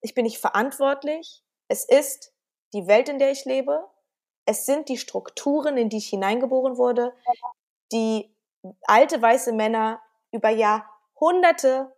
[0.02, 2.34] ich bin nicht verantwortlich, es ist
[2.74, 3.88] die Welt, in der ich lebe,
[4.46, 7.14] es sind die Strukturen, in die ich hineingeboren wurde,
[7.92, 8.35] die
[8.84, 10.02] alte weiße Männer
[10.32, 11.94] über Jahrhunderte,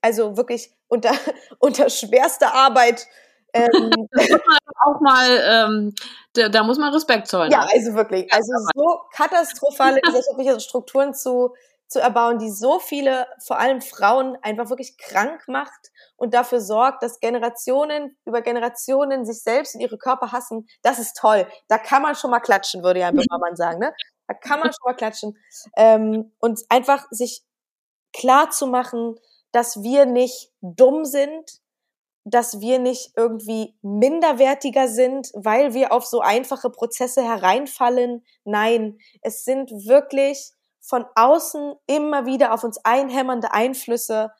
[0.00, 1.12] also wirklich unter,
[1.58, 3.06] unter schwerster Arbeit
[3.54, 3.90] ähm,
[4.84, 5.94] auch mal, ähm,
[6.34, 7.50] da, da, muss man Respekt zollen.
[7.50, 8.30] Ja, also wirklich.
[8.32, 11.54] Also so katastrophale gesellschaftliche Strukturen zu,
[11.88, 17.02] zu erbauen, die so viele, vor allem Frauen, einfach wirklich krank macht und dafür sorgt,
[17.02, 21.46] dass Generationen über Generationen sich selbst und ihre Körper hassen, das ist toll.
[21.68, 23.78] Da kann man schon mal klatschen, würde ja ein Böhmermann sagen.
[23.78, 23.94] Ne?
[24.28, 25.36] Da kann man schon mal klatschen.
[25.76, 27.42] Ähm, und einfach sich
[28.12, 29.16] klar zu machen,
[29.52, 31.60] dass wir nicht dumm sind,
[32.24, 38.24] dass wir nicht irgendwie minderwertiger sind, weil wir auf so einfache Prozesse hereinfallen.
[38.44, 44.30] Nein, es sind wirklich von außen immer wieder auf uns einhämmernde Einflüsse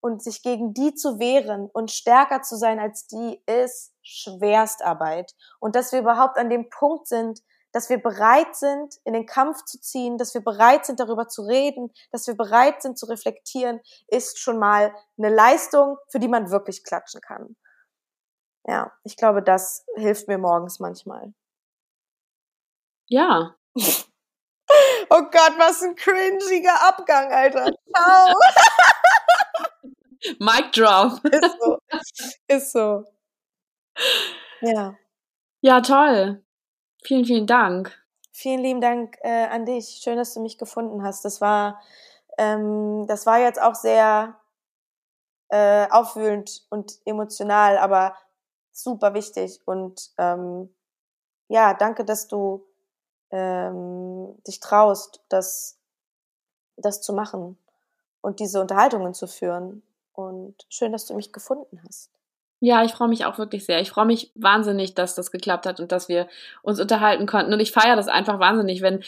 [0.00, 5.32] und sich gegen die zu wehren und stärker zu sein als die ist Schwerstarbeit.
[5.58, 7.40] Und dass wir überhaupt an dem Punkt sind,
[7.76, 11.42] dass wir bereit sind, in den Kampf zu ziehen, dass wir bereit sind, darüber zu
[11.42, 16.50] reden, dass wir bereit sind, zu reflektieren, ist schon mal eine Leistung, für die man
[16.50, 17.54] wirklich klatschen kann.
[18.66, 21.34] Ja, ich glaube, das hilft mir morgens manchmal.
[23.08, 23.54] Ja.
[25.08, 27.70] Oh Gott, was ein cringiger Abgang, Alter.
[27.94, 28.34] Ciao.
[30.40, 31.20] Mic drop.
[31.32, 31.78] Ist so.
[32.48, 33.04] Ist so.
[34.62, 34.96] Ja.
[35.60, 36.44] Ja, toll.
[37.06, 37.96] Vielen, vielen Dank.
[38.32, 40.00] Vielen lieben Dank äh, an dich.
[40.02, 41.24] Schön, dass du mich gefunden hast.
[41.24, 41.80] Das war,
[42.36, 44.34] ähm, das war jetzt auch sehr
[45.50, 48.16] äh, aufwühlend und emotional, aber
[48.72, 49.60] super wichtig.
[49.66, 50.74] Und ähm,
[51.46, 52.66] ja, danke, dass du
[53.30, 55.78] ähm, dich traust, das,
[56.76, 57.56] das zu machen
[58.20, 59.84] und diese Unterhaltungen zu führen.
[60.12, 62.15] Und schön, dass du mich gefunden hast.
[62.60, 63.80] Ja, ich freue mich auch wirklich sehr.
[63.80, 66.26] Ich freue mich wahnsinnig, dass das geklappt hat und dass wir
[66.62, 67.52] uns unterhalten konnten.
[67.52, 69.04] Und ich feiere das einfach wahnsinnig, wenn,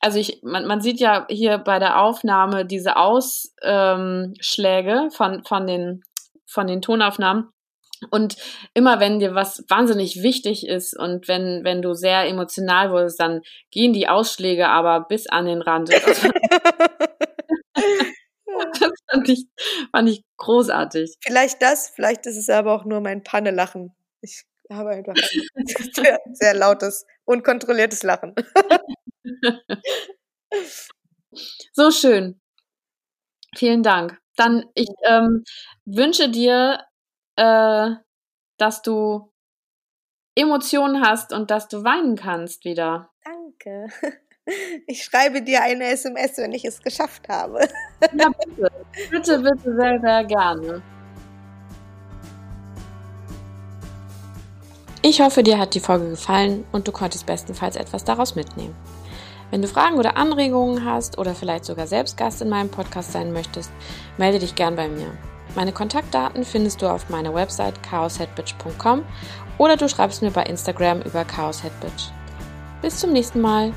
[0.00, 5.66] also ich, man, man sieht ja hier bei der Aufnahme diese Ausschläge ähm, von, von,
[5.66, 6.02] den,
[6.46, 7.48] von den Tonaufnahmen.
[8.10, 8.36] Und
[8.74, 13.42] immer wenn dir was wahnsinnig wichtig ist und wenn, wenn du sehr emotional wurdest, dann
[13.72, 15.92] gehen die Ausschläge aber bis an den Rand.
[15.92, 16.22] Das
[19.12, 19.46] fand ich,
[19.92, 21.16] fand ich großartig.
[21.20, 23.94] Vielleicht das, vielleicht ist es aber auch nur mein Pannelachen.
[24.20, 28.34] Ich habe einfach ein sehr, sehr lautes, unkontrolliertes Lachen.
[31.72, 32.40] So schön.
[33.56, 34.18] Vielen Dank.
[34.36, 35.44] Dann, ich ähm,
[35.84, 36.80] wünsche dir,
[37.36, 37.90] äh,
[38.58, 39.32] dass du
[40.36, 43.10] Emotionen hast und dass du weinen kannst wieder.
[43.24, 43.88] Danke.
[44.86, 47.68] Ich schreibe dir eine SMS, wenn ich es geschafft habe.
[48.16, 48.70] Ja, bitte.
[49.10, 50.82] Bitte, bitte, sehr, sehr gerne.
[55.02, 58.74] Ich hoffe, dir hat die Folge gefallen und du konntest bestenfalls etwas daraus mitnehmen.
[59.50, 63.32] Wenn du Fragen oder Anregungen hast oder vielleicht sogar selbst Gast in meinem Podcast sein
[63.32, 63.70] möchtest,
[64.18, 65.10] melde dich gern bei mir.
[65.54, 69.04] Meine Kontaktdaten findest du auf meiner Website chaosheadbitch.com
[69.56, 72.10] oder du schreibst mir bei Instagram über chaosheadbitch.
[72.82, 73.72] Bis zum nächsten Mal.